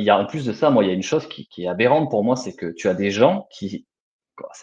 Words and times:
il 0.00 0.04
y 0.04 0.10
a 0.10 0.18
en 0.18 0.26
plus 0.26 0.44
de 0.44 0.52
ça, 0.52 0.70
moi, 0.70 0.84
il 0.84 0.88
y 0.88 0.90
a 0.90 0.94
une 0.94 1.02
chose 1.02 1.28
qui, 1.28 1.46
qui 1.46 1.64
est 1.64 1.68
aberrante 1.68 2.10
pour 2.10 2.24
moi, 2.24 2.36
c'est 2.36 2.54
que 2.54 2.66
tu 2.66 2.88
as 2.88 2.94
des 2.94 3.10
gens 3.10 3.46
qui, 3.50 3.86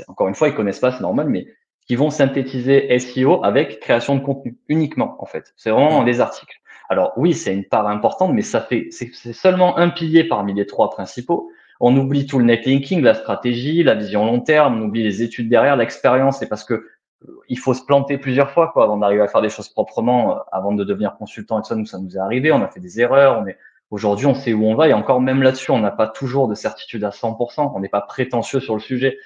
encore 0.07 0.27
une 0.27 0.35
fois, 0.35 0.47
ils 0.47 0.55
connaissent 0.55 0.79
pas, 0.79 0.91
c'est 0.91 1.01
normal, 1.01 1.29
mais 1.29 1.47
qui 1.87 1.95
vont 1.95 2.09
synthétiser 2.09 2.97
SEO 2.99 3.43
avec 3.43 3.79
création 3.79 4.15
de 4.15 4.21
contenu 4.21 4.57
uniquement, 4.67 5.15
en 5.19 5.25
fait. 5.25 5.53
C'est 5.55 5.69
vraiment 5.69 6.03
les 6.03 6.19
articles. 6.19 6.59
Alors 6.89 7.13
oui, 7.17 7.33
c'est 7.33 7.53
une 7.53 7.65
part 7.65 7.87
importante, 7.87 8.33
mais 8.33 8.41
ça 8.41 8.61
fait, 8.61 8.89
c'est 8.91 9.33
seulement 9.33 9.77
un 9.77 9.89
pilier 9.89 10.23
parmi 10.23 10.53
les 10.53 10.65
trois 10.65 10.89
principaux. 10.89 11.51
On 11.79 11.95
oublie 11.95 12.25
tout 12.25 12.39
le 12.39 12.45
netlinking, 12.45 13.01
la 13.01 13.13
stratégie, 13.13 13.83
la 13.83 13.93
vision 13.93 14.25
long 14.25 14.39
terme, 14.39 14.81
on 14.81 14.85
oublie 14.85 15.03
les 15.03 15.21
études 15.21 15.49
derrière, 15.49 15.75
l'expérience. 15.75 16.39
C'est 16.39 16.47
parce 16.47 16.63
que 16.63 16.73
euh, 16.73 17.39
il 17.49 17.59
faut 17.59 17.73
se 17.73 17.85
planter 17.85 18.17
plusieurs 18.17 18.51
fois 18.51 18.69
quoi, 18.69 18.83
avant 18.83 18.97
d'arriver 18.97 19.21
à 19.21 19.27
faire 19.27 19.41
des 19.41 19.49
choses 19.49 19.69
proprement, 19.69 20.31
euh, 20.31 20.39
avant 20.51 20.73
de 20.73 20.83
devenir 20.83 21.15
consultant 21.17 21.61
et 21.61 21.63
ça, 21.63 21.75
nous, 21.75 21.85
ça 21.85 21.99
nous 21.99 22.15
est 22.15 22.19
arrivé. 22.19 22.51
On 22.51 22.63
a 22.63 22.67
fait 22.67 22.79
des 22.79 22.99
erreurs. 22.99 23.39
On 23.39 23.47
est 23.47 23.57
aujourd'hui, 23.91 24.25
on 24.25 24.35
sait 24.35 24.53
où 24.53 24.65
on 24.65 24.75
va 24.75 24.87
et 24.87 24.93
encore 24.93 25.21
même 25.21 25.41
là-dessus, 25.41 25.71
on 25.71 25.79
n'a 25.79 25.91
pas 25.91 26.07
toujours 26.07 26.47
de 26.47 26.55
certitude 26.55 27.03
à 27.03 27.09
100%. 27.09 27.71
On 27.75 27.79
n'est 27.79 27.89
pas 27.89 28.01
prétentieux 28.01 28.59
sur 28.59 28.73
le 28.73 28.81
sujet. 28.81 29.17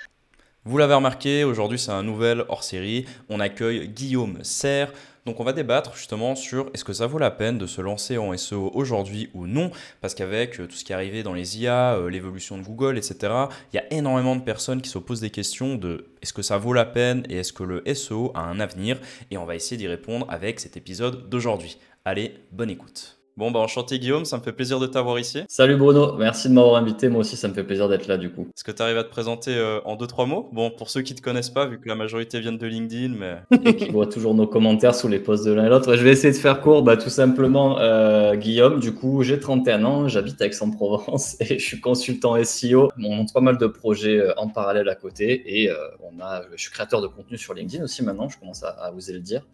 Vous 0.63 0.77
l'avez 0.77 0.93
remarqué, 0.93 1.43
aujourd'hui 1.43 1.79
c'est 1.79 1.91
un 1.91 2.03
nouvel 2.03 2.45
hors-série. 2.47 3.05
On 3.29 3.39
accueille 3.39 3.87
Guillaume 3.87 4.37
Serre. 4.43 4.93
Donc 5.25 5.39
on 5.39 5.43
va 5.43 5.53
débattre 5.53 5.95
justement 5.95 6.35
sur 6.35 6.69
est-ce 6.73 6.83
que 6.83 6.93
ça 6.93 7.05
vaut 7.05 7.19
la 7.19 7.29
peine 7.29 7.57
de 7.57 7.67
se 7.67 7.81
lancer 7.81 8.17
en 8.17 8.35
SEO 8.35 8.71
aujourd'hui 8.73 9.29
ou 9.33 9.45
non, 9.45 9.69
parce 10.01 10.15
qu'avec 10.15 10.59
euh, 10.59 10.67
tout 10.67 10.75
ce 10.75 10.83
qui 10.83 10.93
est 10.93 10.95
arrivé 10.95 11.21
dans 11.21 11.33
les 11.33 11.59
IA, 11.59 11.93
euh, 11.93 12.09
l'évolution 12.09 12.57
de 12.57 12.63
Google, 12.63 12.97
etc., 12.97 13.33
il 13.71 13.75
y 13.75 13.79
a 13.79 13.93
énormément 13.93 14.35
de 14.35 14.41
personnes 14.41 14.81
qui 14.81 14.89
se 14.89 14.97
posent 14.97 15.21
des 15.21 15.29
questions 15.29 15.75
de 15.75 16.07
est-ce 16.23 16.33
que 16.33 16.41
ça 16.41 16.57
vaut 16.57 16.73
la 16.73 16.85
peine 16.85 17.23
et 17.29 17.37
est-ce 17.37 17.53
que 17.53 17.63
le 17.63 17.83
SEO 17.93 18.31
a 18.33 18.41
un 18.41 18.59
avenir, 18.59 18.99
et 19.29 19.37
on 19.37 19.45
va 19.45 19.55
essayer 19.55 19.77
d'y 19.77 19.87
répondre 19.87 20.25
avec 20.27 20.59
cet 20.59 20.75
épisode 20.75 21.29
d'aujourd'hui. 21.29 21.77
Allez, 22.03 22.33
bonne 22.51 22.71
écoute. 22.71 23.20
Bon, 23.37 23.49
bah 23.49 23.59
enchanté 23.59 23.97
Guillaume, 23.97 24.25
ça 24.25 24.37
me 24.37 24.41
fait 24.43 24.51
plaisir 24.51 24.79
de 24.79 24.87
t'avoir 24.87 25.17
ici. 25.17 25.43
Salut 25.47 25.77
Bruno, 25.77 26.17
merci 26.17 26.49
de 26.49 26.53
m'avoir 26.53 26.75
invité. 26.75 27.07
Moi 27.07 27.21
aussi, 27.21 27.37
ça 27.37 27.47
me 27.47 27.53
fait 27.53 27.63
plaisir 27.63 27.87
d'être 27.87 28.07
là 28.07 28.17
du 28.17 28.29
coup. 28.29 28.49
Est-ce 28.55 28.65
que 28.65 28.71
tu 28.71 28.81
arrives 28.81 28.97
à 28.97 29.05
te 29.05 29.09
présenter 29.09 29.55
euh, 29.55 29.79
en 29.85 29.95
deux, 29.95 30.05
trois 30.05 30.25
mots? 30.25 30.49
Bon, 30.51 30.69
pour 30.69 30.89
ceux 30.89 31.01
qui 31.01 31.13
ne 31.13 31.17
te 31.17 31.23
connaissent 31.23 31.49
pas, 31.49 31.65
vu 31.65 31.79
que 31.79 31.87
la 31.87 31.95
majorité 31.95 32.41
viennent 32.41 32.57
de 32.57 32.67
LinkedIn, 32.67 33.15
mais. 33.17 33.37
et 33.65 33.75
qui 33.77 33.89
voient 33.89 34.07
toujours 34.07 34.35
nos 34.35 34.47
commentaires 34.47 34.93
sous 34.93 35.07
les 35.07 35.19
posts 35.19 35.45
de 35.45 35.53
l'un 35.53 35.65
et 35.65 35.69
l'autre. 35.69 35.95
Je 35.95 36.03
vais 36.03 36.11
essayer 36.11 36.33
de 36.33 36.37
faire 36.37 36.59
court. 36.59 36.83
Bah, 36.83 36.97
tout 36.97 37.09
simplement, 37.09 37.79
euh, 37.79 38.35
Guillaume, 38.35 38.81
du 38.81 38.93
coup, 38.93 39.23
j'ai 39.23 39.39
31 39.39 39.85
ans, 39.85 40.07
j'habite 40.09 40.41
à 40.41 40.47
Aix-en-Provence 40.47 41.37
et 41.39 41.57
je 41.57 41.65
suis 41.65 41.79
consultant 41.79 42.35
SEO. 42.43 42.89
On 42.97 43.15
monte 43.15 43.33
pas 43.33 43.41
mal 43.41 43.57
de 43.57 43.67
projets 43.67 44.19
euh, 44.19 44.33
en 44.35 44.49
parallèle 44.49 44.89
à 44.89 44.95
côté 44.95 45.61
et 45.61 45.69
on 46.01 46.19
a, 46.19 46.41
je 46.53 46.61
suis 46.61 46.71
créateur 46.71 47.01
de 47.01 47.07
contenu 47.07 47.37
sur 47.37 47.53
LinkedIn 47.53 47.83
aussi 47.83 48.03
maintenant, 48.03 48.27
je 48.27 48.37
commence 48.37 48.63
à, 48.63 48.69
à 48.69 48.91
oser 48.91 49.13
le 49.13 49.19
dire. 49.19 49.47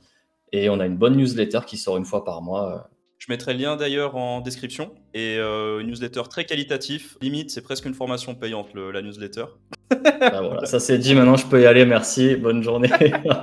Et 0.51 0.69
on 0.69 0.79
a 0.79 0.85
une 0.85 0.97
bonne 0.97 1.15
newsletter 1.15 1.59
qui 1.67 1.77
sort 1.77 1.97
une 1.97 2.05
fois 2.05 2.23
par 2.23 2.41
mois 2.41 2.89
je 3.17 3.25
mettrai 3.29 3.53
le 3.53 3.59
lien 3.59 3.75
d'ailleurs 3.75 4.15
en 4.15 4.41
description 4.41 4.93
et 5.13 5.37
euh, 5.37 5.79
une 5.79 5.87
newsletter 5.87 6.21
très 6.29 6.45
qualitatif. 6.45 7.17
Limite, 7.21 7.49
c'est 7.49 7.61
presque 7.61 7.85
une 7.85 7.95
formation 7.95 8.35
payante 8.35 8.73
la 8.75 9.01
newsletter. 9.01 9.45
Ah, 10.21 10.41
voilà, 10.41 10.65
ça 10.65 10.79
c'est 10.79 10.99
dit. 10.99 11.15
Maintenant, 11.15 11.35
je 11.35 11.47
peux 11.47 11.61
y 11.61 11.65
aller. 11.65 11.85
Merci. 11.85 12.35
Bonne 12.35 12.61
journée. 12.61 12.89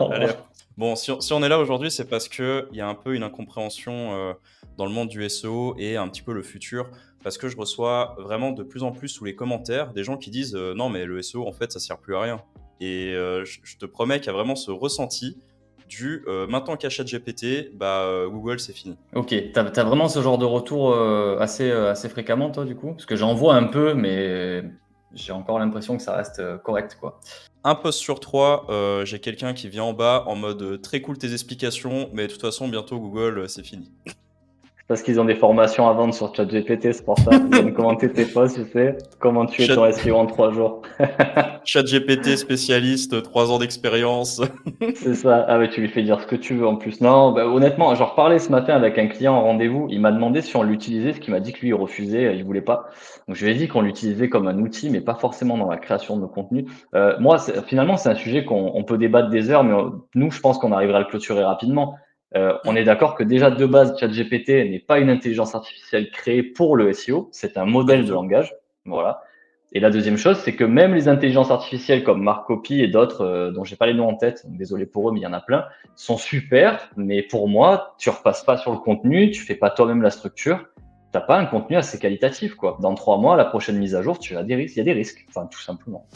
bon, 0.76 0.94
si 0.94 1.10
on, 1.32 1.42
est 1.42 1.48
là 1.48 1.58
aujourd'hui, 1.58 1.90
c'est 1.90 2.08
parce 2.08 2.28
qu'il 2.28 2.68
y 2.72 2.80
a 2.80 2.86
un 2.86 2.94
peu 2.94 3.14
une 3.14 3.24
incompréhension 3.24 4.14
euh, 4.14 4.32
dans 4.78 4.86
le 4.86 4.92
monde 4.92 5.08
du 5.08 5.28
SEO 5.28 5.74
et 5.76 5.96
un 5.96 6.08
petit 6.08 6.22
peu 6.22 6.32
le 6.32 6.42
futur. 6.42 6.88
Parce 7.24 7.36
que 7.36 7.48
je 7.48 7.56
reçois 7.56 8.14
vraiment 8.18 8.52
de 8.52 8.62
plus 8.62 8.84
en 8.84 8.92
plus 8.92 9.08
sous 9.08 9.24
les 9.24 9.34
commentaires 9.34 9.92
des 9.92 10.04
gens 10.04 10.18
qui 10.18 10.30
disent 10.30 10.54
euh, 10.54 10.74
non, 10.74 10.88
mais 10.88 11.04
le 11.04 11.20
SEO 11.20 11.48
en 11.48 11.52
fait 11.52 11.72
ça 11.72 11.80
sert 11.80 11.98
plus 11.98 12.14
à 12.14 12.20
rien. 12.20 12.40
Et 12.80 13.12
je 13.14 13.78
te 13.78 13.86
promets 13.86 14.18
qu'il 14.18 14.26
y 14.26 14.30
a 14.30 14.32
vraiment 14.34 14.56
ce 14.56 14.70
ressenti 14.70 15.38
du 15.88 16.24
euh, 16.26 16.46
maintenant 16.46 16.76
qu'à 16.76 16.88
GPT, 16.88 17.72
bah, 17.74 18.02
euh, 18.02 18.28
Google, 18.28 18.60
c'est 18.60 18.72
fini. 18.72 18.96
Ok, 19.14 19.28
tu 19.28 19.52
as, 19.58 19.84
vraiment 19.84 20.08
ce 20.08 20.22
genre 20.22 20.38
de 20.38 20.44
retour 20.44 20.92
euh, 20.92 21.38
assez, 21.38 21.70
assez 21.70 22.08
fréquemment, 22.08 22.50
toi, 22.50 22.64
du 22.64 22.76
coup? 22.76 22.92
Parce 22.92 23.06
que 23.06 23.16
j'en 23.16 23.34
vois 23.34 23.54
un 23.54 23.64
peu, 23.64 23.94
mais 23.94 24.64
j'ai 25.12 25.32
encore 25.32 25.58
l'impression 25.58 25.96
que 25.96 26.02
ça 26.02 26.16
reste 26.16 26.42
correct, 26.62 26.96
quoi. 27.00 27.20
Un 27.62 27.74
post 27.74 27.98
sur 27.98 28.20
trois, 28.20 28.66
j'ai 29.04 29.20
quelqu'un 29.20 29.54
qui 29.54 29.68
vient 29.68 29.84
en 29.84 29.94
bas 29.94 30.24
en 30.26 30.36
mode 30.36 30.82
très 30.82 31.00
cool 31.00 31.16
tes 31.16 31.32
explications, 31.32 32.10
mais 32.12 32.26
de 32.26 32.32
toute 32.32 32.42
façon, 32.42 32.68
bientôt 32.68 32.98
Google, 32.98 33.48
c'est 33.48 33.64
fini. 33.64 33.90
Parce 34.86 35.02
qu'ils 35.02 35.18
ont 35.18 35.24
des 35.24 35.34
formations 35.34 35.88
à 35.88 35.94
vendre 35.94 36.12
sur 36.12 36.34
ChatGPT, 36.34 36.92
c'est 36.92 37.04
pour 37.04 37.18
ça. 37.18 37.30
Ils 37.32 37.48
viennent 37.48 37.72
commenter 37.72 38.12
tes 38.12 38.26
posts, 38.26 38.56
tu 38.56 38.70
sais. 38.70 38.98
Comment 39.18 39.46
tu 39.46 39.62
es 39.62 39.74
ton 39.74 39.90
SEO 39.90 40.14
en 40.14 40.26
trois 40.26 40.52
jours. 40.52 40.82
ChatGPT 41.64 42.36
spécialiste, 42.36 43.22
trois 43.22 43.50
ans 43.50 43.58
d'expérience. 43.58 44.42
c'est 44.94 45.14
ça. 45.14 45.46
Ah, 45.48 45.56
mais 45.56 45.70
tu 45.70 45.80
lui 45.80 45.88
fais 45.88 46.02
dire 46.02 46.20
ce 46.20 46.26
que 46.26 46.36
tu 46.36 46.54
veux 46.54 46.66
en 46.66 46.76
plus. 46.76 47.00
Non, 47.00 47.32
bah, 47.32 47.46
honnêtement, 47.46 47.94
j'en 47.94 48.04
reparlais 48.04 48.38
ce 48.38 48.50
matin 48.50 48.74
avec 48.74 48.98
un 48.98 49.06
client 49.06 49.34
en 49.34 49.42
rendez-vous. 49.42 49.86
Il 49.88 50.02
m'a 50.02 50.12
demandé 50.12 50.42
si 50.42 50.54
on 50.54 50.62
l'utilisait, 50.62 51.14
ce 51.14 51.20
qui 51.20 51.30
m'a 51.30 51.40
dit 51.40 51.54
que 51.54 51.60
lui, 51.60 51.68
il 51.68 51.74
refusait, 51.74 52.36
il 52.36 52.44
voulait 52.44 52.60
pas. 52.60 52.90
Donc, 53.26 53.36
je 53.36 53.46
lui 53.46 53.52
ai 53.52 53.54
dit 53.54 53.68
qu'on 53.68 53.80
l'utilisait 53.80 54.28
comme 54.28 54.48
un 54.48 54.58
outil, 54.58 54.90
mais 54.90 55.00
pas 55.00 55.14
forcément 55.14 55.56
dans 55.56 55.70
la 55.70 55.78
création 55.78 56.16
de 56.16 56.20
nos 56.20 56.28
contenus. 56.28 56.66
Euh, 56.94 57.16
moi, 57.18 57.38
finalement, 57.66 57.96
c'est 57.96 58.10
un 58.10 58.14
sujet 58.14 58.44
qu'on 58.44 58.84
peut 58.84 58.98
débattre 58.98 59.30
des 59.30 59.50
heures, 59.50 59.64
mais 59.64 59.72
euh, 59.72 59.88
nous, 60.14 60.30
je 60.30 60.40
pense 60.40 60.58
qu'on 60.58 60.72
arrivera 60.72 60.98
à 60.98 61.00
le 61.00 61.06
clôturer 61.06 61.42
rapidement. 61.42 61.96
Euh, 62.36 62.56
on 62.64 62.74
est 62.74 62.84
d'accord 62.84 63.14
que 63.14 63.22
déjà 63.22 63.50
de 63.50 63.66
base, 63.66 63.98
ChatGPT 63.98 64.48
n'est 64.70 64.80
pas 64.80 64.98
une 64.98 65.10
intelligence 65.10 65.54
artificielle 65.54 66.10
créée 66.10 66.42
pour 66.42 66.76
le 66.76 66.92
SEO, 66.92 67.28
c'est 67.32 67.56
un 67.56 67.64
modèle 67.64 68.04
de 68.04 68.12
langage. 68.12 68.54
Voilà. 68.84 69.22
Et 69.72 69.80
la 69.80 69.90
deuxième 69.90 70.16
chose, 70.16 70.38
c'est 70.38 70.54
que 70.54 70.64
même 70.64 70.94
les 70.94 71.08
intelligences 71.08 71.50
artificielles 71.50 72.04
comme 72.04 72.22
Marcopy 72.22 72.80
et 72.80 72.88
d'autres, 72.88 73.22
euh, 73.22 73.50
dont 73.50 73.64
j'ai 73.64 73.76
pas 73.76 73.86
les 73.86 73.94
noms 73.94 74.08
en 74.08 74.14
tête, 74.14 74.44
désolé 74.46 74.86
pour 74.86 75.08
eux, 75.08 75.12
mais 75.12 75.20
il 75.20 75.24
y 75.24 75.26
en 75.26 75.32
a 75.32 75.40
plein, 75.40 75.64
sont 75.96 76.16
super. 76.16 76.90
Mais 76.96 77.22
pour 77.22 77.48
moi, 77.48 77.94
tu 77.98 78.10
repasses 78.10 78.44
pas 78.44 78.56
sur 78.56 78.72
le 78.72 78.78
contenu, 78.78 79.30
tu 79.30 79.42
fais 79.42 79.56
pas 79.56 79.70
toi-même 79.70 80.02
la 80.02 80.10
structure, 80.10 80.64
t'as 81.12 81.20
pas 81.20 81.38
un 81.38 81.46
contenu 81.46 81.76
assez 81.76 81.98
qualitatif, 81.98 82.54
quoi. 82.54 82.78
Dans 82.80 82.94
trois 82.94 83.18
mois, 83.18 83.36
la 83.36 83.44
prochaine 83.44 83.78
mise 83.78 83.94
à 83.94 84.02
jour, 84.02 84.18
tu 84.18 84.36
as 84.36 84.44
des 84.44 84.54
risques, 84.54 84.76
il 84.76 84.78
y 84.78 84.82
a 84.82 84.84
des 84.84 84.92
risques, 84.92 85.24
enfin 85.28 85.46
tout 85.46 85.60
simplement. 85.60 86.06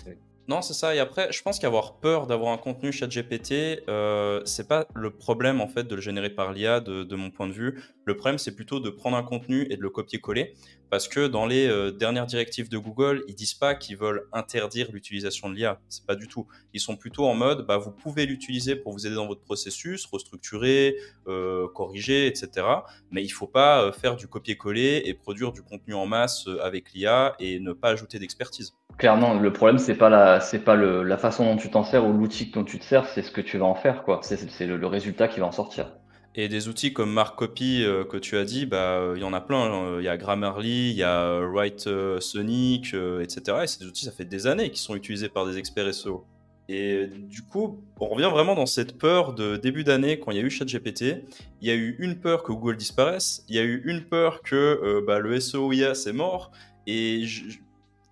Non, 0.48 0.62
c'est 0.62 0.72
ça. 0.72 0.94
Et 0.94 0.98
après, 0.98 1.30
je 1.30 1.42
pense 1.42 1.58
qu'avoir 1.58 2.00
peur 2.00 2.26
d'avoir 2.26 2.54
un 2.54 2.56
contenu 2.56 2.90
chat 2.90 3.06
GPT, 3.06 3.82
euh, 3.86 4.40
c'est 4.46 4.66
pas 4.66 4.86
le 4.94 5.10
problème 5.10 5.60
en 5.60 5.68
fait 5.68 5.84
de 5.84 5.94
le 5.94 6.00
générer 6.00 6.30
par 6.30 6.54
l'IA 6.54 6.80
de, 6.80 7.04
de, 7.04 7.16
mon 7.16 7.30
point 7.30 7.46
de 7.46 7.52
vue. 7.52 7.82
Le 8.06 8.16
problème, 8.16 8.38
c'est 8.38 8.54
plutôt 8.54 8.80
de 8.80 8.88
prendre 8.88 9.18
un 9.18 9.22
contenu 9.22 9.66
et 9.68 9.76
de 9.76 9.82
le 9.82 9.90
copier-coller. 9.90 10.54
Parce 10.90 11.08
que 11.08 11.26
dans 11.26 11.46
les 11.46 11.66
euh, 11.68 11.90
dernières 11.90 12.26
directives 12.26 12.68
de 12.68 12.78
Google, 12.78 13.24
ils 13.28 13.34
disent 13.34 13.54
pas 13.54 13.74
qu'ils 13.74 13.96
veulent 13.96 14.26
interdire 14.32 14.90
l'utilisation 14.92 15.50
de 15.50 15.54
l'IA. 15.54 15.80
C'est 15.88 16.06
pas 16.06 16.14
du 16.14 16.28
tout. 16.28 16.46
Ils 16.72 16.80
sont 16.80 16.96
plutôt 16.96 17.26
en 17.26 17.34
mode, 17.34 17.66
bah, 17.66 17.76
vous 17.76 17.90
pouvez 17.90 18.26
l'utiliser 18.26 18.76
pour 18.76 18.92
vous 18.92 19.06
aider 19.06 19.16
dans 19.16 19.26
votre 19.26 19.42
processus, 19.42 20.06
restructurer, 20.06 20.96
euh, 21.26 21.68
corriger, 21.74 22.26
etc. 22.26 22.66
Mais 23.10 23.22
il 23.22 23.28
faut 23.28 23.46
pas 23.46 23.82
euh, 23.82 23.92
faire 23.92 24.16
du 24.16 24.28
copier-coller 24.28 25.02
et 25.04 25.14
produire 25.14 25.52
du 25.52 25.62
contenu 25.62 25.94
en 25.94 26.06
masse 26.06 26.46
avec 26.62 26.92
l'IA 26.92 27.34
et 27.38 27.60
ne 27.60 27.72
pas 27.72 27.90
ajouter 27.90 28.18
d'expertise. 28.18 28.74
Clairement, 28.96 29.34
le 29.34 29.52
problème 29.52 29.78
c'est 29.78 29.94
pas 29.94 30.08
la, 30.08 30.40
c'est 30.40 30.58
pas 30.58 30.74
la 30.74 31.18
façon 31.18 31.44
dont 31.44 31.56
tu 31.56 31.70
t'en 31.70 31.84
sers 31.84 32.04
ou 32.04 32.12
l'outil 32.12 32.46
dont 32.46 32.64
tu 32.64 32.78
te 32.78 32.84
sers, 32.84 33.06
c'est 33.06 33.22
ce 33.22 33.30
que 33.30 33.40
tu 33.40 33.58
vas 33.58 33.66
en 33.66 33.74
faire, 33.74 34.02
quoi. 34.02 34.20
C'est 34.22 34.66
le 34.66 34.86
résultat 34.86 35.28
qui 35.28 35.38
va 35.40 35.46
en 35.46 35.52
sortir. 35.52 35.92
Et 36.40 36.48
des 36.48 36.68
outils 36.68 36.92
comme 36.92 37.12
Markcopy 37.12 37.82
euh, 37.82 38.04
que 38.04 38.16
tu 38.16 38.36
as 38.36 38.44
dit, 38.44 38.64
bah, 38.64 39.12
il 39.16 39.20
y 39.20 39.24
en 39.24 39.32
a 39.32 39.40
plein. 39.40 39.58
Hein. 39.58 39.96
Il 39.98 40.04
y 40.04 40.08
a 40.08 40.16
Grammarly, 40.16 40.90
il 40.90 40.96
y 40.96 41.02
a 41.02 41.40
Write 41.40 41.88
Sonic, 42.20 42.94
etc. 42.94 43.58
Et 43.64 43.66
ces 43.66 43.84
outils, 43.84 44.04
ça 44.04 44.12
fait 44.12 44.24
des 44.24 44.46
années 44.46 44.70
qu'ils 44.70 44.78
sont 44.78 44.94
utilisés 44.94 45.28
par 45.28 45.46
des 45.46 45.58
experts 45.58 45.92
SEO. 45.92 46.24
Et 46.68 47.06
du 47.06 47.42
coup, 47.42 47.82
on 47.98 48.08
revient 48.08 48.28
vraiment 48.30 48.54
dans 48.54 48.66
cette 48.66 48.98
peur 48.98 49.32
de 49.32 49.56
début 49.56 49.84
d'année 49.84 50.20
quand 50.20 50.32
il 50.32 50.36
y 50.36 50.40
a 50.40 50.42
eu 50.42 50.50
ChatGPT. 50.50 51.24
Il 51.62 51.68
y 51.68 51.70
a 51.70 51.74
eu 51.74 51.96
une 51.98 52.20
peur 52.20 52.42
que 52.42 52.52
Google 52.52 52.76
disparaisse, 52.76 53.44
il 53.48 53.56
y 53.56 53.58
a 53.58 53.62
eu 53.62 53.82
une 53.86 54.04
peur 54.04 54.42
que 54.42 54.54
euh, 54.54 55.02
bah, 55.04 55.18
le 55.18 55.40
SEO 55.40 55.72
IA 55.72 55.94
c'est 55.94 56.12
mort. 56.12 56.52
Et 56.86 57.24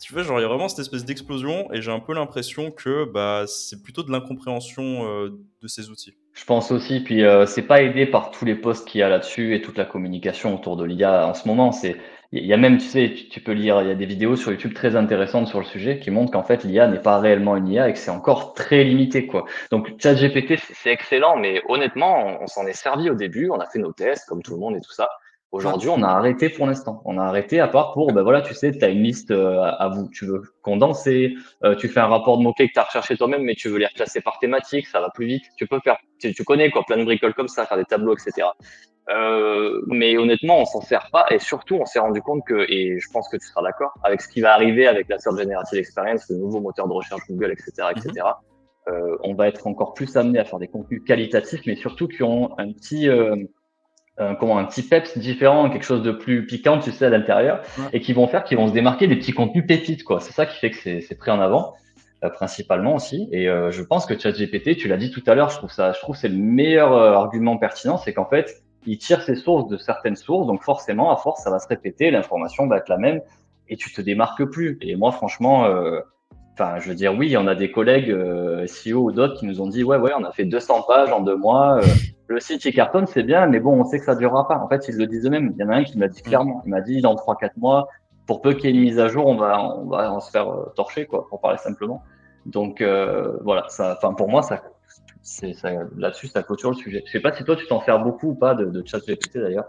tu 0.00 0.14
vois, 0.14 0.22
genre, 0.22 0.38
il 0.38 0.43
y 0.43 0.44
a 0.44 0.48
vraiment 0.48 0.69
cette 0.69 0.78
espèce 0.78 1.04
d'explosion 1.04 1.70
et 1.72 1.82
j'ai 1.82 1.91
un 1.91 2.00
peu 2.00 2.14
l'impression 2.14 2.70
que 2.70 3.04
bah, 3.04 3.44
c'est 3.47 3.82
plutôt 3.82 4.03
de 4.03 4.10
l'incompréhension 4.10 5.06
euh, 5.06 5.38
de 5.60 5.69
ces 5.69 5.91
outils. 5.91 6.14
Je 6.36 6.44
pense 6.44 6.70
aussi, 6.70 7.00
puis 7.00 7.24
euh, 7.24 7.47
c'est 7.47 7.62
pas 7.62 7.82
aidé 7.82 8.04
par 8.04 8.30
tous 8.30 8.44
les 8.44 8.54
posts 8.54 8.86
qu'il 8.86 9.00
y 9.00 9.02
a 9.02 9.08
là-dessus 9.08 9.54
et 9.54 9.62
toute 9.62 9.78
la 9.78 9.86
communication 9.86 10.54
autour 10.54 10.76
de 10.76 10.84
l'IA 10.84 11.26
en 11.26 11.32
ce 11.32 11.48
moment. 11.48 11.72
C'est, 11.72 11.97
il 12.30 12.44
y 12.44 12.52
a 12.52 12.58
même, 12.58 12.76
tu 12.76 12.84
sais, 12.84 13.14
tu, 13.30 13.41
peux 13.41 13.52
lire, 13.52 13.80
il 13.80 13.88
y 13.88 13.91
a 13.91 13.94
des 13.94 14.04
vidéos 14.04 14.36
sur 14.36 14.52
YouTube 14.52 14.75
très 14.75 14.96
intéressantes 14.96 15.49
sur 15.49 15.61
le 15.61 15.64
sujet 15.64 15.99
qui 15.99 16.11
montrent 16.11 16.32
qu'en 16.32 16.43
fait 16.43 16.62
l'IA 16.62 16.88
n'est 16.88 17.00
pas 17.00 17.20
réellement 17.20 17.56
une 17.56 17.69
IA 17.69 17.88
et 17.88 17.94
que 17.94 17.99
c'est 17.99 18.11
encore 18.11 18.52
très 18.52 18.84
limité, 18.84 19.26
quoi. 19.26 19.46
Donc 19.70 19.94
ChatGPT 19.99 20.58
c'est 20.75 20.90
excellent, 20.90 21.37
mais 21.37 21.62
honnêtement, 21.70 22.26
on, 22.26 22.43
on 22.43 22.46
s'en 22.46 22.66
est 22.66 22.75
servi 22.75 23.08
au 23.08 23.14
début, 23.14 23.49
on 23.49 23.58
a 23.58 23.66
fait 23.66 23.78
nos 23.78 23.93
tests 23.93 24.28
comme 24.28 24.43
tout 24.43 24.52
le 24.52 24.61
monde 24.61 24.76
et 24.76 24.81
tout 24.82 24.93
ça. 24.93 25.08
Aujourd'hui, 25.56 25.88
on 25.88 26.03
a 26.03 26.08
arrêté 26.08 26.50
pour 26.50 26.67
l'instant. 26.67 27.00
On 27.06 27.19
a 27.19 27.25
arrêté 27.25 27.61
à 27.61 27.69
part 27.69 27.94
pour, 27.94 28.12
ben 28.12 28.23
voilà, 28.23 28.43
tu 28.43 28.53
sais, 28.53 28.73
tu 28.73 28.85
as 28.85 28.88
une 28.88 29.03
liste 29.03 29.31
euh, 29.31 29.62
à 29.62 29.88
vous. 29.88 30.08
Tu 30.12 30.26
veux 30.26 30.43
condenser, 30.61 31.35
euh, 31.64 31.75
tu 31.75 31.88
fais 31.88 32.00
un 32.00 32.08
rapport 32.08 32.37
de 32.37 32.43
mots-clés 32.43 32.69
que 32.69 32.75
tu 32.75 32.79
as 32.79 32.82
recherché 32.82 33.17
toi-même, 33.17 33.43
mais 33.43 33.55
tu 33.55 33.70
veux 33.70 33.79
les 33.79 33.87
reclasser 33.87 34.20
par 34.20 34.38
thématique, 34.38 34.87
ça 34.87 35.00
va 35.00 35.08
plus 35.08 35.25
vite. 35.25 35.44
Tu 35.56 35.67
peux 35.67 35.81
faire, 35.81 35.97
tu, 36.20 36.44
connais 36.44 36.70
quoi, 36.70 36.82
plein 36.87 36.99
de 36.99 37.05
bricoles 37.05 37.32
comme 37.32 37.49
ça, 37.49 37.64
faire 37.64 37.79
des 37.79 37.85
tableaux, 37.85 38.14
etc. 38.14 38.49
Euh, 39.08 39.81
mais 39.87 40.19
honnêtement, 40.19 40.61
on 40.61 40.67
s'en 40.67 40.82
sert 40.82 41.08
pas 41.11 41.25
et 41.31 41.38
surtout, 41.38 41.76
on 41.76 41.87
s'est 41.87 42.00
rendu 42.00 42.20
compte 42.20 42.43
que, 42.47 42.70
et 42.70 42.99
je 42.99 43.09
pense 43.11 43.29
que 43.31 43.38
tu 43.38 43.47
seras 43.47 43.62
d'accord, 43.62 43.94
avec 44.02 44.20
ce 44.20 44.29
qui 44.29 44.43
va 44.43 44.52
arriver 44.52 44.87
avec 44.87 45.09
la 45.09 45.19
Search 45.19 45.38
Generative 45.38 45.79
Experience, 45.79 46.26
le 46.29 46.37
nouveau 46.37 46.61
moteur 46.61 46.87
de 46.87 46.93
recherche 46.93 47.23
Google, 47.31 47.52
etc., 47.52 47.88
etc., 47.93 48.12
mm-hmm. 48.12 48.93
euh, 48.93 49.17
on 49.23 49.35
va 49.35 49.49
être 49.49 49.67
encore 49.67 49.94
plus 49.94 50.17
amené 50.17 50.38
à 50.38 50.44
faire 50.44 50.59
des 50.59 50.69
contenus 50.69 51.02
qualitatifs, 51.06 51.62
mais 51.67 51.76
surtout 51.76 52.09
qui 52.09 52.23
ont 52.25 52.59
un 52.59 52.73
petit 52.73 53.09
un, 54.18 54.34
comment, 54.34 54.58
un 54.58 54.64
petit 54.64 54.82
peps 54.82 55.18
différent, 55.18 55.68
quelque 55.70 55.84
chose 55.84 56.02
de 56.02 56.12
plus 56.12 56.46
piquant, 56.46 56.78
tu 56.78 56.90
sais, 56.92 57.06
à 57.06 57.10
l'intérieur, 57.10 57.62
et 57.92 58.00
qui 58.00 58.12
vont 58.12 58.26
faire 58.26 58.44
qu'ils 58.44 58.58
vont 58.58 58.68
se 58.68 58.72
démarquer 58.72 59.06
des 59.06 59.16
petits 59.16 59.32
contenus 59.32 59.66
pépites, 59.66 60.04
quoi. 60.04 60.20
C'est 60.20 60.32
ça 60.32 60.46
qui 60.46 60.58
fait 60.58 60.70
que 60.70 61.00
c'est 61.00 61.18
pris 61.18 61.30
en 61.30 61.40
avant. 61.40 61.74
Euh, 62.24 62.30
principalement 62.30 62.94
aussi. 62.94 63.28
Et 63.30 63.46
euh, 63.46 63.70
je 63.70 63.82
pense 63.82 64.06
que 64.06 64.18
ChatGPT, 64.18 64.74
tu 64.78 64.88
l'as 64.88 64.96
dit 64.96 65.10
tout 65.10 65.22
à 65.26 65.34
l'heure, 65.34 65.50
je 65.50 65.58
trouve 65.58 65.70
ça, 65.70 65.92
je 65.92 66.00
trouve 66.00 66.16
c'est 66.16 66.30
le 66.30 66.38
meilleur 66.38 66.94
euh, 66.94 67.12
argument 67.12 67.58
pertinent, 67.58 67.98
c'est 67.98 68.14
qu'en 68.14 68.24
fait, 68.24 68.62
il 68.86 68.96
tire 68.96 69.20
ses 69.20 69.34
sources 69.34 69.68
de 69.68 69.76
certaines 69.76 70.16
sources, 70.16 70.46
donc 70.46 70.62
forcément, 70.62 71.12
à 71.12 71.16
force, 71.16 71.42
ça 71.42 71.50
va 71.50 71.58
se 71.58 71.68
répéter, 71.68 72.10
l'information 72.10 72.66
va 72.68 72.78
être 72.78 72.88
la 72.88 72.96
même, 72.96 73.20
et 73.68 73.76
tu 73.76 73.92
te 73.92 74.00
démarques 74.00 74.44
plus. 74.46 74.78
Et 74.80 74.96
moi, 74.96 75.12
franchement, 75.12 75.68
enfin, 76.58 76.79
je 76.81 76.88
veux 76.88 76.94
dire, 76.94 77.14
oui, 77.14 77.37
on 77.37 77.47
a 77.47 77.55
des 77.55 77.70
collègues 77.70 78.14
SEO 78.67 79.05
ou 79.05 79.12
d'autres 79.12 79.38
qui 79.38 79.47
nous 79.47 79.61
ont 79.61 79.69
dit, 79.69 79.85
ouais, 79.85 79.99
ouais, 79.99 80.12
on 80.19 80.25
a 80.25 80.32
fait 80.32 80.44
200 80.44 80.82
pages 80.88 81.12
en 81.12 81.20
deux 81.20 81.37
mois. 81.37 81.81
le 82.29 82.41
site 82.41 82.64
il 82.64 82.75
cartonne, 82.75 83.06
c'est 83.06 83.23
bien, 83.23 83.47
mais 83.47 83.61
bon, 83.61 83.81
on 83.81 83.85
sait 83.85 83.99
que 83.99 84.05
ça 84.05 84.14
durera 84.14 84.49
pas. 84.49 84.58
En 84.58 84.69
fait, 84.69 84.88
ils 84.88 84.97
le 84.97 85.06
disent 85.06 85.26
eux-mêmes. 85.26 85.55
Il 85.56 85.62
y 85.62 85.64
en 85.64 85.70
a 85.70 85.76
un 85.76 85.85
qui 85.85 85.99
m'a 85.99 86.08
dit 86.08 86.23
clairement. 86.23 86.62
Il 86.67 86.70
m'a 86.70 86.81
dit 86.81 87.00
dans 87.00 87.14
3-4 87.14 87.50
mois, 87.56 87.88
pour 88.26 88.43
peu 88.43 88.55
qu'il 88.55 88.64
y 88.64 88.69
ait 88.69 88.76
une 88.76 88.82
mise 88.82 88.99
à 88.99 89.08
jour, 89.08 89.26
on 89.26 89.37
va, 89.37 89.62
on 89.62 89.87
va, 89.87 90.19
se 90.20 90.31
faire 90.31 90.49
euh, 90.49 90.73
torcher, 90.75 91.06
quoi, 91.06 91.26
pour 91.29 91.41
parler 91.41 91.58
simplement. 91.58 92.03
Donc 92.44 92.81
euh, 92.81 93.37
voilà, 93.43 93.64
ça, 93.69 93.97
enfin 93.97 94.14
pour 94.14 94.29
moi, 94.29 94.43
ça, 94.43 94.62
c'est, 95.23 95.52
ça, 95.52 95.70
là-dessus, 95.97 96.29
ça 96.29 96.43
clôture 96.43 96.70
le 96.70 96.76
sujet. 96.76 97.02
Je 97.06 97.12
sais 97.12 97.20
pas 97.20 97.32
si 97.32 97.44
toi, 97.44 97.56
tu 97.56 97.67
t'en 97.67 97.81
sers 97.82 97.99
beaucoup 98.00 98.31
ou 98.31 98.35
pas 98.35 98.55
de, 98.55 98.67
de 98.67 98.82
ChatGPT 98.87 99.38
d'ailleurs. 99.38 99.67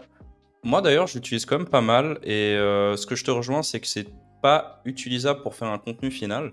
Moi 0.64 0.80
d'ailleurs, 0.82 1.06
j'utilise 1.06 1.44
quand 1.44 1.58
même 1.58 1.68
pas 1.68 1.80
mal, 1.80 2.18
et 2.22 2.56
euh, 2.56 2.96
ce 2.96 3.06
que 3.06 3.14
je 3.14 3.24
te 3.24 3.30
rejoins, 3.30 3.62
c'est 3.62 3.80
que 3.80 3.86
c'est 3.86 4.06
pas 4.40 4.80
utilisable 4.84 5.42
pour 5.42 5.54
faire 5.54 5.68
un 5.68 5.78
contenu 5.78 6.10
final. 6.10 6.52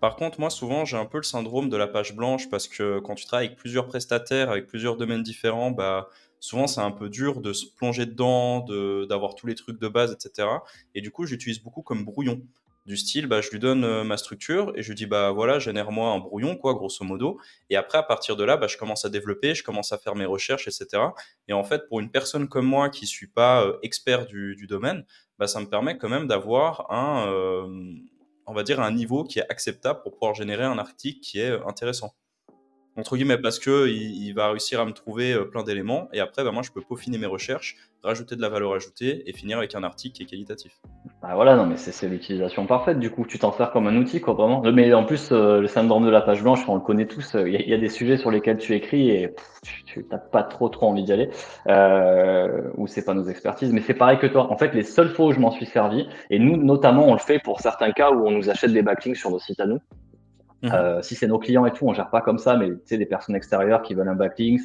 Par 0.00 0.16
contre, 0.16 0.38
moi, 0.38 0.50
souvent, 0.50 0.84
j'ai 0.84 0.96
un 0.96 1.06
peu 1.06 1.18
le 1.18 1.22
syndrome 1.22 1.68
de 1.68 1.76
la 1.76 1.86
page 1.86 2.14
blanche 2.14 2.50
parce 2.50 2.68
que 2.68 3.00
quand 3.00 3.14
tu 3.14 3.24
travailles 3.24 3.46
avec 3.46 3.58
plusieurs 3.58 3.86
prestataires, 3.86 4.50
avec 4.50 4.66
plusieurs 4.66 4.96
domaines 4.96 5.22
différents, 5.22 5.70
bah, 5.70 6.08
souvent 6.40 6.66
c'est 6.66 6.80
un 6.80 6.90
peu 6.90 7.08
dur 7.08 7.40
de 7.40 7.54
se 7.54 7.64
plonger 7.66 8.04
dedans, 8.04 8.60
d'avoir 9.08 9.34
tous 9.34 9.46
les 9.46 9.54
trucs 9.54 9.80
de 9.80 9.88
base, 9.88 10.12
etc. 10.12 10.48
Et 10.94 11.00
du 11.00 11.10
coup, 11.10 11.24
j'utilise 11.24 11.62
beaucoup 11.62 11.82
comme 11.82 12.04
brouillon. 12.04 12.42
Du 12.86 12.98
style, 12.98 13.26
bah, 13.26 13.40
je 13.40 13.48
lui 13.48 13.58
donne 13.58 13.82
euh, 13.82 14.04
ma 14.04 14.18
structure 14.18 14.70
et 14.76 14.82
je 14.82 14.88
lui 14.88 14.94
dis, 14.94 15.06
bah 15.06 15.30
voilà, 15.30 15.58
génère-moi 15.58 16.10
un 16.10 16.18
brouillon, 16.18 16.54
quoi, 16.54 16.74
grosso 16.74 17.02
modo. 17.02 17.40
Et 17.70 17.76
après, 17.76 17.96
à 17.96 18.02
partir 18.02 18.36
de 18.36 18.44
là, 18.44 18.58
bah, 18.58 18.66
je 18.66 18.76
commence 18.76 19.06
à 19.06 19.08
développer, 19.08 19.54
je 19.54 19.62
commence 19.62 19.90
à 19.92 19.96
faire 19.96 20.14
mes 20.14 20.26
recherches, 20.26 20.68
etc. 20.68 21.02
Et 21.48 21.54
en 21.54 21.64
fait, 21.64 21.88
pour 21.88 22.00
une 22.00 22.10
personne 22.10 22.46
comme 22.46 22.66
moi 22.66 22.90
qui 22.90 23.04
ne 23.04 23.08
suis 23.08 23.26
pas 23.26 23.64
euh, 23.64 23.78
expert 23.82 24.26
du, 24.26 24.66
domaine, 24.68 25.06
bah, 25.38 25.46
ça 25.46 25.60
me 25.60 25.66
permet 25.66 25.98
quand 25.98 26.08
même 26.08 26.26
d'avoir 26.26 26.90
un, 26.92 27.26
euh, 27.28 27.94
on 28.46 28.52
va 28.54 28.62
dire, 28.62 28.80
un 28.80 28.92
niveau 28.92 29.24
qui 29.24 29.38
est 29.38 29.50
acceptable 29.50 30.02
pour 30.02 30.12
pouvoir 30.12 30.34
générer 30.34 30.64
un 30.64 30.78
article 30.78 31.20
qui 31.20 31.40
est 31.40 31.52
intéressant 31.66 32.14
entre 32.96 33.16
guillemets, 33.16 33.38
parce 33.38 33.58
que 33.58 33.88
il, 33.88 34.32
va 34.34 34.50
réussir 34.50 34.80
à 34.80 34.84
me 34.84 34.92
trouver 34.92 35.32
euh, 35.32 35.44
plein 35.44 35.62
d'éléments, 35.62 36.08
et 36.12 36.20
après, 36.20 36.44
bah, 36.44 36.52
moi, 36.52 36.62
je 36.62 36.70
peux 36.70 36.80
peaufiner 36.80 37.18
mes 37.18 37.26
recherches, 37.26 37.76
rajouter 38.02 38.36
de 38.36 38.40
la 38.40 38.48
valeur 38.48 38.72
ajoutée, 38.74 39.28
et 39.28 39.32
finir 39.32 39.58
avec 39.58 39.74
un 39.74 39.82
article 39.82 40.16
qui 40.16 40.22
est 40.22 40.26
qualitatif. 40.26 40.72
Ah 41.22 41.34
voilà, 41.34 41.56
non, 41.56 41.66
mais 41.66 41.76
c'est 41.76 42.08
l'utilisation 42.08 42.66
parfaite, 42.66 42.98
du 42.98 43.10
coup, 43.10 43.24
tu 43.26 43.38
t'en 43.38 43.52
sers 43.52 43.70
comme 43.72 43.86
un 43.86 43.96
outil, 43.96 44.20
quoi, 44.20 44.34
vraiment. 44.34 44.62
Mais 44.62 44.92
en 44.94 45.04
plus, 45.04 45.30
euh, 45.32 45.60
le 45.60 45.66
syndrome 45.66 46.04
de 46.04 46.10
la 46.10 46.20
page 46.20 46.42
blanche, 46.42 46.60
on 46.68 46.74
le 46.74 46.80
connaît 46.80 47.06
tous, 47.06 47.34
il 47.34 47.68
y, 47.68 47.74
a 47.74 47.78
des 47.78 47.88
sujets 47.88 48.16
sur 48.16 48.30
lesquels 48.30 48.58
tu 48.58 48.74
écris, 48.74 49.10
et 49.10 49.34
tu 49.86 50.06
n'as 50.10 50.18
pas 50.18 50.42
trop, 50.42 50.68
trop 50.68 50.88
envie 50.88 51.04
d'y 51.04 51.12
aller, 51.12 51.30
euh, 51.68 52.70
ou 52.76 52.86
c'est 52.86 53.04
pas 53.04 53.14
nos 53.14 53.24
expertises, 53.24 53.72
mais 53.72 53.80
c'est 53.80 53.94
pareil 53.94 54.18
que 54.18 54.26
toi. 54.26 54.50
En 54.52 54.56
fait, 54.56 54.72
les 54.74 54.82
seules 54.82 55.10
fois 55.10 55.26
où 55.26 55.32
je 55.32 55.40
m'en 55.40 55.50
suis 55.50 55.66
servi, 55.66 56.06
et 56.30 56.38
nous, 56.38 56.56
notamment, 56.56 57.08
on 57.08 57.12
le 57.14 57.18
fait 57.18 57.38
pour 57.38 57.60
certains 57.60 57.90
cas 57.92 58.10
où 58.12 58.26
on 58.26 58.30
nous 58.30 58.50
achète 58.50 58.72
des 58.72 58.82
backlinks 58.82 59.16
sur 59.16 59.30
nos 59.30 59.38
sites 59.38 59.60
à 59.60 59.66
nous, 59.66 59.78
Mhm. 60.64 60.72
Euh, 60.72 61.02
si 61.02 61.14
c'est 61.14 61.26
nos 61.26 61.38
clients 61.38 61.66
et 61.66 61.72
tout, 61.72 61.86
on 61.86 61.92
gère 61.92 62.08
pas 62.08 62.22
comme 62.22 62.38
ça, 62.38 62.56
mais 62.56 62.68
tu 62.68 62.80
sais, 62.86 62.98
des 62.98 63.04
personnes 63.04 63.36
extérieures 63.36 63.82
qui 63.82 63.94
veulent 63.94 64.08
un 64.08 64.14
backlink, 64.14 64.60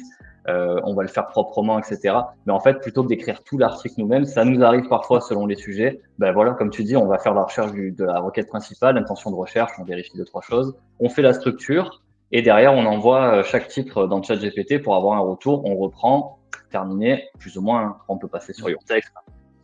euh, 0.48 0.80
on 0.84 0.94
va 0.94 1.02
le 1.02 1.08
faire 1.08 1.26
proprement, 1.26 1.78
etc. 1.78 2.16
Mais 2.46 2.52
en 2.52 2.60
fait, 2.60 2.80
plutôt 2.80 3.02
que 3.02 3.08
d'écrire 3.08 3.44
tout 3.44 3.58
l'article 3.58 3.96
nous-mêmes, 3.98 4.24
ça 4.24 4.44
nous 4.46 4.64
arrive 4.64 4.88
parfois 4.88 5.20
selon 5.20 5.44
les 5.44 5.56
sujets. 5.56 6.00
Ben 6.18 6.32
voilà, 6.32 6.52
comme 6.52 6.70
tu 6.70 6.84
dis, 6.84 6.96
on 6.96 7.06
va 7.06 7.18
faire 7.18 7.34
la 7.34 7.42
recherche 7.42 7.72
du, 7.72 7.92
de 7.92 8.04
la 8.04 8.18
requête 8.18 8.48
principale, 8.48 8.94
l'intention 8.94 9.30
de 9.30 9.36
recherche, 9.36 9.72
on 9.78 9.84
vérifie 9.84 10.16
deux 10.16 10.24
trois 10.24 10.40
choses, 10.40 10.74
on 11.00 11.10
fait 11.10 11.22
la 11.22 11.34
structure 11.34 12.02
et 12.32 12.40
derrière 12.40 12.72
on 12.72 12.86
envoie 12.86 13.34
euh, 13.34 13.42
chaque 13.42 13.68
titre 13.68 14.06
dans 14.06 14.22
ChatGPT 14.22 14.82
pour 14.82 14.96
avoir 14.96 15.18
un 15.18 15.20
retour. 15.20 15.66
On 15.66 15.76
reprend, 15.76 16.38
terminé, 16.70 17.28
plus 17.38 17.58
ou 17.58 17.60
moins. 17.60 17.98
On 18.08 18.16
peut 18.16 18.28
passer 18.28 18.54
sur 18.54 18.70
your 18.70 18.82
text. 18.84 19.12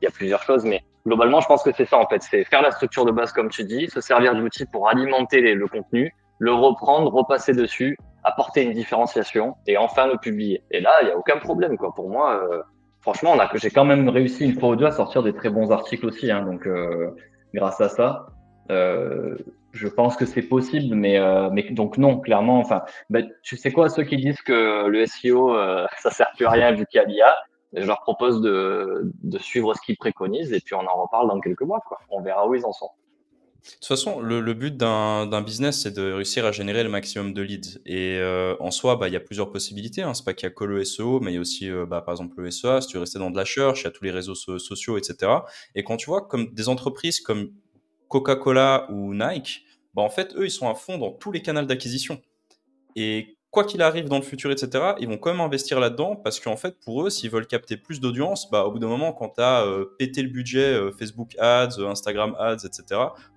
Il 0.02 0.04
y 0.04 0.08
a 0.08 0.10
plusieurs 0.10 0.42
choses, 0.42 0.66
mais 0.66 0.82
globalement, 1.06 1.40
je 1.40 1.46
pense 1.46 1.62
que 1.62 1.72
c'est 1.74 1.86
ça 1.86 1.96
en 1.96 2.06
fait. 2.06 2.22
C'est 2.22 2.44
faire 2.44 2.60
la 2.60 2.70
structure 2.70 3.06
de 3.06 3.12
base 3.12 3.32
comme 3.32 3.48
tu 3.48 3.64
dis, 3.64 3.88
se 3.88 4.02
servir 4.02 4.34
d'outils 4.34 4.66
pour 4.66 4.90
alimenter 4.90 5.40
le 5.40 5.66
contenu 5.66 6.12
le 6.38 6.52
reprendre, 6.52 7.12
repasser 7.12 7.52
dessus, 7.52 7.96
apporter 8.24 8.62
une 8.62 8.72
différenciation 8.72 9.56
et 9.66 9.76
enfin 9.76 10.06
le 10.06 10.18
publier. 10.18 10.62
Et 10.70 10.80
là, 10.80 10.90
il 11.02 11.06
n'y 11.06 11.12
a 11.12 11.16
aucun 11.16 11.38
problème. 11.38 11.76
Quoi. 11.78 11.94
Pour 11.94 12.10
moi, 12.10 12.42
euh, 12.42 12.62
franchement, 13.00 13.32
on 13.34 13.38
a, 13.38 13.48
j'ai 13.54 13.70
quand 13.70 13.84
même 13.84 14.08
réussi 14.08 14.44
une 14.44 14.58
fois 14.58 14.70
ou 14.70 14.76
deux 14.76 14.86
à 14.86 14.90
sortir 14.90 15.22
des 15.22 15.32
très 15.32 15.50
bons 15.50 15.70
articles 15.70 16.04
aussi. 16.06 16.30
Hein, 16.30 16.42
donc, 16.42 16.66
euh, 16.66 17.10
grâce 17.54 17.80
à 17.80 17.88
ça, 17.88 18.26
euh, 18.70 19.36
je 19.72 19.88
pense 19.88 20.16
que 20.16 20.26
c'est 20.26 20.42
possible. 20.42 20.94
Mais, 20.94 21.18
mais 21.52 21.62
donc 21.70 21.98
non, 21.98 22.18
clairement. 22.18 22.58
Enfin, 22.58 22.82
ben, 23.10 23.28
tu 23.42 23.56
sais 23.56 23.70
quoi, 23.70 23.88
ceux 23.88 24.04
qui 24.04 24.16
disent 24.16 24.42
que 24.42 24.86
le 24.86 25.06
SEO, 25.06 25.56
ça 25.98 26.10
sert 26.10 26.30
plus 26.36 26.46
à 26.46 26.50
rien 26.50 26.72
vu 26.72 26.84
qu'il 26.86 27.00
y 27.00 27.04
a 27.04 27.06
l'IA, 27.06 27.34
je 27.74 27.86
leur 27.86 28.00
propose 28.00 28.40
de, 28.40 29.12
de 29.22 29.38
suivre 29.38 29.74
ce 29.74 29.80
qu'ils 29.82 29.98
préconisent 29.98 30.52
et 30.52 30.60
puis 30.60 30.74
on 30.74 30.86
en 30.86 31.02
reparle 31.02 31.28
dans 31.28 31.40
quelques 31.40 31.62
mois. 31.62 31.80
Quoi. 31.86 31.98
On 32.10 32.22
verra 32.22 32.48
où 32.48 32.54
ils 32.54 32.64
en 32.64 32.72
sont. 32.72 32.90
Toute 33.72 33.86
façon, 33.86 34.20
le, 34.20 34.54
but 34.54 34.76
d'un 34.76 35.42
business, 35.42 35.82
c'est 35.82 35.90
de 35.90 36.12
réussir 36.12 36.46
à 36.46 36.52
générer 36.52 36.82
le 36.82 36.88
maximum 36.88 37.34
de 37.34 37.42
leads. 37.42 37.80
Et 37.84 38.18
euh, 38.18 38.54
en 38.60 38.70
soi, 38.70 38.96
bah, 38.96 39.08
il 39.08 39.12
y 39.12 39.16
a 39.16 39.20
plusieurs 39.20 39.50
possibilités. 39.50 40.02
Hein. 40.02 40.14
C'est 40.14 40.24
pas 40.24 40.34
qu'il 40.34 40.46
y 40.46 40.50
a 40.50 40.54
que 40.54 40.64
le 40.64 40.84
SEO, 40.84 41.20
mais 41.20 41.32
il 41.32 41.34
y 41.34 41.38
a 41.38 41.40
aussi, 41.40 41.68
euh, 41.68 41.84
bah, 41.84 42.00
par 42.00 42.14
exemple, 42.14 42.40
le 42.40 42.50
SEA. 42.50 42.80
Si 42.80 42.88
tu 42.88 42.98
restais 42.98 43.18
dans 43.18 43.30
de 43.30 43.36
la 43.36 43.44
search, 43.44 43.82
il 43.82 43.84
y 43.84 43.86
a 43.88 43.90
tous 43.90 44.04
les 44.04 44.10
réseaux 44.10 44.34
sociaux, 44.34 44.96
etc. 44.98 45.32
Et 45.74 45.82
quand 45.82 45.96
tu 45.96 46.06
vois 46.06 46.26
comme 46.26 46.52
des 46.54 46.68
entreprises 46.68 47.20
comme 47.20 47.52
Coca-Cola 48.08 48.86
ou 48.90 49.14
Nike, 49.14 49.64
bah, 49.94 50.02
en 50.02 50.10
fait, 50.10 50.34
eux, 50.36 50.46
ils 50.46 50.50
sont 50.50 50.68
à 50.68 50.74
fond 50.74 50.98
dans 50.98 51.10
tous 51.10 51.32
les 51.32 51.42
canaux 51.42 51.62
d'acquisition. 51.62 52.20
Et 52.94 53.35
quoi 53.56 53.64
qu'il 53.64 53.80
arrive 53.80 54.10
dans 54.10 54.18
le 54.18 54.22
futur, 54.22 54.52
etc., 54.52 54.92
ils 55.00 55.08
vont 55.08 55.16
quand 55.16 55.30
même 55.30 55.40
investir 55.40 55.80
là-dedans 55.80 56.14
parce 56.14 56.40
qu'en 56.40 56.58
fait, 56.58 56.78
pour 56.78 57.06
eux, 57.06 57.08
s'ils 57.08 57.30
veulent 57.30 57.46
capter 57.46 57.78
plus 57.78 58.00
d'audience, 58.00 58.50
bah, 58.50 58.64
au 58.66 58.70
bout 58.70 58.78
d'un 58.78 58.86
moment, 58.86 59.14
quand 59.14 59.30
tu 59.30 59.40
as 59.40 59.64
euh, 59.64 59.96
pété 59.98 60.20
le 60.20 60.28
budget 60.28 60.74
euh, 60.74 60.92
Facebook 60.92 61.34
Ads, 61.38 61.78
euh, 61.78 61.88
Instagram 61.88 62.36
Ads, 62.38 62.66
etc., 62.66 62.84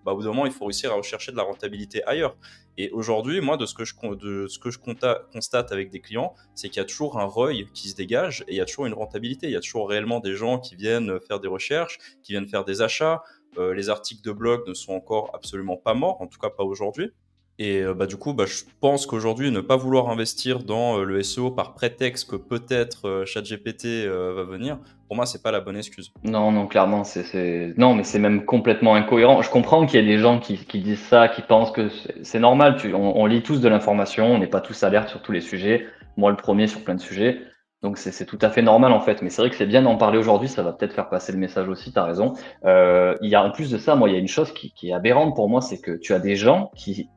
bah, 0.04 0.12
au 0.12 0.16
bout 0.18 0.24
d'un 0.24 0.31
moment, 0.31 0.45
il 0.45 0.51
faut 0.51 0.66
réussir 0.66 0.92
à 0.92 0.95
rechercher 0.95 1.31
de 1.31 1.38
la 1.38 1.44
rentabilité 1.44 2.04
ailleurs. 2.04 2.36
Et 2.77 2.89
aujourd'hui, 2.92 3.39
moi, 3.39 3.56
de 3.56 3.66
ce 3.66 3.74
que 3.74 3.86
je, 3.86 3.94
de 4.16 4.48
ce 4.48 4.60
que 4.60 4.71
je 4.71 4.80
constate 4.80 5.71
avec 5.71 5.89
des 5.89 6.01
clients, 6.01 6.36
c'est 6.54 6.68
qu'il 6.68 6.81
y 6.81 6.83
a 6.83 6.86
toujours 6.86 7.18
un 7.18 7.24
ROI 7.24 7.54
qui 7.74 7.88
se 7.88 7.95
dégage 7.95 8.44
et 8.50 8.56
il 8.56 8.57
y 8.57 8.62
a 8.62 8.65
toujours 8.65 8.88
une 8.88 8.95
rentabilité. 8.95 9.48
Il 9.48 9.54
y 9.54 9.56
a 9.56 9.62
toujours 9.62 9.88
réellement 9.88 10.19
des 10.19 10.36
gens 10.36 10.60
qui 10.60 10.75
viennent 10.75 11.18
faire 11.22 11.39
des 11.39 11.48
recherches, 11.48 11.98
qui 12.24 12.33
viennent 12.33 12.50
faire 12.50 12.65
des 12.65 12.81
achats. 12.81 13.24
les 13.57 13.89
articles 13.89 14.22
de 14.22 14.33
blog 14.33 14.68
ne 14.68 14.74
sont 14.74 14.92
encore 14.92 15.31
absolument 15.33 15.77
pas 15.77 15.94
morts, 15.94 16.22
en 16.22 16.27
tout 16.27 16.39
cas 16.39 16.50
pas 16.50 16.65
aujourd'hui. 16.65 17.13
Et 17.62 17.82
euh, 17.82 17.94
bah, 17.94 18.06
du 18.06 18.16
coup, 18.16 18.34
bah, 18.34 18.46
je 18.48 18.63
pense 18.80 19.06
qu'aujourd'hui, 19.06 19.51
ne 19.51 19.60
pas 19.60 19.75
vouloir 19.75 20.10
investir 20.10 20.60
dans 20.63 20.98
euh, 20.98 21.04
le 21.04 21.22
SEO 21.22 21.51
par 21.51 21.74
prétexte 21.74 22.30
que 22.30 22.38
peut-être 22.38 23.08
euh, 23.10 23.25
ChatGPT 23.25 24.08
va 24.08 24.44
venir, 24.44 24.80
pour 25.08 25.18
moi, 25.18 25.25
c'est 25.25 25.44
pas 25.44 25.51
la 25.51 25.60
bonne 25.60 25.75
excuse. 25.75 26.13
Non, 26.24 26.54
non, 26.54 26.68
clairement, 26.68 27.04
c'est, 27.04 27.74
non, 27.78 27.96
mais 27.96 28.04
c'est 28.04 28.20
même 28.20 28.46
complètement 28.46 28.96
incohérent. 28.96 29.42
Je 29.42 29.50
comprends 29.50 29.86
qu'il 29.86 30.00
y 30.00 30.04
ait 30.04 30.08
des 30.08 30.20
gens 30.20 30.39
qui, 30.39 30.58
qui 30.58 30.80
disent 30.80 31.01
ça, 31.01 31.28
qui 31.28 31.42
pensent 31.42 31.72
que 31.72 31.89
c'est 32.24 32.39
normal. 32.39 32.78
Tu, 32.78 32.94
on, 32.94 33.25
lit 33.25 33.44
tous 33.44 33.60
de 33.60 33.68
l'information, 33.68 34.28
on 34.28 34.38
n'est 34.38 34.48
pas 34.48 34.62
tous 34.62 34.82
alertes 34.84 35.10
sur 35.10 35.22
tous 35.22 35.34
les 35.34 35.42
sujets. 35.42 35.86
Moi, 36.16 36.32
le 36.32 36.38
premier 36.38 36.68
sur 36.68 36.84
plein 36.84 36.96
de 36.96 37.01
sujets. 37.01 37.42
Donc 37.82 37.98
c'est 37.98 38.25
tout 38.25 38.39
à 38.42 38.50
fait 38.50 38.62
normal 38.62 38.92
en 38.92 39.00
fait, 39.00 39.22
mais 39.22 39.30
c'est 39.30 39.42
vrai 39.42 39.50
que 39.50 39.56
c'est 39.56 39.66
bien 39.66 39.82
d'en 39.82 39.96
parler 39.96 40.18
aujourd'hui, 40.18 40.50
ça 40.50 40.63
va 40.63 40.74
peut-être 40.74 40.92
faire 40.92 41.08
passer 41.08 41.32
le 41.32 41.38
message 41.38 41.70
aussi, 41.70 41.94
tu 41.94 41.98
as 41.98 42.04
raison. 42.04 42.34
Il 42.66 43.30
y 43.30 43.36
a 43.36 43.42
en 43.42 43.51
plus 43.51 43.72
de 43.72 43.78
ça, 43.78 43.96
moi 43.96 44.10
il 44.10 44.12
y 44.12 44.16
a 44.18 44.20
une 44.20 44.28
chose 44.28 44.51
qui 44.51 44.89
est 44.89 44.92
aberrante 44.92 45.34
pour 45.34 45.48
moi, 45.48 45.62
c'est 45.62 45.80
que 45.80 45.92
tu 45.92 46.13
as 46.13 46.20
des 46.20 46.36
gens 46.36 46.72
qui 46.75 47.08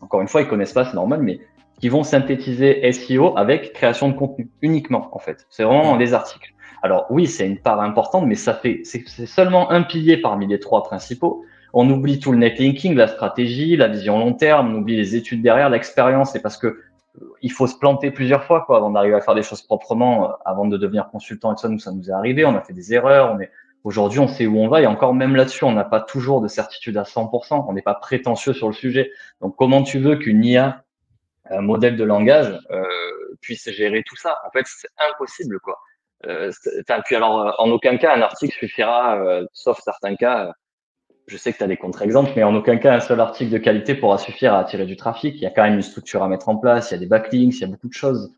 encore 0.00 0.20
une 0.20 0.28
fois, 0.28 0.42
ils 0.42 0.48
connaissent 0.48 0.72
pas, 0.72 0.84
c'est 0.84 0.94
normal, 0.94 1.22
mais 1.22 1.40
qui 1.80 1.88
vont 1.88 2.02
synthétiser 2.02 2.90
SEO 2.92 3.36
avec 3.36 3.72
création 3.72 4.08
de 4.08 4.14
contenu 4.14 4.48
uniquement, 4.62 5.08
en 5.12 5.18
fait. 5.18 5.46
C'est 5.50 5.64
vraiment 5.64 5.96
des 5.96 6.14
articles. 6.14 6.54
Alors 6.82 7.06
oui, 7.10 7.26
c'est 7.26 7.46
une 7.46 7.58
part 7.58 7.80
importante, 7.80 8.26
mais 8.26 8.34
ça 8.34 8.54
fait, 8.54 8.82
c'est 8.84 9.26
seulement 9.26 9.70
un 9.70 9.82
pilier 9.82 10.18
parmi 10.18 10.46
les 10.46 10.60
trois 10.60 10.82
principaux. 10.82 11.44
On 11.72 11.88
oublie 11.90 12.20
tout 12.20 12.30
le 12.30 12.38
netlinking, 12.38 12.94
la 12.94 13.08
stratégie, 13.08 13.76
la 13.76 13.88
vision 13.88 14.18
long 14.18 14.34
terme, 14.34 14.72
on 14.72 14.78
oublie 14.78 14.96
les 14.96 15.16
études 15.16 15.42
derrière, 15.42 15.70
l'expérience, 15.70 16.32
c'est 16.32 16.42
parce 16.42 16.56
que 16.56 16.66
euh, 16.66 17.32
il 17.42 17.50
faut 17.50 17.66
se 17.66 17.76
planter 17.76 18.10
plusieurs 18.10 18.44
fois, 18.44 18.64
quoi, 18.66 18.76
avant 18.76 18.90
d'arriver 18.90 19.16
à 19.16 19.20
faire 19.20 19.34
des 19.34 19.42
choses 19.42 19.62
proprement, 19.62 20.24
euh, 20.24 20.32
avant 20.44 20.66
de 20.66 20.76
devenir 20.76 21.08
consultant 21.08 21.54
et 21.54 21.56
ça, 21.56 21.68
nous, 21.68 21.78
ça 21.78 21.90
nous 21.90 22.08
est 22.08 22.12
arrivé, 22.12 22.44
on 22.44 22.54
a 22.54 22.60
fait 22.60 22.74
des 22.74 22.92
erreurs, 22.92 23.34
on 23.34 23.40
est, 23.40 23.50
Aujourd'hui, 23.84 24.18
on 24.18 24.28
sait 24.28 24.46
où 24.46 24.58
on 24.58 24.68
va 24.68 24.80
et 24.80 24.86
encore 24.86 25.12
même 25.12 25.36
là-dessus, 25.36 25.64
on 25.64 25.72
n'a 25.72 25.84
pas 25.84 26.00
toujours 26.00 26.40
de 26.40 26.48
certitude 26.48 26.96
à 26.96 27.02
100%. 27.02 27.66
On 27.68 27.72
n'est 27.74 27.82
pas 27.82 27.94
prétentieux 27.94 28.54
sur 28.54 28.66
le 28.66 28.72
sujet. 28.72 29.12
Donc, 29.42 29.56
comment 29.56 29.82
tu 29.82 29.98
veux 29.98 30.16
qu'une 30.16 30.42
IA, 30.42 30.84
un 31.50 31.60
modèle 31.60 31.96
de 31.96 32.04
langage, 32.04 32.58
euh, 32.70 32.82
puisse 33.42 33.70
gérer 33.70 34.02
tout 34.06 34.16
ça? 34.16 34.38
En 34.46 34.50
fait, 34.50 34.64
c'est 34.66 34.88
impossible, 35.12 35.60
quoi. 35.60 35.78
Euh, 36.26 36.50
puis 37.04 37.14
alors, 37.14 37.54
en 37.58 37.70
aucun 37.70 37.98
cas, 37.98 38.16
un 38.16 38.22
article 38.22 38.54
suffira, 38.54 39.18
euh, 39.18 39.44
sauf 39.52 39.78
certains 39.84 40.16
cas. 40.16 40.54
Je 41.26 41.36
sais 41.36 41.52
que 41.52 41.58
tu 41.58 41.64
as 41.64 41.66
des 41.66 41.76
contre-exemples, 41.76 42.32
mais 42.36 42.42
en 42.42 42.54
aucun 42.54 42.78
cas, 42.78 42.94
un 42.94 43.00
seul 43.00 43.20
article 43.20 43.50
de 43.50 43.58
qualité 43.58 43.94
pourra 43.94 44.16
suffire 44.16 44.54
à 44.54 44.60
attirer 44.60 44.86
du 44.86 44.96
trafic. 44.96 45.34
Il 45.36 45.42
y 45.42 45.46
a 45.46 45.50
quand 45.50 45.62
même 45.62 45.74
une 45.74 45.82
structure 45.82 46.22
à 46.22 46.28
mettre 46.28 46.48
en 46.48 46.56
place, 46.56 46.90
il 46.90 46.94
y 46.94 46.96
a 46.96 47.00
des 47.00 47.06
backlinks, 47.06 47.54
il 47.56 47.60
y 47.60 47.64
a 47.64 47.66
beaucoup 47.66 47.88
de 47.88 47.94
choses. 47.94 48.32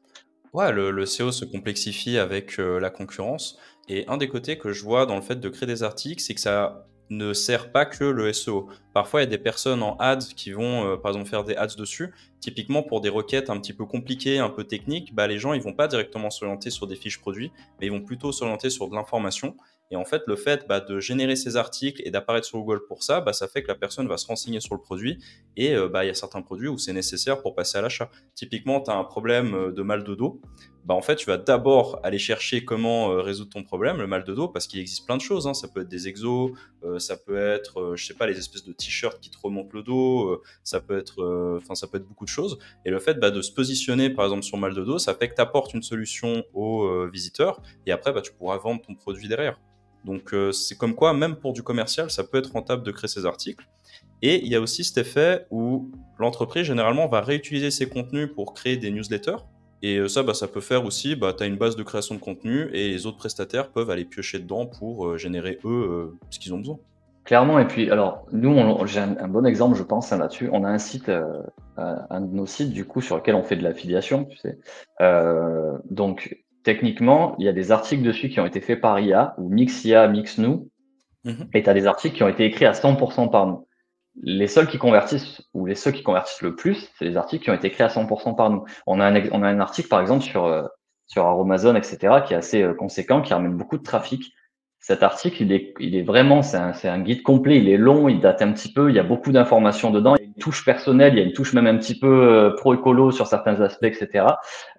Ouais, 0.56 0.72
le, 0.72 1.04
SEO 1.04 1.32
se 1.32 1.44
complexifie 1.44 2.16
avec 2.16 2.58
euh, 2.58 2.80
la 2.80 2.88
concurrence. 2.88 3.58
Et 3.90 4.06
un 4.08 4.16
des 4.16 4.26
côtés 4.26 4.56
que 4.56 4.72
je 4.72 4.82
vois 4.84 5.04
dans 5.04 5.16
le 5.16 5.20
fait 5.20 5.38
de 5.38 5.48
créer 5.50 5.66
des 5.66 5.82
articles, 5.82 6.22
c'est 6.22 6.32
que 6.32 6.40
ça 6.40 6.86
ne 7.10 7.34
sert 7.34 7.72
pas 7.72 7.84
que 7.84 8.04
le 8.04 8.32
SEO. 8.32 8.66
Parfois, 8.94 9.20
il 9.20 9.24
y 9.24 9.26
a 9.26 9.30
des 9.30 9.36
personnes 9.36 9.82
en 9.82 9.98
ads 9.98 10.32
qui 10.34 10.52
vont, 10.52 10.86
euh, 10.86 10.96
par 10.96 11.10
exemple, 11.10 11.28
faire 11.28 11.44
des 11.44 11.54
ads 11.56 11.76
dessus. 11.76 12.14
Typiquement, 12.40 12.82
pour 12.82 13.02
des 13.02 13.10
requêtes 13.10 13.50
un 13.50 13.60
petit 13.60 13.74
peu 13.74 13.84
compliquées, 13.84 14.38
un 14.38 14.48
peu 14.48 14.64
techniques, 14.64 15.14
bah, 15.14 15.26
les 15.26 15.38
gens, 15.38 15.52
ils 15.52 15.60
vont 15.60 15.74
pas 15.74 15.88
directement 15.88 16.30
s'orienter 16.30 16.70
sur 16.70 16.86
des 16.86 16.96
fiches 16.96 17.20
produits, 17.20 17.52
mais 17.78 17.88
ils 17.88 17.92
vont 17.92 18.00
plutôt 18.00 18.32
s'orienter 18.32 18.70
sur 18.70 18.88
de 18.88 18.94
l'information. 18.94 19.58
Et 19.90 19.96
en 19.96 20.04
fait, 20.04 20.22
le 20.26 20.36
fait 20.36 20.66
bah, 20.68 20.80
de 20.80 20.98
générer 20.98 21.36
ces 21.36 21.56
articles 21.56 22.02
et 22.04 22.10
d'apparaître 22.10 22.46
sur 22.46 22.58
Google 22.58 22.84
pour 22.88 23.02
ça, 23.02 23.20
bah, 23.20 23.32
ça 23.32 23.46
fait 23.46 23.62
que 23.62 23.68
la 23.68 23.76
personne 23.76 24.08
va 24.08 24.16
se 24.16 24.26
renseigner 24.26 24.60
sur 24.60 24.74
le 24.74 24.80
produit. 24.80 25.22
Et 25.56 25.74
euh, 25.74 25.88
bah, 25.88 26.04
il 26.04 26.08
y 26.08 26.10
a 26.10 26.14
certains 26.14 26.42
produits 26.42 26.68
où 26.68 26.76
c'est 26.76 26.92
nécessaire 26.92 27.40
pour 27.40 27.54
passer 27.54 27.78
à 27.78 27.82
l'achat. 27.82 28.10
Typiquement, 28.34 28.80
tu 28.80 28.90
as 28.90 28.96
un 28.96 29.04
problème 29.04 29.54
euh, 29.54 29.72
de 29.72 29.82
mal 29.82 30.02
de 30.02 30.14
dos. 30.14 30.40
En 30.88 31.02
fait, 31.02 31.16
tu 31.16 31.26
vas 31.26 31.36
d'abord 31.36 31.98
aller 32.04 32.18
chercher 32.18 32.64
comment 32.64 33.10
euh, 33.10 33.20
résoudre 33.20 33.50
ton 33.50 33.64
problème, 33.64 33.96
le 33.98 34.06
mal 34.06 34.22
de 34.22 34.34
dos, 34.34 34.46
parce 34.46 34.68
qu'il 34.68 34.78
existe 34.78 35.04
plein 35.04 35.16
de 35.16 35.22
choses. 35.22 35.48
Hein. 35.48 35.54
Ça 35.54 35.66
peut 35.66 35.80
être 35.80 35.88
des 35.88 36.06
exos, 36.06 36.52
ça 36.98 37.16
peut 37.16 37.36
être, 37.36 37.96
je 37.96 38.06
sais 38.06 38.14
pas, 38.14 38.28
les 38.28 38.38
espèces 38.38 38.62
de 38.62 38.72
t-shirts 38.72 39.18
qui 39.20 39.28
te 39.28 39.36
remontent 39.42 39.70
le 39.72 39.82
dos, 39.82 40.40
ça 40.62 40.78
peut 40.78 40.96
être, 40.96 41.58
enfin, 41.60 41.74
ça 41.74 41.88
peut 41.88 41.96
être 41.96 42.06
beaucoup 42.06 42.24
de 42.24 42.30
choses. 42.30 42.60
Et 42.84 42.90
le 42.90 43.00
fait 43.00 43.18
de 43.18 43.42
se 43.42 43.50
positionner, 43.50 44.10
par 44.10 44.26
exemple, 44.26 44.44
sur 44.44 44.58
mal 44.58 44.74
de 44.74 44.84
dos, 44.84 44.98
ça 44.98 45.12
fait 45.14 45.28
que 45.28 45.34
tu 45.34 45.40
apportes 45.40 45.74
une 45.74 45.82
solution 45.82 46.44
aux 46.54 47.08
visiteurs, 47.08 47.60
et 47.84 47.90
après, 47.90 48.12
tu 48.22 48.32
pourras 48.32 48.58
vendre 48.58 48.80
ton 48.80 48.94
produit 48.94 49.26
derrière. 49.26 49.58
Donc 50.06 50.32
euh, 50.32 50.52
c'est 50.52 50.78
comme 50.78 50.94
quoi, 50.94 51.12
même 51.12 51.34
pour 51.34 51.52
du 51.52 51.62
commercial, 51.62 52.10
ça 52.10 52.22
peut 52.24 52.38
être 52.38 52.52
rentable 52.52 52.84
de 52.84 52.92
créer 52.92 53.08
ces 53.08 53.26
articles. 53.26 53.66
Et 54.22 54.42
il 54.42 54.48
y 54.48 54.54
a 54.54 54.60
aussi 54.60 54.84
cet 54.84 54.98
effet 54.98 55.46
où 55.50 55.90
l'entreprise, 56.18 56.64
généralement, 56.64 57.08
va 57.08 57.20
réutiliser 57.20 57.70
ses 57.70 57.88
contenus 57.88 58.30
pour 58.32 58.54
créer 58.54 58.76
des 58.76 58.90
newsletters. 58.90 59.44
Et 59.82 59.98
euh, 59.98 60.08
ça, 60.08 60.22
bah, 60.22 60.32
ça 60.32 60.48
peut 60.48 60.60
faire 60.60 60.84
aussi, 60.86 61.16
bah, 61.16 61.34
tu 61.36 61.42
as 61.42 61.46
une 61.46 61.56
base 61.56 61.76
de 61.76 61.82
création 61.82 62.14
de 62.14 62.20
contenu 62.20 62.70
et 62.72 62.88
les 62.88 63.04
autres 63.04 63.18
prestataires 63.18 63.70
peuvent 63.70 63.90
aller 63.90 64.04
piocher 64.04 64.38
dedans 64.38 64.64
pour 64.66 65.06
euh, 65.06 65.18
générer 65.18 65.58
eux 65.64 66.16
ce 66.30 66.38
qu'ils 66.38 66.54
ont 66.54 66.58
besoin. 66.58 66.78
Clairement, 67.24 67.58
et 67.58 67.66
puis 67.66 67.90
alors 67.90 68.24
nous, 68.30 68.56
j'ai 68.86 69.00
un, 69.00 69.26
bon 69.26 69.44
exemple, 69.44 69.76
je 69.76 69.82
pense, 69.82 70.12
hein, 70.12 70.18
là-dessus. 70.18 70.48
On 70.52 70.62
a 70.62 70.68
un 70.68 70.78
site, 70.78 71.10
un 71.76 72.20
de 72.20 72.32
nos 72.32 72.46
sites, 72.46 72.70
du 72.70 72.84
coup, 72.84 73.00
sur 73.00 73.16
lequel 73.16 73.34
on 73.34 73.42
fait 73.42 73.56
de 73.56 73.64
l'affiliation, 73.64 74.26
tu 74.26 74.36
sais. 74.36 74.60
donc, 75.90 76.45
techniquement, 76.66 77.36
il 77.38 77.46
y 77.46 77.48
a 77.48 77.52
des 77.52 77.70
articles 77.70 78.02
dessus 78.02 78.28
qui 78.28 78.40
ont 78.40 78.44
été 78.44 78.60
faits 78.60 78.80
par 78.80 78.98
IA 78.98 79.36
ou 79.38 79.48
mix 79.48 79.84
IA, 79.84 80.08
mix 80.08 80.36
nous. 80.36 80.68
Mhm. 81.22 81.48
Et 81.54 81.62
tu 81.62 81.70
as 81.70 81.74
des 81.74 81.86
articles 81.86 82.16
qui 82.16 82.24
ont 82.24 82.28
été 82.28 82.44
écrits 82.44 82.66
à 82.66 82.72
100% 82.72 83.28
par 83.28 83.46
nous. 83.46 83.68
Les 84.20 84.48
seuls 84.48 84.66
qui 84.66 84.76
convertissent 84.76 85.42
ou 85.54 85.66
les 85.66 85.76
seuls 85.76 85.92
qui 85.92 86.02
convertissent 86.02 86.42
le 86.42 86.56
plus, 86.56 86.90
c'est 86.98 87.04
les 87.04 87.16
articles 87.16 87.44
qui 87.44 87.50
ont 87.50 87.54
été 87.54 87.68
écrits 87.68 87.84
à 87.84 87.88
100% 87.88 88.34
par 88.34 88.50
nous. 88.50 88.64
On 88.88 88.98
a 88.98 89.06
un, 89.06 89.22
on 89.30 89.44
a 89.44 89.48
un 89.48 89.60
article, 89.60 89.88
par 89.88 90.00
exemple, 90.00 90.24
sur, 90.24 90.46
euh, 90.46 90.64
sur 91.06 91.24
Amazon, 91.24 91.76
etc., 91.76 92.22
qui 92.26 92.34
est 92.34 92.36
assez 92.36 92.62
euh, 92.64 92.74
conséquent, 92.74 93.22
qui 93.22 93.32
ramène 93.32 93.56
beaucoup 93.56 93.78
de 93.78 93.84
trafic 93.84 94.32
cet 94.86 95.02
article, 95.02 95.42
il 95.42 95.50
est, 95.50 95.74
il 95.80 95.96
est 95.96 96.02
vraiment, 96.02 96.42
c'est 96.42 96.56
un, 96.86 97.00
guide 97.00 97.24
complet, 97.24 97.58
il 97.58 97.68
est 97.68 97.76
long, 97.76 98.08
il 98.08 98.20
date 98.20 98.40
un 98.40 98.52
petit 98.52 98.72
peu, 98.72 98.88
il 98.88 98.94
y 98.94 99.00
a 99.00 99.02
beaucoup 99.02 99.32
d'informations 99.32 99.90
dedans, 99.90 100.14
il 100.14 100.20
y 100.20 100.22
a 100.22 100.28
une 100.28 100.34
touche 100.34 100.64
personnelle, 100.64 101.14
il 101.14 101.18
y 101.18 101.22
a 101.22 101.24
une 101.24 101.32
touche 101.32 101.54
même 101.54 101.66
un 101.66 101.76
petit 101.76 101.98
peu 101.98 102.06
euh, 102.06 102.50
pro-écolo 102.50 103.10
sur 103.10 103.26
certains 103.26 103.60
aspects, 103.60 103.82
etc. 103.82 104.26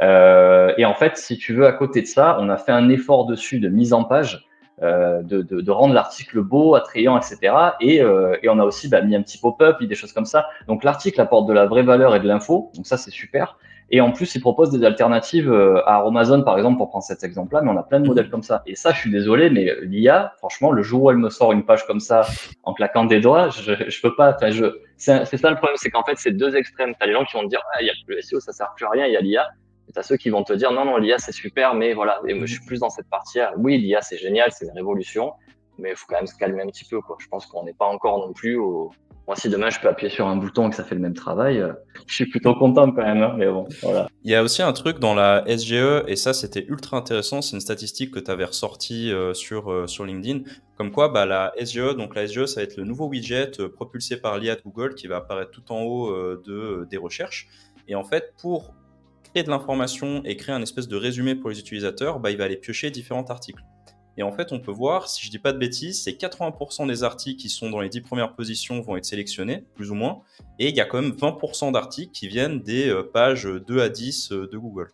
Euh, 0.02 0.72
et 0.78 0.86
en 0.86 0.94
fait, 0.94 1.18
si 1.18 1.38
tu 1.38 1.54
veux, 1.54 1.66
à 1.66 1.74
côté 1.74 2.02
de 2.02 2.08
ça, 2.08 2.38
on 2.40 2.48
a 2.48 2.56
fait 2.56 2.72
un 2.72 2.88
effort 2.88 3.26
dessus 3.26 3.60
de 3.60 3.68
mise 3.68 3.92
en 3.92 4.06
page, 4.06 4.48
euh, 4.82 5.24
de, 5.24 5.72
rendre 5.72 5.94
l'article 5.94 6.42
beau, 6.42 6.76
attrayant, 6.76 7.18
etc. 7.18 7.54
Et, 7.82 8.00
euh, 8.00 8.38
et 8.44 8.48
on 8.48 8.60
a 8.60 8.64
aussi 8.64 8.88
bah, 8.88 9.02
mis 9.02 9.14
un 9.14 9.22
petit 9.22 9.40
pop-up, 9.40 9.84
des 9.84 9.96
choses 9.96 10.14
comme 10.14 10.26
ça. 10.26 10.48
Donc 10.68 10.86
l'article 10.86 11.20
apporte 11.20 11.50
de 11.50 11.54
la 11.54 11.66
vraie 11.66 11.84
valeur 11.84 12.16
et 12.16 12.22
de 12.22 12.28
l'info, 12.28 12.72
donc 12.76 12.88
ça 12.88 12.96
c'est 12.96 13.12
super. 13.12 13.58
Et 13.90 14.02
en 14.02 14.12
plus, 14.12 14.36
ils 14.36 14.42
proposent 14.42 14.72
des 14.72 14.86
alternatives 14.86 15.50
euh, 15.50 15.82
à 15.86 16.06
Amazon, 16.06 16.44
par 16.44 16.58
exemple, 16.58 16.78
pour 16.78 16.90
prendre 16.90 17.06
cet 17.06 17.24
exemple-là, 17.24 17.62
mais 17.62 17.72
on 17.72 17.78
a 17.78 17.84
plein 17.84 18.00
de 18.00 18.04
mhm. 18.04 18.10
modèles 18.10 18.30
comme 18.30 18.44
ça. 18.44 18.62
Et 18.66 18.76
ça, 18.76 18.92
je 18.92 19.00
suis 19.00 19.12
désolé, 19.12 19.50
mais 19.50 19.74
l'IA, 19.84 20.34
franchement, 20.38 20.72
le 20.72 20.84
jour 20.84 21.04
où 21.04 21.12
elle 21.12 21.18
me 21.18 21.30
sort 21.30 21.54
une 21.54 21.64
page 21.64 21.86
comme 21.88 22.02
ça, 22.02 22.28
en 22.64 22.74
claquant 22.74 23.06
des 23.06 23.22
doigts, 23.22 23.50
je, 23.50 23.74
je 23.88 24.02
peux 24.02 24.16
pas. 24.16 24.34
Enfin, 24.36 24.52
je, 24.52 24.66
c'est 24.98 25.26
ça 25.38 25.50
le 25.50 25.56
problème, 25.56 25.78
c'est 25.78 25.90
qu'en 25.90 26.04
fait, 26.04 26.18
c'est 26.18 26.32
deux 26.32 26.56
extrêmes. 26.56 26.94
T'as 27.00 27.06
les 27.06 27.14
gens 27.14 27.24
qui 27.24 27.38
vont 27.38 27.44
te 27.44 27.50
dire, 27.50 27.62
ah, 27.74 27.82
il 27.82 27.88
y 27.88 27.90
a 27.90 27.94
le 28.08 28.22
SEO, 28.22 28.40
ça 28.40 28.52
sert 28.52 28.74
plus 28.76 28.86
à 28.86 28.90
rien, 28.90 29.06
il 29.06 29.14
y 29.14 29.18
a 29.18 29.22
l'IA. 29.22 29.48
Et 29.88 29.94
t'as 29.94 30.04
ceux 30.04 30.18
qui 30.18 30.30
vont 30.30 30.44
te 30.44 30.52
dire, 30.52 30.72
non, 30.74 30.84
non, 30.84 30.98
l'IA, 30.98 31.18
c'est 31.18 31.32
super, 31.32 31.74
mais 31.74 31.94
voilà. 31.94 32.20
Et 32.28 32.34
moi, 32.34 32.46
je 32.46 32.54
suis 32.54 32.66
plus 32.66 32.80
dans 32.80 32.90
cette 32.90 33.10
partie 33.10 33.38
-là. 33.38 33.54
Oui, 33.58 33.78
l'IA, 33.78 34.02
c'est 34.02 34.18
génial, 34.18 34.52
c'est 34.52 34.66
une 34.66 34.72
révolution, 34.72 35.32
mais 35.78 35.92
il 35.92 35.96
faut 35.96 36.06
quand 36.08 36.16
même 36.16 36.28
se 36.28 36.36
calmer 36.36 36.64
un 36.64 36.68
petit 36.68 36.86
peu, 36.86 37.02
quoi. 37.02 37.18
Je 37.20 37.28
pense 37.28 37.46
qu'on 37.46 37.64
n'est 37.64 37.74
pas 37.74 37.86
encore 37.86 38.20
non 38.20 38.34
plus 38.34 38.58
au, 38.58 38.92
moi, 39.28 39.36
si 39.36 39.50
demain 39.50 39.70
je 39.70 39.78
peux 39.82 39.90
appuyer 39.90 40.10
sur 40.10 40.26
un 40.26 40.38
bouton 40.38 40.68
et 40.68 40.70
que 40.70 40.78
ça 40.78 40.86
fait 40.86 40.96
le 40.96 41.02
même 41.02 41.14
travail, 41.14 41.60
euh, 41.60 41.74
je 42.06 42.16
suis 42.16 42.28
plutôt 42.28 42.56
content 42.56 42.90
quand 42.92 43.04
même. 43.04 43.22
Hein, 43.22 43.36
mais 43.38 43.48
bon, 43.48 43.68
voilà. 43.82 44.08
Il 44.24 44.32
y 44.32 44.36
a 44.36 44.42
aussi 44.42 44.62
un 44.62 44.72
truc 44.72 45.00
dans 45.00 45.14
la 45.14 45.44
SGE, 45.46 46.04
et 46.08 46.16
ça 46.16 46.34
c'était 46.34 46.66
ultra 46.66 46.96
intéressant, 46.96 47.42
c'est 47.42 47.56
une 47.56 47.62
statistique 47.62 48.12
que 48.12 48.20
tu 48.20 48.32
avais 48.32 48.46
ressortie 48.46 49.12
euh, 49.12 49.34
sur, 49.34 49.70
euh, 49.70 49.86
sur 49.86 50.06
LinkedIn, 50.06 50.50
comme 50.78 50.92
quoi 50.92 51.10
bah, 51.10 51.26
la 51.26 51.52
SGE, 51.62 51.98
donc 51.98 52.16
la 52.16 52.26
SGE, 52.26 52.46
ça 52.46 52.62
va 52.62 52.64
être 52.64 52.78
le 52.78 52.86
nouveau 52.86 53.08
widget 53.08 53.52
propulsé 53.76 54.16
par 54.16 54.38
l'IA 54.38 54.56
de 54.56 54.62
Google 54.62 54.96
qui 54.96 55.08
va 55.08 55.18
apparaître 55.18 55.52
tout 55.52 55.74
en 55.74 55.82
haut 55.82 56.16
de, 56.16 56.88
des 56.90 56.98
recherches. 56.98 57.50
Et 57.90 57.96
en 57.96 58.06
fait, 58.06 58.34
pour 58.42 58.76
créer 59.24 59.44
de 59.44 59.50
l'information 59.50 60.22
et 60.24 60.38
créer 60.38 60.56
un 60.56 60.62
espèce 60.62 60.88
de 60.88 60.96
résumé 60.96 61.36
pour 61.36 61.50
les 61.50 61.60
utilisateurs, 61.60 62.22
bah, 62.22 62.32
il 62.32 62.38
va 62.38 62.46
aller 62.46 62.58
piocher 62.58 62.92
différents 62.92 63.26
articles. 63.26 63.62
Et 64.18 64.24
en 64.24 64.32
fait, 64.32 64.52
on 64.52 64.60
peut 64.60 64.72
voir, 64.72 65.08
si 65.08 65.24
je 65.24 65.30
dis 65.30 65.38
pas 65.38 65.54
de 65.54 65.60
bêtises, 65.60 66.04
c'est 66.04 66.12
80% 66.12 66.88
des 66.88 67.04
articles 67.04 67.40
qui 67.40 67.50
sont 67.50 67.70
dans 67.70 67.82
les 67.82 67.90
10 67.90 68.02
premières 68.02 68.34
positions 68.34 68.82
vont 68.82 68.98
être 68.98 69.06
sélectionnés, 69.06 69.64
plus 69.76 69.92
ou 69.92 69.96
moins. 69.96 70.22
Et 70.58 70.70
il 70.70 70.76
y 70.76 70.82
a 70.82 70.86
quand 70.86 71.02
même 71.02 71.12
20% 71.12 71.72
d'articles 71.72 72.12
qui 72.12 72.28
viennent 72.28 72.60
des 72.60 72.90
euh, 72.90 73.04
pages 73.04 73.46
2 73.46 73.80
à 73.80 73.90
10 73.90 74.32
euh, 74.32 74.50
de 74.52 74.58
Google. 74.58 74.90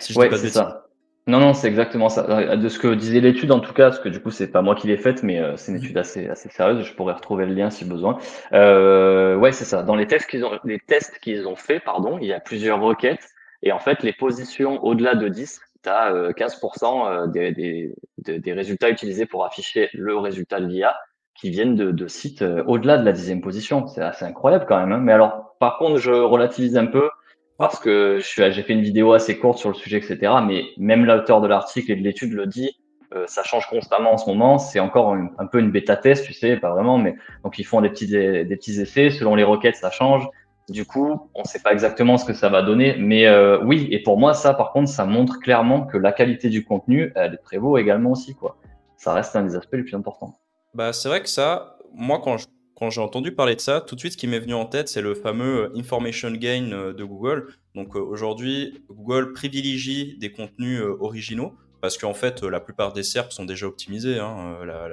Si 0.00 0.12
je 0.12 0.20
dis 0.20 0.28
pas 0.28 0.36
de 0.36 0.42
bêtises. 0.42 0.54
Ça. 0.54 0.86
Non, 1.28 1.38
non, 1.38 1.54
c'est 1.54 1.68
exactement 1.68 2.08
ça. 2.08 2.26
Euh, 2.28 2.56
de 2.56 2.68
ce 2.68 2.80
que 2.80 2.92
disait 2.92 3.20
l'étude, 3.20 3.52
en 3.52 3.60
tout 3.60 3.72
cas, 3.72 3.90
parce 3.90 4.00
que 4.00 4.08
du 4.08 4.20
coup, 4.20 4.32
c'est 4.32 4.50
pas 4.50 4.60
moi 4.60 4.74
qui 4.74 4.88
l'ai 4.88 4.96
faite, 4.96 5.22
mais 5.22 5.40
c'est 5.56 5.70
une 5.70 5.78
étude 5.78 5.96
assez, 5.96 6.26
assez 6.28 6.48
sérieuse. 6.48 6.84
Je 6.84 6.92
pourrais 6.94 7.14
retrouver 7.14 7.46
le 7.46 7.54
lien 7.54 7.70
si 7.70 7.84
besoin. 7.84 8.18
Euh, 8.52 9.36
ouais, 9.36 9.52
c'est 9.52 9.64
ça. 9.64 9.84
Dans 9.84 9.94
les 9.94 10.08
tests 10.08 10.28
qu'ils 10.28 10.44
ont, 10.44 10.58
les 10.64 10.80
tests 10.80 11.20
qu'ils 11.20 11.46
ont 11.46 11.56
fait, 11.56 11.78
pardon, 11.78 12.18
il 12.20 12.26
y 12.26 12.32
a 12.32 12.40
plusieurs 12.40 12.80
requêtes. 12.80 13.28
Et 13.62 13.72
en 13.72 13.78
fait, 13.78 14.02
les 14.02 14.12
positions 14.12 14.84
au-delà 14.84 15.14
de 15.14 15.28
10 15.28 15.60
tu 15.84 15.90
as 15.90 16.32
15% 16.32 17.30
des, 17.30 17.52
des, 17.52 18.38
des, 18.38 18.52
résultats 18.52 18.90
utilisés 18.90 19.26
pour 19.26 19.44
afficher 19.44 19.88
le 19.92 20.16
résultat 20.16 20.60
de 20.60 20.66
l'IA 20.66 20.94
qui 21.34 21.50
viennent 21.50 21.74
de, 21.74 21.90
de 21.90 22.06
sites 22.06 22.42
euh, 22.42 22.62
au-delà 22.66 22.96
de 22.98 23.04
la 23.04 23.12
dixième 23.12 23.40
position. 23.40 23.86
C'est 23.86 24.02
assez 24.02 24.24
incroyable 24.24 24.66
quand 24.68 24.78
même. 24.78 24.92
Hein. 24.92 24.98
Mais 24.98 25.12
alors, 25.12 25.56
par 25.58 25.78
contre, 25.78 25.98
je 25.98 26.12
relativise 26.12 26.76
un 26.76 26.86
peu 26.86 27.10
parce 27.58 27.78
que 27.78 28.18
j'ai 28.20 28.62
fait 28.62 28.72
une 28.72 28.82
vidéo 28.82 29.12
assez 29.12 29.38
courte 29.38 29.58
sur 29.58 29.68
le 29.68 29.74
sujet, 29.74 29.98
etc. 29.98 30.32
Mais 30.46 30.64
même 30.76 31.04
l'auteur 31.04 31.40
de 31.40 31.48
l'article 31.48 31.92
et 31.92 31.96
de 31.96 32.02
l'étude 32.02 32.32
le 32.32 32.46
dit, 32.46 32.76
euh, 33.14 33.24
ça 33.28 33.44
change 33.44 33.68
constamment 33.68 34.12
en 34.12 34.16
ce 34.16 34.28
moment. 34.28 34.58
C'est 34.58 34.80
encore 34.80 35.14
un, 35.14 35.46
peu 35.46 35.60
une 35.60 35.70
bêta 35.70 35.96
test, 35.96 36.24
tu 36.24 36.32
sais, 36.32 36.56
pas 36.56 36.70
vraiment, 36.70 36.98
mais 36.98 37.14
donc 37.44 37.58
ils 37.58 37.64
font 37.64 37.80
des 37.80 37.90
petits 37.90 38.08
des 38.08 38.56
petits 38.56 38.80
essais. 38.80 39.10
Selon 39.10 39.34
les 39.36 39.44
requêtes, 39.44 39.76
ça 39.76 39.90
change. 39.90 40.26
Du 40.68 40.86
coup, 40.86 41.28
on 41.34 41.42
ne 41.42 41.46
sait 41.46 41.60
pas 41.60 41.72
exactement 41.72 42.16
ce 42.16 42.24
que 42.24 42.32
ça 42.32 42.48
va 42.48 42.62
donner, 42.62 42.96
mais 42.98 43.26
euh, 43.26 43.62
oui. 43.62 43.86
Et 43.90 44.02
pour 44.02 44.18
moi, 44.18 44.32
ça, 44.32 44.54
par 44.54 44.72
contre, 44.72 44.88
ça 44.88 45.04
montre 45.04 45.38
clairement 45.38 45.84
que 45.84 45.98
la 45.98 46.12
qualité 46.12 46.48
du 46.48 46.64
contenu, 46.64 47.12
elle 47.14 47.38
prévaut 47.42 47.76
également 47.76 48.12
aussi, 48.12 48.34
quoi. 48.34 48.56
Ça 48.96 49.12
reste 49.12 49.36
un 49.36 49.42
des 49.42 49.56
aspects 49.56 49.74
les 49.74 49.82
plus 49.82 49.94
importants. 49.94 50.34
Bah, 50.72 50.92
c'est 50.94 51.08
vrai 51.08 51.20
que 51.20 51.28
ça, 51.28 51.76
moi, 51.92 52.22
quand 52.22 52.90
j'ai 52.90 53.00
entendu 53.00 53.32
parler 53.32 53.56
de 53.56 53.60
ça, 53.60 53.82
tout 53.82 53.94
de 53.94 54.00
suite, 54.00 54.14
ce 54.14 54.16
qui 54.16 54.26
m'est 54.26 54.38
venu 54.38 54.54
en 54.54 54.64
tête, 54.64 54.88
c'est 54.88 55.02
le 55.02 55.14
fameux 55.14 55.64
euh, 55.64 55.78
information 55.78 56.30
gain 56.30 56.72
euh, 56.72 56.94
de 56.94 57.04
Google. 57.04 57.48
Donc 57.74 57.94
aujourd'hui, 57.96 58.82
Google 58.88 59.32
privilégie 59.32 60.16
des 60.18 60.32
contenus 60.32 60.80
originaux 61.00 61.54
parce 61.84 61.98
qu'en 61.98 62.14
fait, 62.14 62.42
la 62.42 62.60
plupart 62.60 62.94
des 62.94 63.02
SERP 63.02 63.30
sont 63.30 63.44
déjà 63.44 63.66
optimisés. 63.66 64.18
Hein. 64.18 64.56
La, 64.64 64.88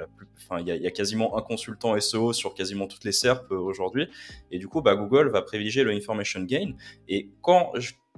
il 0.60 0.66
y, 0.66 0.86
a 0.86 0.90
quasiment 0.90 1.38
un 1.38 1.40
consultant 1.40 1.98
SEO 1.98 2.34
sur 2.34 2.52
quasiment 2.52 2.86
toutes 2.86 3.04
les 3.04 3.12
SERP 3.12 3.50
euh, 3.50 3.56
aujourd'hui. 3.56 4.10
Et 4.50 4.58
du 4.58 4.68
coup, 4.68 4.82
bah, 4.82 4.94
Google 4.94 5.30
va 5.30 5.40
privilégier 5.40 5.84
le 5.84 5.92
information 5.92 6.42
gain. 6.42 6.74
Et 7.08 7.30
quand 7.40 7.72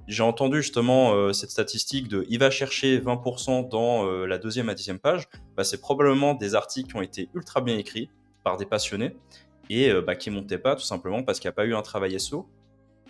j'ai 0.09 0.23
entendu 0.23 0.61
justement 0.61 1.13
euh, 1.13 1.31
cette 1.31 1.51
statistique 1.51 2.09
de 2.09 2.25
il 2.27 2.37
va 2.37 2.49
chercher 2.49 2.99
20% 2.99 3.69
dans 3.69 4.09
euh, 4.09 4.25
la 4.25 4.37
deuxième 4.37 4.67
à 4.67 4.73
dixième 4.73 4.99
page, 4.99 5.29
bah, 5.55 5.63
c'est 5.63 5.79
probablement 5.79 6.33
des 6.33 6.53
articles 6.53 6.89
qui 6.89 6.97
ont 6.97 7.01
été 7.01 7.29
ultra 7.33 7.61
bien 7.61 7.77
écrits 7.77 8.09
par 8.43 8.57
des 8.57 8.65
passionnés 8.65 9.15
et 9.69 9.89
bah, 10.05 10.17
qui 10.17 10.31
montaient 10.31 10.57
pas 10.57 10.75
tout 10.75 10.83
simplement 10.83 11.23
parce 11.23 11.39
qu'il 11.39 11.47
n'y 11.47 11.53
a 11.53 11.55
pas 11.55 11.65
eu 11.65 11.75
un 11.75 11.81
travail 11.81 12.19
SEO. 12.19 12.45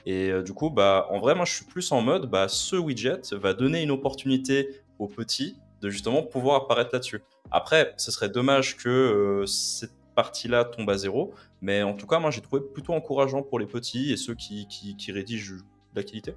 Et 0.05 0.31
du 0.45 0.53
coup, 0.53 0.69
bah, 0.69 1.07
en 1.09 1.17
vrai, 1.17 1.33
moi, 1.33 1.45
je 1.45 1.53
suis 1.55 1.65
plus 1.65 1.91
en 1.91 2.01
mode, 2.01 2.29
ce 2.47 2.75
widget 2.75 3.33
va 3.33 3.53
donner 3.55 3.81
une 3.81 3.89
opportunité 3.89 4.84
aux 4.99 5.07
petits 5.07 5.57
de 5.81 5.89
justement 5.89 6.23
pouvoir 6.23 6.63
apparaître 6.63 6.91
là-dessus. 6.93 7.21
Après, 7.51 7.93
ce 7.97 8.11
serait 8.11 8.29
dommage 8.29 8.77
que 8.77 8.89
euh, 8.89 9.45
cette 9.45 9.91
partie-là 10.15 10.65
tombe 10.65 10.89
à 10.89 10.97
zéro, 10.97 11.33
mais 11.61 11.83
en 11.83 11.93
tout 11.93 12.07
cas, 12.07 12.19
moi, 12.19 12.31
j'ai 12.31 12.41
trouvé 12.41 12.61
plutôt 12.61 12.93
encourageant 12.93 13.43
pour 13.43 13.59
les 13.59 13.65
petits 13.65 14.11
et 14.11 14.17
ceux 14.17 14.33
qui, 14.33 14.67
qui, 14.67 15.11
rédigent 15.11 15.63
la 15.93 16.03
qualité. 16.03 16.35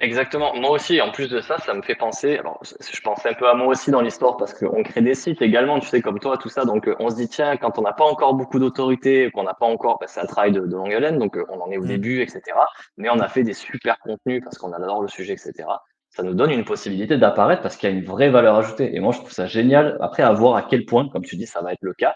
Exactement. 0.00 0.54
Moi 0.56 0.70
aussi, 0.70 0.98
en 1.02 1.10
plus 1.10 1.28
de 1.28 1.42
ça, 1.42 1.58
ça 1.58 1.74
me 1.74 1.82
fait 1.82 1.94
penser. 1.94 2.38
Alors, 2.38 2.58
je 2.62 3.00
pense 3.02 3.26
un 3.26 3.34
peu 3.34 3.46
à 3.46 3.54
moi 3.54 3.66
aussi 3.66 3.90
dans 3.90 4.00
l'histoire 4.00 4.38
parce 4.38 4.54
qu'on 4.54 4.82
crée 4.82 5.02
des 5.02 5.14
sites 5.14 5.42
également, 5.42 5.78
tu 5.78 5.86
sais, 5.86 6.00
comme 6.00 6.18
toi, 6.18 6.38
tout 6.38 6.48
ça. 6.48 6.64
Donc, 6.64 6.88
euh, 6.88 6.96
on 7.00 7.10
se 7.10 7.16
dit 7.16 7.28
tiens, 7.28 7.58
quand 7.58 7.78
on 7.78 7.82
n'a 7.82 7.92
pas 7.92 8.06
encore 8.06 8.32
beaucoup 8.32 8.58
d'autorité, 8.58 9.30
qu'on 9.30 9.42
n'a 9.42 9.52
pas 9.52 9.66
encore, 9.66 9.98
bah, 10.00 10.06
c'est 10.08 10.20
un 10.20 10.26
travail 10.26 10.52
de, 10.52 10.60
de 10.60 10.74
longue 10.74 10.94
haleine, 10.94 11.18
donc 11.18 11.36
euh, 11.36 11.44
on 11.50 11.60
en 11.60 11.70
est 11.70 11.76
au 11.76 11.82
mmh. 11.82 11.88
début, 11.88 12.22
etc. 12.22 12.40
Mais 12.96 13.10
on 13.10 13.20
a 13.20 13.28
fait 13.28 13.42
des 13.42 13.52
super 13.52 13.98
contenus 13.98 14.42
parce 14.42 14.56
qu'on 14.56 14.72
adore 14.72 15.02
le 15.02 15.08
sujet, 15.08 15.34
etc 15.34 15.66
ça 16.10 16.22
nous 16.24 16.34
donne 16.34 16.50
une 16.50 16.64
possibilité 16.64 17.16
d'apparaître 17.16 17.62
parce 17.62 17.76
qu'il 17.76 17.88
y 17.88 17.92
a 17.92 17.96
une 17.96 18.04
vraie 18.04 18.30
valeur 18.30 18.56
ajoutée. 18.56 18.94
Et 18.94 19.00
moi, 19.00 19.12
je 19.12 19.18
trouve 19.18 19.32
ça 19.32 19.46
génial. 19.46 19.96
Après, 20.00 20.22
à 20.22 20.32
voir 20.32 20.56
à 20.56 20.62
quel 20.62 20.84
point, 20.84 21.08
comme 21.08 21.24
tu 21.24 21.36
dis, 21.36 21.46
ça 21.46 21.62
va 21.62 21.72
être 21.72 21.82
le 21.82 21.94
cas. 21.94 22.14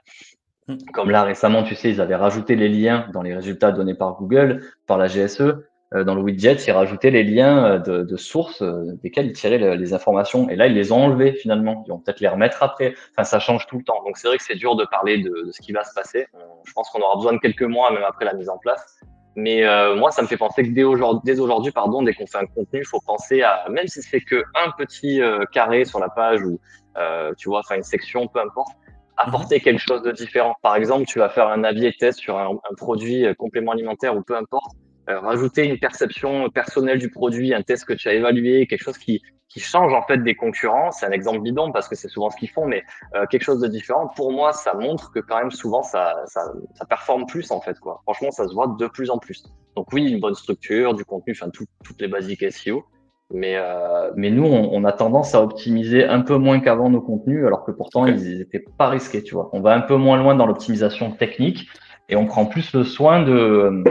Mm. 0.66 0.76
Comme 0.92 1.10
là, 1.10 1.22
récemment, 1.22 1.62
tu 1.62 1.74
sais, 1.76 1.90
ils 1.90 2.00
avaient 2.00 2.16
rajouté 2.16 2.56
les 2.56 2.68
liens 2.68 3.08
dans 3.12 3.22
les 3.22 3.34
résultats 3.34 3.70
donnés 3.70 3.94
par 3.94 4.16
Google, 4.16 4.62
par 4.86 4.98
la 4.98 5.06
GSE. 5.06 5.54
Euh, 5.94 6.02
dans 6.02 6.16
le 6.16 6.22
widget, 6.22 6.56
ils 6.66 6.72
rajoutaient 6.72 7.12
les 7.12 7.22
liens 7.22 7.64
euh, 7.64 7.78
de, 7.78 8.02
de 8.02 8.16
sources 8.16 8.62
euh, 8.62 8.98
desquels 9.02 9.26
ils 9.26 9.32
tiraient 9.32 9.76
les 9.76 9.94
informations. 9.94 10.48
Et 10.48 10.56
là, 10.56 10.66
ils 10.66 10.74
les 10.74 10.90
ont 10.90 11.04
enlevés 11.04 11.32
finalement. 11.32 11.84
Ils 11.86 11.90
vont 11.90 12.00
peut-être 12.00 12.20
les 12.20 12.28
remettre 12.28 12.64
après. 12.64 12.94
Enfin, 13.12 13.22
ça 13.22 13.38
change 13.38 13.66
tout 13.68 13.78
le 13.78 13.84
temps. 13.84 14.02
Donc, 14.04 14.16
c'est 14.16 14.26
vrai 14.26 14.38
que 14.38 14.42
c'est 14.42 14.56
dur 14.56 14.74
de 14.74 14.84
parler 14.86 15.18
de, 15.18 15.30
de, 15.46 15.52
ce 15.52 15.60
qui 15.60 15.72
va 15.72 15.84
se 15.84 15.94
passer. 15.94 16.26
Je 16.64 16.72
pense 16.72 16.90
qu'on 16.90 17.00
aura 17.00 17.14
besoin 17.14 17.34
de 17.34 17.38
quelques 17.38 17.62
mois, 17.62 17.92
même 17.92 18.04
après 18.04 18.24
la 18.24 18.34
mise 18.34 18.48
en 18.48 18.58
place. 18.58 18.98
Mais 19.36 19.64
euh, 19.64 19.96
moi, 19.96 20.10
ça 20.12 20.22
me 20.22 20.26
fait 20.26 20.36
penser 20.36 20.62
que 20.62 20.70
dès 20.70 20.84
aujourd'hui, 20.84 21.72
pardon, 21.72 22.02
dès 22.02 22.14
qu'on 22.14 22.26
fait 22.26 22.38
un 22.38 22.46
contenu, 22.46 22.80
il 22.80 22.86
faut 22.86 23.00
penser 23.04 23.42
à, 23.42 23.66
même 23.68 23.88
si 23.88 24.00
c'est 24.02 24.20
que 24.20 24.44
un 24.54 24.70
petit 24.78 25.20
euh, 25.20 25.44
carré 25.52 25.84
sur 25.84 25.98
la 25.98 26.08
page 26.08 26.40
ou, 26.42 26.60
euh, 26.96 27.32
tu 27.36 27.48
vois, 27.48 27.60
enfin 27.60 27.76
une 27.76 27.82
section, 27.82 28.28
peu 28.28 28.40
importe, 28.40 28.76
apporter 29.16 29.60
quelque 29.60 29.80
chose 29.80 30.02
de 30.02 30.12
différent. 30.12 30.54
Par 30.62 30.76
exemple, 30.76 31.06
tu 31.06 31.18
vas 31.18 31.28
faire 31.28 31.48
un 31.48 31.64
avis 31.64 31.86
et 31.86 31.92
test 31.92 32.20
sur 32.20 32.38
un, 32.38 32.56
produit 32.76 33.26
complément 33.36 33.72
alimentaire 33.72 34.16
ou 34.16 34.22
peu 34.22 34.36
importe. 34.36 34.72
Euh, 35.10 35.20
rajouter 35.20 35.66
une 35.66 35.78
perception 35.78 36.48
personnelle 36.48 36.98
du 36.98 37.10
produit, 37.10 37.52
un 37.52 37.62
test 37.62 37.84
que 37.84 37.92
tu 37.92 38.08
as 38.08 38.14
évalué, 38.14 38.66
quelque 38.66 38.82
chose 38.82 38.96
qui, 38.96 39.20
qui 39.48 39.60
change 39.60 39.92
en 39.92 40.02
fait 40.02 40.18
des 40.18 40.34
concurrents. 40.34 40.90
C'est 40.92 41.04
un 41.04 41.10
exemple 41.10 41.40
bidon 41.40 41.72
parce 41.72 41.88
que 41.88 41.94
c'est 41.94 42.08
souvent 42.08 42.30
ce 42.30 42.36
qu'ils 42.36 42.48
font, 42.48 42.66
mais 42.66 42.82
euh, 43.14 43.26
quelque 43.26 43.42
chose 43.42 43.60
de 43.60 43.68
différent. 43.68 44.08
Pour 44.16 44.32
moi, 44.32 44.52
ça 44.52 44.74
montre 44.74 45.12
que 45.12 45.20
quand 45.20 45.38
même 45.38 45.50
souvent 45.50 45.82
ça, 45.82 46.14
ça, 46.26 46.52
ça, 46.74 46.86
performe 46.86 47.26
plus 47.26 47.50
en 47.50 47.60
fait 47.60 47.78
quoi. 47.78 48.00
Franchement, 48.04 48.30
ça 48.30 48.48
se 48.48 48.54
voit 48.54 48.74
de 48.78 48.86
plus 48.86 49.10
en 49.10 49.18
plus. 49.18 49.44
Donc 49.76 49.92
oui, 49.92 50.10
une 50.10 50.20
bonne 50.20 50.34
structure, 50.34 50.94
du 50.94 51.04
contenu, 51.04 51.34
enfin 51.38 51.50
toutes 51.50 52.00
les 52.00 52.08
basiques 52.08 52.50
SEO. 52.50 52.84
Mais, 53.30 53.56
euh, 53.56 54.10
mais 54.16 54.30
nous, 54.30 54.44
on, 54.44 54.70
on, 54.72 54.84
a 54.84 54.92
tendance 54.92 55.34
à 55.34 55.42
optimiser 55.42 56.04
un 56.04 56.20
peu 56.20 56.36
moins 56.36 56.60
qu'avant 56.60 56.90
nos 56.90 57.00
contenus, 57.00 57.46
alors 57.46 57.64
que 57.64 57.72
pourtant 57.72 58.06
ils 58.06 58.38
n'étaient 58.38 58.64
pas 58.78 58.88
risqués. 58.88 59.22
Tu 59.22 59.34
vois, 59.34 59.50
on 59.52 59.60
va 59.60 59.74
un 59.74 59.80
peu 59.80 59.96
moins 59.96 60.16
loin 60.18 60.34
dans 60.34 60.46
l'optimisation 60.46 61.10
technique 61.10 61.68
et 62.08 62.16
on 62.16 62.26
prend 62.26 62.46
plus 62.46 62.72
le 62.74 62.84
soin 62.84 63.22
de 63.22 63.84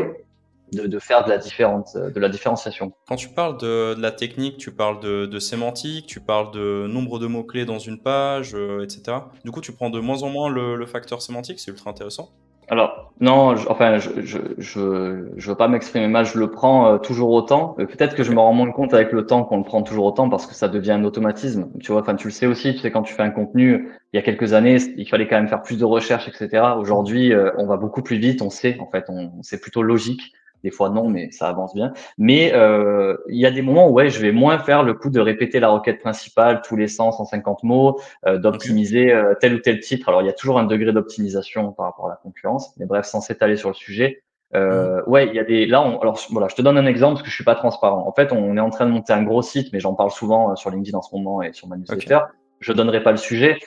de, 0.75 1.00
faire 1.00 1.24
de 1.24 1.30
la, 1.30 1.38
différence, 1.38 1.94
de 1.94 2.20
la 2.20 2.30
différenciation. 2.30 2.94
Quand 3.08 3.15
tu 3.15 3.30
parles 3.30 3.58
de, 3.58 3.96
la 4.00 4.12
technique, 4.12 4.58
tu 4.58 4.72
parles 4.72 5.00
de, 5.00 5.39
sémantique, 5.39 6.08
tu 6.08 6.20
parles 6.20 6.51
de 6.51 6.88
nombre 6.88 7.20
de 7.20 7.27
mots-clés 7.27 7.65
dans 7.65 7.80
une 7.80 8.00
page, 8.00 8.53
euh, 8.56 8.84
etc. 8.84 9.18
Du 9.44 9.51
coup, 9.51 9.62
tu 9.62 9.72
prends 9.72 9.89
de 9.89 10.00
moins 10.00 10.24
en 10.24 10.30
moins 10.30 10.50
le, 10.50 10.86
facteur 10.86 11.22
sémantique, 11.22 11.60
c'est 11.60 11.72
ultra 11.72 11.89
intéressant. 11.89 12.30
Alors, 12.70 13.13
non, 13.20 13.56
enfin, 13.70 13.98
je 13.98 14.10
je, 14.22 14.38
je, 14.58 15.27
je, 15.36 15.50
veux 15.50 15.56
pas 15.56 15.68
m'exprimer 15.68 16.08
mal, 16.08 16.25
je 16.25 16.38
le 16.39 16.50
prends 16.50 16.94
euh, 16.94 16.98
toujours 16.98 17.32
autant. 17.32 17.75
Euh, 17.80 17.86
peut-être 17.86 18.15
que 18.15 18.24
je 18.24 18.32
me 18.32 18.39
rends 18.39 18.53
moins 18.53 18.72
compte 18.72 18.94
avec 18.94 19.12
le 19.12 19.25
temps 19.25 19.44
qu'on 19.44 19.58
le 19.58 19.63
prend 19.63 19.82
toujours 19.82 20.06
autant 20.06 20.30
parce 20.30 20.48
que 20.48 20.56
ça 20.56 20.70
devient 20.70 20.92
un 20.92 21.03
automatisme. 21.03 21.70
Tu 21.82 21.92
vois, 21.92 22.01
enfin, 22.01 22.15
tu 22.15 22.27
le 22.27 22.32
sais 22.32 22.46
aussi, 22.46 22.74
tu 22.74 22.80
sais, 22.80 22.92
quand 22.92 23.01
tu 23.01 23.13
fais 23.13 23.22
un 23.22 23.32
contenu, 23.32 23.92
il 24.13 24.18
y 24.18 24.20
a 24.20 24.22
quelques 24.22 24.53
années, 24.53 24.77
il 24.98 25.08
fallait 25.08 25.27
quand 25.27 25.36
même 25.36 25.50
faire 25.50 25.62
plus 25.62 25.77
de 25.77 25.86
recherches, 25.86 26.27
etc. 26.27 26.63
Aujourd'hui, 26.77 27.34
on 27.58 27.65
va 27.65 27.77
beaucoup 27.77 28.01
plus 28.01 28.18
vite, 28.18 28.42
on 28.42 28.50
sait, 28.50 28.77
en 28.80 28.89
fait, 28.89 29.06
on, 29.10 29.32
c'est 29.42 29.60
plutôt 29.60 29.82
logique. 29.82 30.34
Des 30.63 30.72
fois 30.72 30.89
non, 30.89 31.10
mais 31.10 31.32
ça 31.32 31.50
avance 31.50 31.74
bien. 31.74 31.93
Mais 32.17 32.53
euh, 32.53 33.17
il 33.29 33.39
y 33.39 33.46
a 33.46 33.51
des 33.51 33.62
moments 33.62 33.89
où 33.89 33.93
ouais, 33.93 34.10
je 34.10 34.20
vais 34.20 34.32
moins 34.32 34.60
faire 34.60 34.84
le 34.84 34.93
coup 34.93 35.10
de 35.10 35.20
répéter 35.20 35.60
la 35.60 35.70
requête 35.70 36.00
principale 36.00 36.62
tous 36.63 36.75
les 36.75 36.88
100, 36.88 37.12
150 37.12 37.63
mots, 37.63 38.00
euh, 38.25 38.38
d'optimiser 38.38 39.12
euh, 39.12 39.34
tel 39.39 39.55
ou 39.55 39.60
tel 39.60 39.79
titre. 39.79 40.10
Alors 40.10 40.22
il 40.22 40.25
y 40.25 40.29
a 40.29 40.34
toujours 40.34 40.60
un 40.60 40.65
degré 40.65 40.91
d'optimisation 40.93 41.72
par 41.74 41.88
rapport 41.88 42.08
à 42.08 42.10
la 42.10 42.15
concurrence, 42.15 42.74
mais 42.77 42.86
bref, 42.86 43.05
sans 43.05 43.22
s'étaler 43.22 43.58
sur 43.58 43.70
le 43.70 43.75
sujet. 43.75 44.24
Euh, 44.55 45.01
mmh. 45.01 45.10
Ouais, 45.10 45.27
il 45.27 45.34
y 45.34 45.39
a 45.39 45.43
des. 45.43 45.65
Là, 45.65 45.82
on, 45.82 46.00
alors 46.00 46.20
voilà, 46.29 46.48
je 46.48 46.55
te 46.55 46.62
donne 46.62 46.77
un 46.77 46.86
exemple 46.86 47.15
parce 47.15 47.24
que 47.24 47.29
je 47.29 47.36
suis 47.36 47.43
pas 47.43 47.55
transparent. 47.55 48.08
En 48.08 48.13
fait, 48.13 48.32
on 48.32 48.55
est 48.55 48.62
en 48.62 48.70
train 48.70 48.86
de 48.86 48.91
monter 48.91 49.13
un 49.13 49.24
gros 49.24 49.41
site, 49.41 49.74
mais 49.74 49.79
j'en 49.79 49.93
parle 49.93 50.12
souvent 50.12 50.51
euh, 50.51 50.55
sur 50.55 50.70
LinkedIn 50.70 50.98
en 50.98 51.01
ce 51.01 51.13
moment 51.15 51.41
et 51.41 51.53
sur 51.53 51.67
ma 51.67 51.77
newsletter. 51.77 52.20
Je 52.60 52.72
donnerai 52.72 53.03
pas 53.03 53.12
le 53.12 53.17
sujet, 53.17 53.58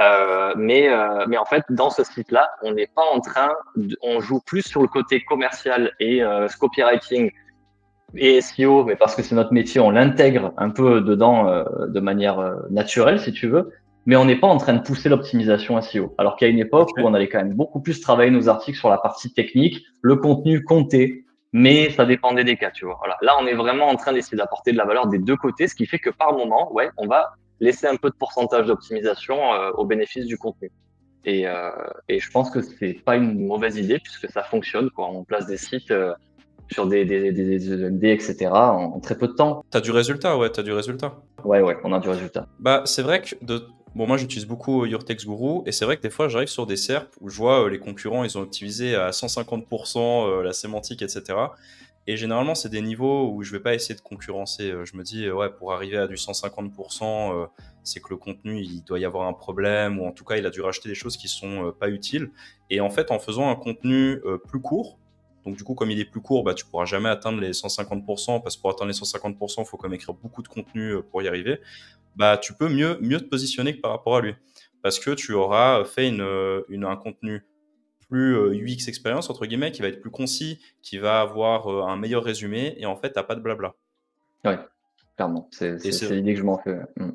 euh, 0.00 0.54
mais, 0.56 0.88
euh, 0.88 1.24
mais 1.28 1.36
en 1.36 1.44
fait, 1.44 1.64
dans 1.70 1.90
ce 1.90 2.02
site-là, 2.04 2.50
on 2.62 2.72
n'est 2.72 2.88
pas 2.88 3.04
en 3.12 3.20
train, 3.20 3.50
on 4.02 4.20
joue 4.20 4.40
plus 4.44 4.62
sur 4.62 4.82
le 4.82 4.88
côté 4.88 5.22
commercial 5.24 5.92
et 6.00 6.22
euh, 6.22 6.48
copywriting 6.58 7.30
et 8.16 8.40
SEO, 8.40 8.84
mais 8.84 8.96
parce 8.96 9.14
que 9.14 9.22
c'est 9.22 9.34
notre 9.34 9.52
métier, 9.52 9.80
on 9.80 9.90
l'intègre 9.90 10.52
un 10.56 10.70
peu 10.70 11.00
dedans 11.00 11.48
euh, 11.48 11.64
de 11.88 12.00
manière 12.00 12.38
euh, 12.38 12.54
naturelle, 12.70 13.20
si 13.20 13.32
tu 13.32 13.48
veux. 13.48 13.70
Mais 14.06 14.16
on 14.16 14.26
n'est 14.26 14.36
pas 14.36 14.46
en 14.46 14.58
train 14.58 14.74
de 14.74 14.82
pousser 14.82 15.08
l'optimisation 15.08 15.80
SEO. 15.80 16.14
Alors 16.18 16.36
qu'il 16.36 16.46
y 16.46 16.50
a 16.50 16.52
une 16.52 16.60
époque 16.60 16.90
où 16.98 17.00
on 17.00 17.14
allait 17.14 17.28
quand 17.28 17.38
même 17.38 17.54
beaucoup 17.54 17.80
plus 17.80 18.00
travailler 18.00 18.30
nos 18.30 18.48
articles 18.48 18.78
sur 18.78 18.90
la 18.90 18.98
partie 18.98 19.32
technique, 19.32 19.82
le 20.02 20.16
contenu 20.16 20.62
comptait, 20.62 21.24
mais 21.52 21.88
ça 21.90 22.04
dépendait 22.04 22.44
des 22.44 22.56
cas, 22.56 22.70
tu 22.70 22.84
vois. 22.84 22.96
Voilà. 22.98 23.16
Là, 23.22 23.32
on 23.40 23.46
est 23.46 23.54
vraiment 23.54 23.88
en 23.88 23.94
train 23.94 24.12
d'essayer 24.12 24.36
d'apporter 24.36 24.72
de 24.72 24.76
la 24.76 24.84
valeur 24.84 25.06
des 25.06 25.18
deux 25.18 25.36
côtés, 25.36 25.68
ce 25.68 25.74
qui 25.74 25.86
fait 25.86 25.98
que 25.98 26.10
par 26.10 26.34
moment, 26.34 26.70
ouais, 26.74 26.90
on 26.98 27.06
va 27.06 27.32
laisser 27.64 27.86
un 27.86 27.96
peu 27.96 28.10
de 28.10 28.14
pourcentage 28.14 28.66
d'optimisation 28.66 29.52
euh, 29.54 29.70
au 29.72 29.84
bénéfice 29.84 30.26
du 30.26 30.38
contenu. 30.38 30.70
Et, 31.24 31.48
euh, 31.48 31.70
et, 32.08 32.20
je 32.20 32.30
pense 32.30 32.50
que 32.50 32.60
c'est 32.60 32.92
pas 32.92 33.16
une 33.16 33.46
mauvaise 33.46 33.78
idée 33.78 33.98
puisque 33.98 34.30
ça 34.30 34.42
fonctionne. 34.42 34.90
Quoi. 34.90 35.08
On 35.08 35.24
place 35.24 35.46
des 35.46 35.56
sites 35.56 35.90
euh, 35.90 36.12
sur 36.70 36.86
des, 36.86 37.06
des, 37.06 37.32
des, 37.32 37.58
des 37.58 37.72
EMD, 37.72 38.04
etc. 38.04 38.50
En, 38.52 39.00
très 39.00 39.16
peu 39.16 39.28
de 39.28 39.32
temps. 39.32 39.64
T'as 39.70 39.80
du 39.80 39.90
résultat, 39.90 40.36
ouais, 40.36 40.50
t'as 40.50 40.62
du 40.62 40.72
résultat. 40.72 41.14
Ouais, 41.44 41.62
ouais, 41.62 41.78
on 41.82 41.92
a 41.94 41.98
du 41.98 42.10
résultat. 42.10 42.46
Bah, 42.58 42.82
c'est 42.84 43.02
vrai 43.02 43.22
que 43.22 43.42
de... 43.42 43.62
bon, 43.94 44.06
moi 44.06 44.18
j'utilise 44.18 44.46
beaucoup 44.46 44.84
Your 44.84 45.02
Text 45.02 45.26
Guru 45.26 45.62
et 45.64 45.72
c'est 45.72 45.86
vrai 45.86 45.96
que 45.96 46.02
des 46.02 46.10
fois 46.10 46.28
j'arrive 46.28 46.48
sur 46.48 46.66
des 46.66 46.76
SERP 46.76 47.08
où 47.22 47.30
je 47.30 47.38
vois 47.38 47.70
les 47.70 47.78
concurrents, 47.78 48.24
ils 48.24 48.36
ont 48.36 48.42
optimisé 48.42 48.94
à 48.94 49.10
150% 49.10 50.42
la 50.42 50.52
sémantique, 50.52 51.00
etc. 51.00 51.22
Et 52.06 52.16
généralement, 52.16 52.54
c'est 52.54 52.68
des 52.68 52.82
niveaux 52.82 53.30
où 53.32 53.42
je 53.42 53.52
vais 53.52 53.60
pas 53.60 53.74
essayer 53.74 53.94
de 53.94 54.00
concurrencer. 54.00 54.70
Euh, 54.70 54.84
je 54.84 54.96
me 54.96 55.02
dis, 55.02 55.30
ouais, 55.30 55.50
pour 55.50 55.72
arriver 55.72 55.96
à 55.96 56.06
du 56.06 56.16
150%, 56.16 57.32
euh, 57.32 57.46
c'est 57.82 58.00
que 58.00 58.08
le 58.10 58.16
contenu, 58.16 58.60
il 58.60 58.82
doit 58.84 58.98
y 58.98 59.06
avoir 59.06 59.26
un 59.26 59.32
problème, 59.32 59.98
ou 59.98 60.06
en 60.06 60.12
tout 60.12 60.24
cas, 60.24 60.36
il 60.36 60.44
a 60.44 60.50
dû 60.50 60.60
racheter 60.60 60.88
des 60.88 60.94
choses 60.94 61.16
qui 61.16 61.28
sont 61.28 61.68
euh, 61.68 61.72
pas 61.72 61.88
utiles. 61.88 62.30
Et 62.68 62.80
en 62.80 62.90
fait, 62.90 63.10
en 63.10 63.18
faisant 63.18 63.48
un 63.48 63.56
contenu 63.56 64.20
plus 64.48 64.60
court, 64.60 64.98
donc 65.46 65.56
du 65.56 65.64
coup, 65.64 65.74
comme 65.74 65.90
il 65.90 66.00
est 66.00 66.04
plus 66.04 66.20
court, 66.20 66.44
bah, 66.44 66.54
tu 66.54 66.64
pourras 66.64 66.86
jamais 66.86 67.08
atteindre 67.08 67.40
les 67.40 67.52
150%, 67.52 68.42
parce 68.42 68.56
que 68.56 68.60
pour 68.60 68.70
atteindre 68.70 68.88
les 68.90 68.96
150%, 68.96 69.60
il 69.60 69.64
faut 69.64 69.76
quand 69.76 69.88
même 69.88 69.94
écrire 69.94 70.14
beaucoup 70.14 70.42
de 70.42 70.48
contenu 70.48 71.02
pour 71.10 71.22
y 71.22 71.28
arriver. 71.28 71.60
Bah, 72.16 72.38
tu 72.38 72.54
peux 72.54 72.68
mieux, 72.68 72.98
mieux 73.00 73.20
te 73.20 73.26
positionner 73.26 73.74
par 73.74 73.90
rapport 73.90 74.16
à 74.16 74.20
lui. 74.20 74.34
Parce 74.82 74.98
que 74.98 75.10
tu 75.10 75.32
auras 75.32 75.84
fait 75.84 76.08
une 76.08 76.84
un 76.84 76.96
contenu 76.96 77.44
plus 78.14 78.36
euh, 78.36 78.54
UX 78.54 78.86
expérience, 78.86 79.28
entre 79.28 79.44
guillemets, 79.44 79.72
qui 79.72 79.82
va 79.82 79.88
être 79.88 80.00
plus 80.00 80.12
concis, 80.12 80.60
qui 80.82 80.98
va 80.98 81.20
avoir 81.20 81.66
euh, 81.66 81.82
un 81.82 81.96
meilleur 81.96 82.22
résumé, 82.22 82.76
et 82.78 82.86
en 82.86 82.94
fait, 82.94 83.12
tu 83.12 83.18
n'as 83.18 83.24
pas 83.24 83.34
de 83.34 83.40
blabla. 83.40 83.74
Oui, 84.44 84.52
clairement. 85.16 85.48
C'est 85.50 85.82
l'idée 85.82 86.34
que 86.34 86.38
je 86.38 86.44
m'en 86.44 86.58
fais. 86.58 86.78
Mm. 86.96 87.10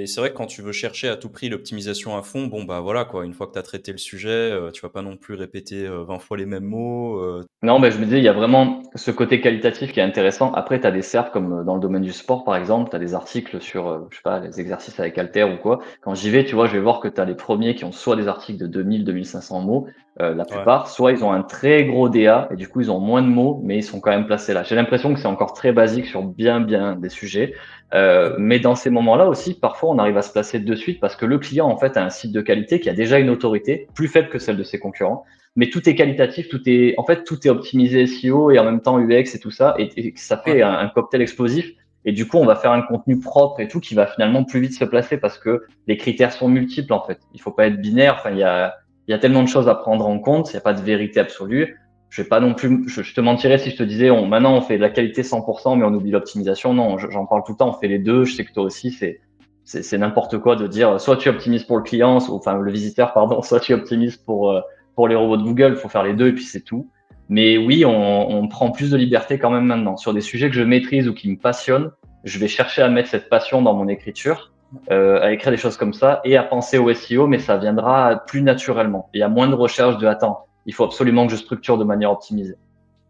Et 0.00 0.06
c'est 0.06 0.20
vrai 0.20 0.30
que 0.30 0.36
quand 0.36 0.46
tu 0.46 0.62
veux 0.62 0.70
chercher 0.70 1.08
à 1.08 1.16
tout 1.16 1.28
prix 1.28 1.48
l'optimisation 1.48 2.16
à 2.16 2.22
fond, 2.22 2.46
bon 2.46 2.62
bah 2.62 2.78
voilà 2.78 3.04
quoi, 3.04 3.24
une 3.24 3.32
fois 3.32 3.48
que 3.48 3.54
tu 3.54 3.58
as 3.58 3.62
traité 3.62 3.90
le 3.90 3.98
sujet, 3.98 4.28
euh, 4.28 4.70
tu 4.70 4.80
vas 4.82 4.90
pas 4.90 5.02
non 5.02 5.16
plus 5.16 5.34
répéter 5.34 5.88
20 5.88 6.20
fois 6.20 6.36
les 6.36 6.46
mêmes 6.46 6.66
mots. 6.66 7.20
Non, 7.64 7.80
mais 7.80 7.90
je 7.90 7.98
me 7.98 8.04
disais, 8.04 8.18
il 8.18 8.24
y 8.24 8.28
a 8.28 8.32
vraiment 8.32 8.80
ce 8.94 9.10
côté 9.10 9.40
qualitatif 9.40 9.92
qui 9.92 9.98
est 9.98 10.04
intéressant. 10.04 10.52
Après, 10.52 10.80
tu 10.80 10.86
as 10.86 10.92
des 10.92 11.02
serves 11.02 11.32
comme 11.32 11.64
dans 11.64 11.74
le 11.74 11.80
domaine 11.80 12.02
du 12.02 12.12
sport 12.12 12.44
par 12.44 12.54
exemple, 12.54 12.90
tu 12.90 12.96
as 12.96 13.00
des 13.00 13.14
articles 13.14 13.60
sur, 13.60 14.06
je 14.10 14.16
sais 14.16 14.22
pas, 14.22 14.38
les 14.38 14.60
exercices 14.60 15.00
avec 15.00 15.18
Alter 15.18 15.42
ou 15.42 15.56
quoi. 15.56 15.80
Quand 16.00 16.14
j'y 16.14 16.30
vais, 16.30 16.44
tu 16.44 16.54
vois, 16.54 16.68
je 16.68 16.74
vais 16.74 16.80
voir 16.80 17.00
que 17.00 17.08
tu 17.08 17.20
as 17.20 17.24
les 17.24 17.34
premiers 17.34 17.74
qui 17.74 17.84
ont 17.84 17.90
soit 17.90 18.14
des 18.14 18.28
articles 18.28 18.60
de 18.60 18.68
2000, 18.68 19.04
2500 19.04 19.60
mots, 19.62 19.88
euh, 20.20 20.34
la 20.34 20.44
plupart, 20.44 20.88
soit 20.88 21.12
ils 21.12 21.22
ont 21.24 21.30
un 21.30 21.42
très 21.42 21.84
gros 21.84 22.08
DA 22.08 22.48
et 22.50 22.56
du 22.56 22.66
coup 22.66 22.80
ils 22.80 22.90
ont 22.90 22.98
moins 22.98 23.22
de 23.22 23.28
mots, 23.28 23.60
mais 23.62 23.76
ils 23.76 23.84
sont 23.84 24.00
quand 24.00 24.10
même 24.10 24.26
placés 24.26 24.52
là. 24.52 24.64
J'ai 24.64 24.74
l'impression 24.74 25.14
que 25.14 25.20
c'est 25.20 25.28
encore 25.28 25.52
très 25.52 25.70
basique 25.70 26.06
sur 26.06 26.24
bien 26.24 26.60
bien 26.60 26.96
des 26.96 27.08
sujets, 27.08 27.54
euh, 27.94 28.34
mais 28.38 28.58
dans 28.58 28.74
ces 28.74 28.90
moments-là 28.90 29.28
aussi, 29.28 29.54
parfois 29.54 29.90
on 29.90 29.98
arrive 29.98 30.16
à 30.16 30.22
se 30.22 30.32
placer 30.32 30.58
de 30.58 30.74
suite 30.74 31.00
parce 31.00 31.16
que 31.16 31.24
le 31.24 31.38
client 31.38 31.68
en 31.68 31.76
fait 31.78 31.96
a 31.96 32.04
un 32.04 32.10
site 32.10 32.32
de 32.32 32.40
qualité 32.40 32.80
qui 32.80 32.90
a 32.90 32.94
déjà 32.94 33.18
une 33.18 33.30
autorité 33.30 33.88
plus 33.94 34.08
faible 34.08 34.28
que 34.28 34.38
celle 34.38 34.56
de 34.56 34.62
ses 34.62 34.78
concurrents, 34.78 35.24
mais 35.56 35.70
tout 35.70 35.88
est 35.88 35.94
qualitatif, 35.94 36.48
tout 36.48 36.60
est 36.66 36.94
en 36.98 37.04
fait 37.04 37.24
tout 37.24 37.46
est 37.46 37.50
optimisé 37.50 38.06
SEO 38.06 38.50
et 38.50 38.58
en 38.58 38.64
même 38.64 38.80
temps 38.80 38.98
UX 39.00 39.34
et 39.34 39.40
tout 39.40 39.50
ça, 39.50 39.74
et, 39.78 40.12
ça 40.16 40.36
fait 40.38 40.62
un, 40.62 40.72
un 40.72 40.88
cocktail 40.88 41.22
explosif. 41.22 41.72
Et 42.04 42.12
du 42.12 42.26
coup, 42.26 42.38
on 42.38 42.46
va 42.46 42.54
faire 42.54 42.70
un 42.70 42.80
contenu 42.80 43.18
propre 43.18 43.60
et 43.60 43.68
tout 43.68 43.80
qui 43.80 43.94
va 43.94 44.06
finalement 44.06 44.44
plus 44.44 44.60
vite 44.60 44.72
se 44.72 44.84
placer 44.84 45.18
parce 45.18 45.36
que 45.36 45.64
les 45.88 45.96
critères 45.96 46.32
sont 46.32 46.48
multiples 46.48 46.92
en 46.92 47.04
fait. 47.04 47.18
Il 47.34 47.40
faut 47.40 47.50
pas 47.50 47.66
être 47.66 47.80
binaire. 47.80 48.14
Enfin, 48.18 48.30
il 48.30 48.38
y 48.38 48.44
a 48.44 48.76
il 49.08 49.12
y 49.12 49.14
a 49.14 49.18
tellement 49.18 49.42
de 49.42 49.48
choses 49.48 49.68
à 49.68 49.74
prendre 49.74 50.06
en 50.06 50.18
compte, 50.18 50.50
il 50.50 50.52
n'y 50.52 50.58
a 50.58 50.60
pas 50.60 50.74
de 50.74 50.82
vérité 50.82 51.18
absolue. 51.18 51.80
Je 52.10 52.22
vais 52.22 52.28
pas 52.28 52.40
non 52.40 52.54
plus, 52.54 52.88
je, 52.88 53.14
te 53.14 53.20
mentirais 53.20 53.58
si 53.58 53.70
je 53.70 53.76
te 53.76 53.82
disais, 53.82 54.10
on, 54.10 54.26
maintenant 54.26 54.54
on 54.54 54.62
fait 54.62 54.76
de 54.76 54.82
la 54.82 54.88
qualité 54.88 55.22
100%, 55.22 55.78
mais 55.78 55.84
on 55.84 55.92
oublie 55.92 56.10
l'optimisation. 56.10 56.72
Non, 56.72 56.96
j'en 56.98 57.26
parle 57.26 57.42
tout 57.44 57.52
le 57.52 57.58
temps, 57.58 57.68
on 57.68 57.78
fait 57.78 57.88
les 57.88 57.98
deux. 57.98 58.24
Je 58.24 58.34
sais 58.34 58.44
que 58.44 58.52
toi 58.52 58.64
aussi, 58.64 58.90
c'est 58.90 59.20
c'est 59.64 59.98
n'importe 59.98 60.38
quoi 60.38 60.56
de 60.56 60.66
dire 60.66 60.98
soit 60.98 61.18
tu 61.18 61.28
optimises 61.28 61.64
pour 61.64 61.76
le 61.76 61.82
client, 61.82 62.16
enfin 62.30 62.56
le 62.58 62.70
visiteur, 62.70 63.12
pardon, 63.12 63.42
soit 63.42 63.60
tu 63.60 63.74
optimises 63.74 64.16
pour 64.16 64.50
euh, 64.50 64.60
pour 64.94 65.08
les 65.08 65.14
robots 65.14 65.36
de 65.36 65.42
Google. 65.42 65.72
Il 65.74 65.76
faut 65.76 65.90
faire 65.90 66.02
les 66.02 66.14
deux 66.14 66.28
et 66.28 66.32
puis 66.32 66.44
c'est 66.44 66.62
tout. 66.62 66.90
Mais 67.28 67.58
oui, 67.58 67.84
on, 67.84 68.30
on 68.30 68.48
prend 68.48 68.70
plus 68.70 68.90
de 68.90 68.96
liberté 68.96 69.38
quand 69.38 69.50
même 69.50 69.66
maintenant 69.66 69.98
sur 69.98 70.14
des 70.14 70.22
sujets 70.22 70.48
que 70.48 70.56
je 70.56 70.62
maîtrise 70.62 71.08
ou 71.08 71.14
qui 71.14 71.30
me 71.30 71.36
passionnent. 71.36 71.90
Je 72.24 72.38
vais 72.38 72.48
chercher 72.48 72.80
à 72.80 72.88
mettre 72.88 73.10
cette 73.10 73.28
passion 73.28 73.60
dans 73.60 73.74
mon 73.74 73.86
écriture 73.88 74.52
euh, 74.90 75.20
à 75.22 75.32
écrire 75.32 75.50
des 75.50 75.56
choses 75.56 75.78
comme 75.78 75.94
ça 75.94 76.20
et 76.24 76.36
à 76.36 76.42
penser 76.42 76.76
au 76.76 76.92
SEO, 76.92 77.26
mais 77.26 77.38
ça 77.38 77.56
viendra 77.56 78.22
plus 78.26 78.42
naturellement. 78.42 79.08
Il 79.14 79.20
y 79.20 79.22
a 79.22 79.28
moins 79.28 79.48
de 79.48 79.54
recherche 79.54 79.96
de 79.96 80.06
attends, 80.06 80.46
il 80.68 80.74
faut 80.74 80.84
absolument 80.84 81.26
que 81.26 81.32
je 81.32 81.38
structure 81.38 81.78
de 81.78 81.84
manière 81.84 82.12
optimisée. 82.12 82.54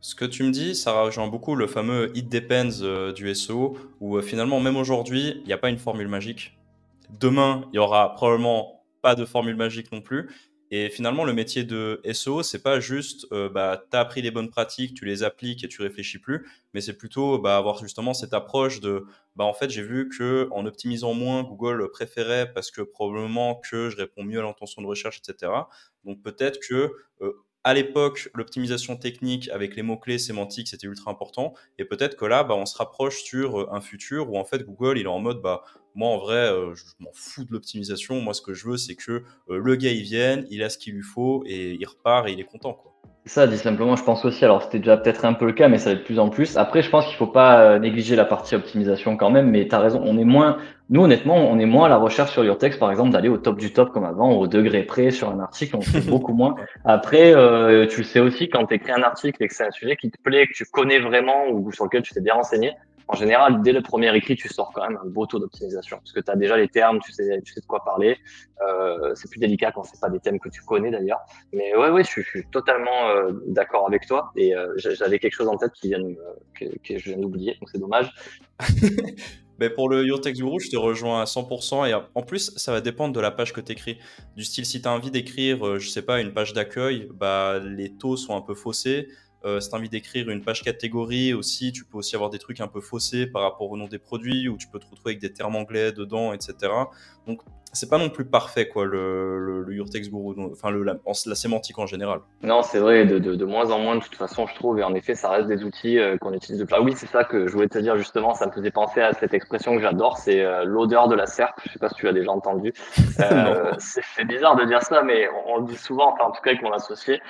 Ce 0.01 0.15
que 0.15 0.25
tu 0.25 0.45
me 0.45 0.53
dis, 0.53 0.77
ça 0.77 1.03
rejoint 1.03 1.27
beaucoup 1.27 1.57
le 1.57 1.67
fameux 1.67 2.17
it 2.17 2.29
depends 2.29 2.83
euh, 2.83 3.13
du 3.13 3.35
SEO, 3.35 3.77
où 4.01 4.17
euh, 4.17 4.23
finalement, 4.23 4.61
même 4.61 4.77
aujourd'hui, 4.77 5.35
il 5.41 5.45
n'y 5.45 5.53
a 5.53 5.59
pas 5.59 5.69
une 5.69 5.79
formule 5.79 6.07
magique. 6.07 6.57
Demain, 7.19 7.65
il 7.73 7.77
y 7.77 7.79
aura 7.81 8.15
probablement 8.15 8.85
pas 9.03 9.17
de 9.17 9.25
formule 9.25 9.57
magique 9.57 9.91
non 9.91 10.01
plus. 10.01 10.31
Et 10.71 10.89
finalement, 10.89 11.25
le 11.25 11.33
métier 11.33 11.65
de 11.65 12.01
SEO, 12.13 12.45
c'est 12.45 12.63
pas 12.63 12.79
juste, 12.79 13.27
euh, 13.33 13.49
bah, 13.49 13.83
tu 13.91 13.97
as 13.97 14.01
appris 14.01 14.23
les 14.23 14.31
bonnes 14.31 14.51
pratiques, 14.51 14.95
tu 14.95 15.05
les 15.05 15.25
appliques 15.25 15.65
et 15.65 15.69
tu 15.69 15.83
réfléchis 15.83 16.19
plus, 16.19 16.47
mais 16.75 16.81
c'est 16.81 16.97
plutôt 16.97 17.41
bah, 17.41 17.57
avoir 17.57 17.79
justement 17.79 18.15
cette 18.15 18.35
approche 18.35 18.79
de, 18.81 19.05
bah, 19.35 19.45
en 19.45 19.55
fait, 19.55 19.69
j'ai 19.69 19.83
vu 19.83 20.09
que 20.17 20.47
en 20.53 20.65
optimisant 20.65 21.13
moins, 21.13 21.43
Google 21.43 21.91
préférait 21.91 22.53
parce 22.53 22.71
que 22.71 22.83
probablement 22.83 23.57
que 23.57 23.91
je 23.91 23.97
réponds 23.97 24.23
mieux 24.23 24.39
à 24.39 24.43
l'intention 24.43 24.81
de 24.81 24.87
recherche, 24.87 25.21
etc. 25.27 25.51
Donc 26.05 26.23
peut-être 26.23 26.61
que 26.61 26.93
à 27.65 27.75
l'époque, 27.75 28.31
l'optimisation 28.35 28.97
technique 28.97 29.51
avec 29.51 29.77
les 29.77 29.83
mots-clés 29.83 30.19
sémantiques, 30.19 30.69
c'était 30.69 30.87
ultra 30.87 31.11
important. 31.11 31.55
Et 31.79 31.85
peut-être 31.85 32.17
que 32.17 32.25
là, 32.25 32.45
bah, 32.45 32.55
on 32.55 32.67
se 32.67 32.77
rapproche 32.77 33.23
sur 33.23 33.61
euh, 33.61 33.69
un 33.73 33.81
futur 33.81 34.31
où 34.31 34.39
en 34.39 34.45
fait 34.45 34.65
Google, 34.65 34.99
il 34.99 35.05
est 35.05 35.07
en 35.07 35.19
mode, 35.19 35.43
bah, 35.43 35.63
moi 35.95 36.09
en 36.09 36.19
vrai, 36.19 36.51
euh, 36.51 36.75
je 36.75 36.85
m'en 37.01 37.11
fous 37.13 37.45
de 37.45 37.53
l'optimisation. 37.53 38.21
Moi, 38.21 38.33
ce 38.33 38.43
que 38.43 38.55
je 38.55 38.69
veux, 38.69 38.77
c'est 38.77 38.95
que 38.95 39.23
euh, 39.51 39.61
le 39.63 39.77
gars, 39.77 39.91
il 39.91 40.03
vienne, 40.03 40.47
il 40.51 40.63
a 40.63 40.71
ce 40.71 40.79
qu'il 40.79 40.95
lui 40.95 41.03
faut 41.03 41.43
et 41.47 41.77
il 41.79 41.87
repart 41.87 42.29
et 42.29 42.33
il 42.33 42.41
est 42.41 42.45
content. 42.45 42.79
Ça, 43.27 43.47
dit 43.47 43.59
simplement, 43.59 43.97
je 43.97 44.05
pense 44.05 44.25
aussi. 44.25 44.43
Alors, 44.45 44.63
c'était 44.63 44.79
déjà 44.79 44.97
peut-être 44.97 45.27
un 45.27 45.35
peu 45.35 45.45
le 45.45 45.53
cas, 45.53 45.69
mais 45.69 45.77
ça 45.77 45.91
va 45.91 45.97
de 45.97 46.05
plus 46.05 46.19
en 46.19 46.31
plus. 46.31 46.57
Après, 46.57 46.81
je 46.81 46.89
pense 46.89 47.07
qu'il 47.07 47.17
faut 47.17 47.27
pas 47.27 47.79
négliger 47.79 48.17
la 48.17 48.25
partie 48.25 48.55
optimisation 48.55 49.19
quand 49.19 49.31
même. 49.31 49.51
Mais 49.51 49.69
tu 49.69 49.75
as 49.75 49.81
raison, 49.81 50.01
on 50.03 50.17
est 50.17 50.25
moins, 50.25 50.57
nous, 50.91 51.03
honnêtement, 51.03 51.37
on 51.37 51.59
est 51.59 51.67
moins 51.67 51.87
à 51.87 51.89
la 51.89 51.99
recherche 51.99 52.33
sur 52.33 52.59
Text, 52.59 52.79
par 52.79 52.91
exemple, 52.91 53.11
d'aller 53.11 53.29
au 53.29 53.37
top 53.37 53.59
du 53.59 53.73
top 53.73 53.93
comme 53.93 54.05
avant, 54.05 54.33
au 54.33 54.47
degré 54.47 54.83
près 54.85 55.11
sur 55.11 55.29
un 55.31 55.41
article. 55.41 55.77
On 55.77 55.83
fait 55.83 56.01
beaucoup 56.09 56.33
moins. 56.33 56.55
Après, 56.85 57.35
euh, 57.35 57.87
tu 57.87 57.99
le 57.99 58.05
sais 58.05 58.21
aussi, 58.21 58.49
quand 58.49 58.67
tu 58.67 58.75
écris 58.75 58.93
un 58.93 59.03
article 59.03 59.43
et 59.43 59.49
que 59.49 59.55
c'est 59.55 59.67
un 59.67 59.71
sujet 59.71 59.97
qui 59.97 60.11
te 60.11 60.21
plaît, 60.23 60.47
que 60.47 60.55
tu 60.55 60.65
connais 60.65 60.99
vraiment 60.99 61.49
ou 61.51 61.71
sur 61.73 61.85
lequel 61.85 62.03
tu 62.03 62.15
t'es 62.15 62.21
bien 62.21 62.35
renseigné, 62.35 62.73
en 63.11 63.17
général, 63.17 63.63
dès 63.63 63.73
le 63.73 63.81
premier 63.81 64.15
écrit, 64.15 64.37
tu 64.37 64.49
sors 64.49 64.71
quand 64.73 64.87
même 64.87 64.99
un 65.03 65.07
beau 65.09 65.27
taux 65.27 65.39
d'optimisation 65.39 65.97
parce 65.97 66.13
que 66.13 66.21
tu 66.21 66.31
as 66.31 66.37
déjà 66.37 66.59
les 66.59 66.69
termes, 66.69 67.01
tu 67.01 67.11
sais, 67.13 67.41
tu 67.43 67.55
sais 67.55 67.61
de 67.61 67.67
quoi 67.67 67.83
parler. 67.83 68.19
Euh, 68.61 69.15
c'est 69.15 69.31
plus 69.31 69.41
délicat 69.41 69.73
quand 69.73 69.83
c'est 69.83 69.99
pas 69.99 70.11
des 70.11 70.21
thèmes 70.21 70.39
que 70.39 70.51
tu 70.51 70.61
connais 70.63 70.91
d'ailleurs. 70.91 71.21
Mais 71.55 71.75
ouais, 71.75 71.89
ouais, 71.89 72.05
je, 72.05 72.21
suis 72.21 72.45
totalement 72.53 73.09
euh, 73.09 73.33
d'accord 73.47 73.87
avec 73.89 74.07
toi 74.07 74.31
et 74.37 74.55
euh, 74.55 74.75
j'avais 74.77 75.19
quelque 75.19 75.33
chose 75.33 75.49
en 75.49 75.57
tête 75.57 75.73
qui 75.73 75.89
vient 75.89 76.03
que, 76.55 76.67
que, 76.85 76.99
je 76.99 77.11
viens 77.11 77.19
d'oublier, 77.19 77.57
donc 77.59 77.71
c'est 77.71 77.79
dommage. 77.79 78.13
Mais 79.59 79.71
pour 79.71 79.89
le 79.89 80.05
Your 80.05 80.21
Text 80.21 80.41
Guru, 80.41 80.61
je 80.61 80.71
te 80.71 80.77
rejoins 80.77 81.21
à 81.21 81.25
100%. 81.25 81.89
Et 81.89 81.95
en 81.95 82.23
plus, 82.23 82.53
ça 82.57 82.73
va 82.73 82.81
dépendre 82.81 83.13
de 83.13 83.21
la 83.21 83.31
page 83.31 83.53
que 83.53 83.61
tu 83.61 83.73
écris. 83.73 83.99
Du 84.37 84.45
style, 84.45 84.65
si 84.65 84.81
tu 84.81 84.89
as 84.89 84.93
envie 84.93 85.11
d'écrire, 85.11 85.79
je 85.79 85.89
sais 85.89 86.03
pas, 86.03 86.21
une 86.21 86.33
page 86.33 86.53
d'accueil, 86.53 87.09
bah, 87.15 87.59
les 87.59 87.95
taux 87.95 88.17
sont 88.17 88.37
un 88.37 88.43
peu 88.43 88.55
faussés. 88.55 89.09
Euh, 89.45 89.61
si 89.61 89.69
tu 89.69 89.75
as 89.75 89.79
envie 89.79 89.89
d'écrire 89.89 90.29
une 90.31 90.43
page 90.43 90.63
catégorie 90.63 91.33
aussi, 91.33 91.73
tu 91.73 91.85
peux 91.85 91.99
aussi 91.99 92.17
avoir 92.17 92.31
des 92.31 92.39
trucs 92.39 92.61
un 92.61 92.67
peu 92.67 92.81
faussés 92.81 93.27
par 93.27 93.43
rapport 93.43 93.71
au 93.71 93.77
nom 93.77 93.87
des 93.87 93.99
produits, 93.99 94.49
ou 94.49 94.57
tu 94.57 94.67
peux 94.69 94.81
te 94.81 94.87
retrouver 94.87 95.13
avec 95.13 95.21
des 95.21 95.33
termes 95.33 95.55
anglais 95.55 95.93
dedans, 95.93 96.33
etc. 96.33 96.73
Donc, 97.27 97.43
c'est 97.73 97.91
pas 97.91 97.99
non 97.99 98.09
plus 98.09 98.25
parfait, 98.25 98.69
quoi, 98.69 98.87
le, 98.87 99.39
le, 99.39 99.63
le 99.63 99.75
Your 99.75 99.89
Text 99.91 100.11
Guru, 100.11 100.35
enfin, 100.53 100.71
le, 100.71 100.83
la, 100.83 100.95
la, 101.05 101.35
sémantique 101.35 101.79
en 101.79 101.87
général. 101.87 102.21
Non, 102.43 102.63
c'est 102.63 102.79
vrai, 102.79 103.05
de, 103.05 103.19
de, 103.19 103.35
de, 103.35 103.45
moins 103.45 103.71
en 103.71 103.79
moins, 103.79 103.97
de 103.97 104.03
toute 104.03 104.15
façon, 104.15 104.47
je 104.47 104.55
trouve, 104.55 104.79
et 104.79 104.85
en 104.85 104.95
effet, 104.95 105.15
ça 105.15 105.31
reste 105.31 105.49
des 105.49 105.65
outils 105.65 105.99
euh, 105.99 106.17
qu'on 106.17 106.33
utilise 106.33 106.61
de 106.61 106.67
Ah 106.73 106.81
oui, 106.81 106.95
c'est 106.97 107.07
ça 107.07 107.25
que 107.25 107.47
je 107.47 107.53
voulais 107.53 107.69
te 107.69 107.79
dire, 107.79 107.97
justement, 107.97 108.35
ça 108.35 108.47
me 108.47 108.53
faisait 108.53 108.71
penser 108.71 109.01
à 109.01 109.13
cette 109.13 109.35
expression 109.35 109.77
que 109.77 109.83
j'adore, 109.83 110.17
c'est 110.17 110.41
euh, 110.41 110.65
l'odeur 110.65 111.09
de 111.09 111.15
la 111.15 111.27
serpe. 111.27 111.61
Je 111.67 111.73
sais 111.73 111.79
pas 111.79 111.89
si 111.89 111.97
tu 111.97 112.07
l'as 112.07 112.13
déjà 112.13 112.31
entendu. 112.31 112.73
Euh, 113.21 113.73
c'est 113.79 114.25
bizarre 114.25 114.55
de 114.55 114.65
dire 114.65 114.81
ça, 114.81 115.03
mais 115.03 115.29
on, 115.29 115.55
on, 115.55 115.57
le 115.59 115.67
dit 115.67 115.77
souvent, 115.77 116.13
enfin, 116.13 116.25
en 116.25 116.31
tout 116.31 116.41
cas, 116.41 116.51
avec 116.51 116.63
mon 116.63 116.73
associé, 116.73 117.21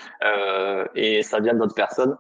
et 0.95 1.23
ça 1.23 1.41
vient 1.41 1.55
d'autres 1.55 1.75
personnes 1.75 2.17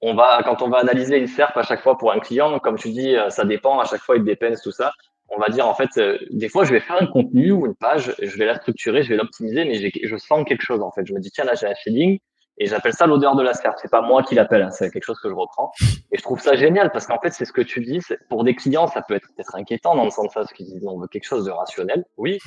on 0.00 0.14
va, 0.14 0.42
quand 0.44 0.62
on 0.62 0.68
va 0.68 0.78
analyser 0.78 1.18
une 1.18 1.26
SERP 1.26 1.56
à 1.56 1.62
chaque 1.62 1.82
fois 1.82 1.98
pour 1.98 2.12
un 2.12 2.20
client, 2.20 2.58
comme 2.60 2.76
tu 2.76 2.90
dis, 2.90 3.16
ça 3.28 3.44
dépend, 3.44 3.80
à 3.80 3.84
chaque 3.84 4.00
fois 4.00 4.16
il 4.16 4.24
dépend 4.24 4.54
tout 4.62 4.70
ça 4.70 4.92
on 5.30 5.38
va 5.38 5.48
dire 5.48 5.66
en 5.66 5.74
fait, 5.74 5.90
euh, 5.98 6.18
des 6.30 6.48
fois 6.48 6.64
je 6.64 6.72
vais 6.72 6.80
faire 6.80 7.00
un 7.00 7.06
contenu 7.06 7.52
ou 7.52 7.66
une 7.66 7.74
page, 7.74 8.14
je 8.20 8.36
vais 8.36 8.46
la 8.46 8.56
structurer, 8.56 9.02
je 9.02 9.10
vais 9.10 9.16
l'optimiser, 9.16 9.64
mais 9.64 9.74
je 10.02 10.16
sens 10.16 10.44
quelque 10.46 10.62
chose 10.62 10.82
en 10.82 10.90
fait. 10.90 11.06
Je 11.06 11.14
me 11.14 11.20
dis 11.20 11.30
tiens 11.30 11.44
là 11.44 11.54
j'ai 11.54 11.66
un 11.66 11.74
feeling 11.74 12.18
et 12.58 12.66
j'appelle 12.66 12.92
ça 12.92 13.06
l'odeur 13.06 13.36
de 13.36 13.42
la 13.42 13.54
serpe. 13.54 13.78
C'est 13.80 13.90
pas 13.90 14.02
moi 14.02 14.22
qui 14.22 14.34
l'appelle, 14.34 14.62
hein, 14.62 14.70
c'est 14.70 14.90
quelque 14.90 15.04
chose 15.04 15.20
que 15.20 15.28
je 15.28 15.34
reprends. 15.34 15.72
Et 16.12 16.18
je 16.18 16.22
trouve 16.22 16.40
ça 16.40 16.56
génial 16.56 16.90
parce 16.90 17.06
qu'en 17.06 17.18
fait 17.18 17.30
c'est 17.30 17.44
ce 17.44 17.52
que 17.52 17.62
tu 17.62 17.80
dis. 17.80 18.00
Pour 18.28 18.44
des 18.44 18.54
clients 18.54 18.88
ça 18.88 19.02
peut 19.02 19.14
être 19.14 19.28
peut-être 19.34 19.54
inquiétant 19.54 19.94
dans 19.94 20.04
le 20.04 20.10
sens 20.10 20.26
ça, 20.32 20.40
parce 20.40 20.52
qu'ils 20.52 20.66
disent 20.66 20.84
on 20.86 20.98
veut 20.98 21.08
quelque 21.08 21.26
chose 21.26 21.44
de 21.44 21.50
rationnel, 21.50 22.04
oui, 22.16 22.38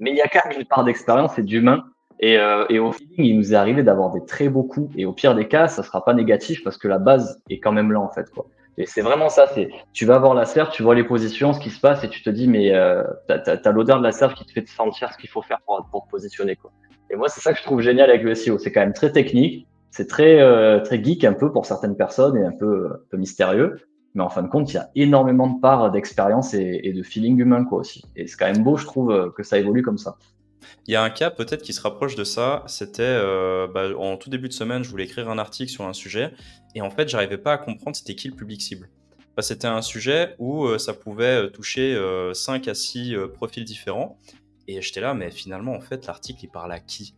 mais 0.00 0.10
il 0.10 0.16
y 0.16 0.22
a 0.22 0.28
quand 0.28 0.48
même 0.48 0.60
une 0.60 0.66
part 0.66 0.84
d'expérience 0.84 1.38
et 1.38 1.42
d'humain. 1.42 1.84
Et, 2.20 2.38
euh, 2.38 2.64
et, 2.70 2.78
au 2.78 2.92
feeling, 2.92 3.24
il 3.24 3.36
nous 3.36 3.52
est 3.52 3.56
arrivé 3.56 3.82
d'avoir 3.82 4.12
des 4.12 4.24
très 4.24 4.48
beaux 4.48 4.62
coups. 4.62 4.94
Et 4.96 5.04
au 5.04 5.12
pire 5.12 5.34
des 5.34 5.48
cas, 5.48 5.66
ça 5.66 5.82
sera 5.82 6.04
pas 6.04 6.14
négatif 6.14 6.62
parce 6.62 6.78
que 6.78 6.86
la 6.86 6.98
base 6.98 7.42
est 7.50 7.58
quand 7.58 7.72
même 7.72 7.90
là 7.90 8.00
en 8.00 8.08
fait. 8.08 8.30
Quoi. 8.30 8.46
Et 8.76 8.86
c'est 8.86 9.02
vraiment 9.02 9.28
ça, 9.28 9.46
c'est 9.46 9.68
tu 9.92 10.04
vas 10.04 10.18
voir 10.18 10.34
la 10.34 10.44
serre, 10.44 10.70
tu 10.70 10.82
vois 10.82 10.94
les 10.94 11.04
positions, 11.04 11.52
ce 11.52 11.60
qui 11.60 11.70
se 11.70 11.80
passe, 11.80 12.02
et 12.04 12.08
tu 12.08 12.22
te 12.22 12.30
dis, 12.30 12.48
mais 12.48 12.74
euh, 12.74 13.04
t'as 13.28 13.38
as, 13.64 13.72
l'odeur 13.72 13.98
de 13.98 14.02
la 14.02 14.12
serre 14.12 14.34
qui 14.34 14.44
te 14.44 14.52
fait 14.52 14.66
sentir 14.66 15.12
ce 15.12 15.18
qu'il 15.18 15.30
faut 15.30 15.42
faire 15.42 15.60
pour, 15.64 15.86
pour 15.90 16.06
te 16.06 16.10
positionner. 16.10 16.56
Quoi. 16.56 16.72
Et 17.10 17.16
moi, 17.16 17.28
c'est 17.28 17.40
ça 17.40 17.52
que 17.52 17.58
je 17.58 17.64
trouve 17.64 17.80
génial 17.80 18.10
avec 18.10 18.22
le 18.22 18.34
SEO. 18.34 18.58
C'est 18.58 18.72
quand 18.72 18.80
même 18.80 18.92
très 18.92 19.12
technique, 19.12 19.68
c'est 19.90 20.08
très, 20.08 20.40
euh, 20.40 20.80
très 20.80 21.02
geek 21.02 21.24
un 21.24 21.34
peu 21.34 21.52
pour 21.52 21.66
certaines 21.66 21.96
personnes 21.96 22.36
et 22.36 22.44
un 22.44 22.52
peu, 22.52 22.90
un 22.92 22.98
peu 23.10 23.16
mystérieux. 23.16 23.76
Mais 24.14 24.22
en 24.22 24.28
fin 24.28 24.42
de 24.42 24.48
compte, 24.48 24.72
il 24.72 24.76
y 24.76 24.78
a 24.78 24.90
énormément 24.94 25.48
de 25.48 25.60
parts 25.60 25.90
d'expérience 25.90 26.54
et, 26.54 26.80
et, 26.84 26.92
de 26.92 27.02
feeling 27.02 27.40
humain 27.40 27.64
quoi 27.64 27.78
aussi. 27.78 28.04
Et 28.14 28.26
c'est 28.26 28.36
quand 28.36 28.46
même 28.46 28.62
beau, 28.62 28.76
je 28.76 28.86
trouve, 28.86 29.32
que 29.36 29.42
ça 29.42 29.58
évolue 29.58 29.82
comme 29.82 29.98
ça. 29.98 30.16
Il 30.86 30.92
y 30.92 30.96
a 30.96 31.02
un 31.02 31.10
cas 31.10 31.30
peut-être 31.30 31.62
qui 31.62 31.72
se 31.72 31.80
rapproche 31.80 32.14
de 32.14 32.24
ça. 32.24 32.62
C'était 32.66 33.02
euh, 33.02 33.66
bah, 33.66 33.96
en 33.96 34.16
tout 34.16 34.30
début 34.30 34.48
de 34.48 34.52
semaine, 34.52 34.84
je 34.84 34.90
voulais 34.90 35.04
écrire 35.04 35.28
un 35.28 35.38
article 35.38 35.70
sur 35.70 35.84
un 35.84 35.92
sujet 35.92 36.32
et 36.74 36.82
en 36.82 36.90
fait, 36.90 37.08
j'arrivais 37.08 37.38
pas 37.38 37.52
à 37.54 37.58
comprendre 37.58 37.96
c'était 37.96 38.14
qui 38.14 38.28
le 38.28 38.34
public 38.34 38.60
cible. 38.60 38.90
Bah, 39.36 39.42
c'était 39.42 39.66
un 39.66 39.82
sujet 39.82 40.34
où 40.38 40.64
euh, 40.64 40.78
ça 40.78 40.94
pouvait 40.94 41.44
euh, 41.44 41.48
toucher 41.48 41.98
5 42.32 42.68
à 42.68 42.74
6 42.74 43.16
profils 43.34 43.64
différents 43.64 44.18
et 44.68 44.80
j'étais 44.80 45.00
là, 45.00 45.14
mais 45.14 45.30
finalement, 45.30 45.72
en 45.72 45.80
fait, 45.80 46.06
l'article 46.06 46.44
il 46.44 46.48
parle 46.48 46.72
à 46.72 46.80
qui? 46.80 47.14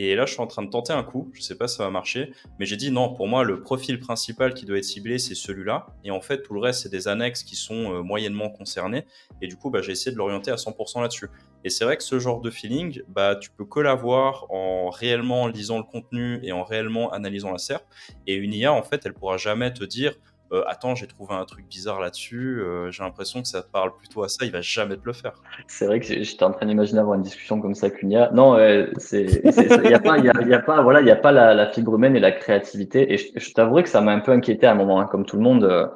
Et 0.00 0.14
là, 0.14 0.26
je 0.26 0.32
suis 0.32 0.40
en 0.40 0.46
train 0.46 0.62
de 0.62 0.70
tenter 0.70 0.92
un 0.92 1.02
coup. 1.02 1.28
Je 1.34 1.42
sais 1.42 1.56
pas 1.56 1.66
si 1.66 1.76
ça 1.76 1.82
va 1.82 1.90
marcher, 1.90 2.32
mais 2.60 2.66
j'ai 2.66 2.76
dit 2.76 2.92
non. 2.92 3.12
Pour 3.12 3.26
moi, 3.26 3.42
le 3.42 3.60
profil 3.60 3.98
principal 3.98 4.54
qui 4.54 4.64
doit 4.64 4.78
être 4.78 4.84
ciblé, 4.84 5.18
c'est 5.18 5.34
celui-là. 5.34 5.88
Et 6.04 6.12
en 6.12 6.20
fait, 6.20 6.42
tout 6.42 6.54
le 6.54 6.60
reste, 6.60 6.84
c'est 6.84 6.88
des 6.88 7.08
annexes 7.08 7.42
qui 7.42 7.56
sont 7.56 8.04
moyennement 8.04 8.48
concernés. 8.48 9.06
Et 9.42 9.48
du 9.48 9.56
coup, 9.56 9.70
bah, 9.70 9.82
j'ai 9.82 9.90
essayé 9.90 10.12
de 10.12 10.16
l'orienter 10.16 10.52
à 10.52 10.54
100% 10.54 11.02
là-dessus. 11.02 11.28
Et 11.64 11.70
c'est 11.70 11.84
vrai 11.84 11.96
que 11.96 12.02
ce 12.02 12.18
genre 12.18 12.40
de 12.40 12.50
feeling, 12.50 13.02
bah, 13.08 13.36
tu 13.36 13.50
peux 13.50 13.64
que 13.64 13.80
l'avoir 13.80 14.46
en 14.50 14.90
réellement 14.90 15.48
lisant 15.48 15.78
le 15.78 15.84
contenu 15.84 16.40
et 16.42 16.52
en 16.52 16.64
réellement 16.64 17.12
analysant 17.12 17.52
la 17.52 17.58
SERP. 17.58 17.84
Et 18.26 18.34
une 18.34 18.54
IA, 18.54 18.72
en 18.72 18.82
fait, 18.82 19.04
elle 19.04 19.14
pourra 19.14 19.36
jamais 19.36 19.72
te 19.72 19.84
dire 19.84 20.14
euh, 20.52 20.62
Attends, 20.66 20.94
j'ai 20.94 21.06
trouvé 21.06 21.34
un 21.34 21.44
truc 21.44 21.66
bizarre 21.68 22.00
là-dessus, 22.00 22.60
euh, 22.60 22.90
j'ai 22.90 23.02
l'impression 23.02 23.42
que 23.42 23.48
ça 23.48 23.62
parle 23.62 23.94
plutôt 23.96 24.22
à 24.22 24.28
ça, 24.28 24.46
il 24.46 24.52
va 24.52 24.62
jamais 24.62 24.96
te 24.96 25.04
le 25.04 25.12
faire. 25.12 25.34
C'est 25.66 25.86
vrai 25.86 26.00
que 26.00 26.06
j'étais 26.06 26.44
en 26.44 26.52
train 26.52 26.64
d'imaginer 26.64 27.00
avoir 27.00 27.16
une 27.16 27.22
discussion 27.22 27.60
comme 27.60 27.74
ça 27.74 27.86
avec 27.86 28.02
une 28.02 28.12
IA. 28.12 28.30
Non, 28.32 28.54
euh, 28.54 28.86
il 29.12 29.88
n'y 29.88 29.94
a 29.94 30.00
pas, 30.00 30.18
y 30.18 30.28
a, 30.28 30.56
a 30.56 30.58
pas, 30.60 30.82
voilà, 30.82 31.00
il 31.00 31.06
y 31.06 31.10
a 31.10 31.16
pas 31.16 31.32
la, 31.32 31.54
la, 31.54 31.70
fibre 31.70 31.96
humaine 31.96 32.16
et 32.16 32.20
la 32.20 32.32
créativité. 32.32 33.12
Et 33.12 33.18
je, 33.18 33.26
je 33.36 33.52
t'avouerai 33.52 33.82
que 33.82 33.90
ça 33.90 34.00
m'a 34.00 34.12
un 34.12 34.20
peu 34.20 34.32
inquiété 34.32 34.66
à 34.66 34.72
un 34.72 34.74
moment, 34.74 35.00
hein, 35.00 35.06
comme 35.06 35.26
tout 35.26 35.36
le 35.36 35.42
monde. 35.42 35.64
Euh, 35.64 35.86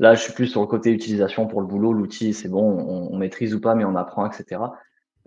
là, 0.00 0.14
je 0.14 0.22
suis 0.22 0.32
plus 0.32 0.48
sur 0.48 0.62
le 0.62 0.66
côté 0.66 0.90
utilisation 0.90 1.46
pour 1.46 1.60
le 1.60 1.68
boulot, 1.68 1.92
l'outil, 1.92 2.32
c'est 2.32 2.48
bon, 2.48 2.62
on, 2.62 3.14
on, 3.14 3.16
maîtrise 3.16 3.54
ou 3.54 3.60
pas, 3.60 3.76
mais 3.76 3.84
on 3.84 3.94
apprend, 3.94 4.26
etc. 4.26 4.60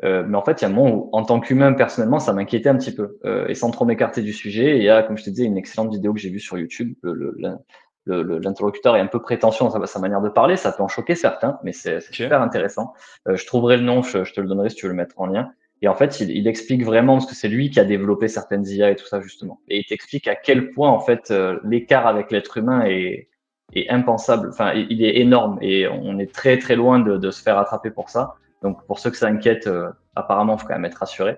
Euh, 0.03 0.23
mais 0.27 0.37
en 0.37 0.43
fait, 0.43 0.61
il 0.61 0.63
y 0.63 0.65
a 0.65 0.69
un 0.69 0.73
moment 0.73 0.95
où, 0.95 1.09
en 1.11 1.23
tant 1.23 1.39
qu'humain, 1.39 1.73
personnellement, 1.73 2.19
ça 2.19 2.33
m'inquiétait 2.33 2.69
un 2.69 2.77
petit 2.77 2.93
peu. 2.93 3.17
Euh, 3.25 3.47
et 3.47 3.55
sans 3.55 3.71
trop 3.71 3.85
m'écarter 3.85 4.21
du 4.21 4.33
sujet, 4.33 4.77
il 4.77 4.83
y 4.83 4.89
a, 4.89 5.03
comme 5.03 5.17
je 5.17 5.23
te 5.23 5.29
disais, 5.29 5.45
une 5.45 5.57
excellente 5.57 5.91
vidéo 5.91 6.13
que 6.13 6.19
j'ai 6.19 6.29
vue 6.29 6.39
sur 6.39 6.57
YouTube. 6.57 6.93
L'interlocuteur 8.05 8.95
est 8.95 8.99
un 8.99 9.07
peu 9.07 9.21
prétentieux 9.21 9.65
dans 9.65 9.85
sa, 9.85 9.99
manière 9.99 10.21
de 10.21 10.29
parler. 10.29 10.57
Ça 10.57 10.71
peut 10.71 10.83
en 10.83 10.87
choquer 10.87 11.15
certains, 11.15 11.59
mais 11.63 11.71
c'est 11.71 12.01
super 12.01 12.41
intéressant. 12.41 12.93
Euh, 13.27 13.35
je 13.35 13.45
trouverai 13.45 13.77
le 13.77 13.83
nom, 13.83 14.01
je, 14.01 14.23
je, 14.23 14.33
te 14.33 14.41
le 14.41 14.47
donnerai 14.47 14.69
si 14.69 14.75
tu 14.75 14.85
veux 14.87 14.91
le 14.91 14.97
mettre 14.97 15.19
en 15.19 15.27
lien. 15.27 15.51
Et 15.81 15.87
en 15.87 15.95
fait, 15.95 16.19
il, 16.21 16.31
il 16.31 16.47
explique 16.47 16.83
vraiment, 16.83 17.17
parce 17.17 17.27
que 17.27 17.35
c'est 17.35 17.49
lui 17.49 17.69
qui 17.69 17.79
a 17.79 17.83
développé 17.85 18.27
certaines 18.27 18.65
IA 18.65 18.91
et 18.91 18.95
tout 18.95 19.05
ça, 19.05 19.21
justement. 19.21 19.61
Et 19.67 19.79
il 19.79 19.85
t'explique 19.85 20.27
à 20.27 20.35
quel 20.35 20.71
point, 20.71 20.89
en 20.89 20.99
fait, 20.99 21.29
euh, 21.31 21.59
l'écart 21.63 22.07
avec 22.07 22.31
l'être 22.31 22.57
humain 22.57 22.83
est, 22.85 23.29
est 23.73 23.89
impensable. 23.89 24.49
Enfin, 24.49 24.73
il 24.73 25.03
est 25.03 25.17
énorme 25.17 25.59
et 25.61 25.87
on 25.87 26.19
est 26.19 26.33
très, 26.33 26.57
très 26.57 26.75
loin 26.75 26.99
de, 26.99 27.17
de 27.17 27.31
se 27.31 27.41
faire 27.41 27.57
attraper 27.57 27.91
pour 27.91 28.09
ça. 28.09 28.35
Donc 28.63 28.85
pour 28.87 28.99
ceux 28.99 29.11
que 29.11 29.17
ça 29.17 29.27
inquiète, 29.27 29.67
euh, 29.67 29.89
apparemment, 30.15 30.55
il 30.55 30.59
faut 30.59 30.67
quand 30.67 30.73
même 30.73 30.85
être 30.85 30.95
rassuré. 30.95 31.37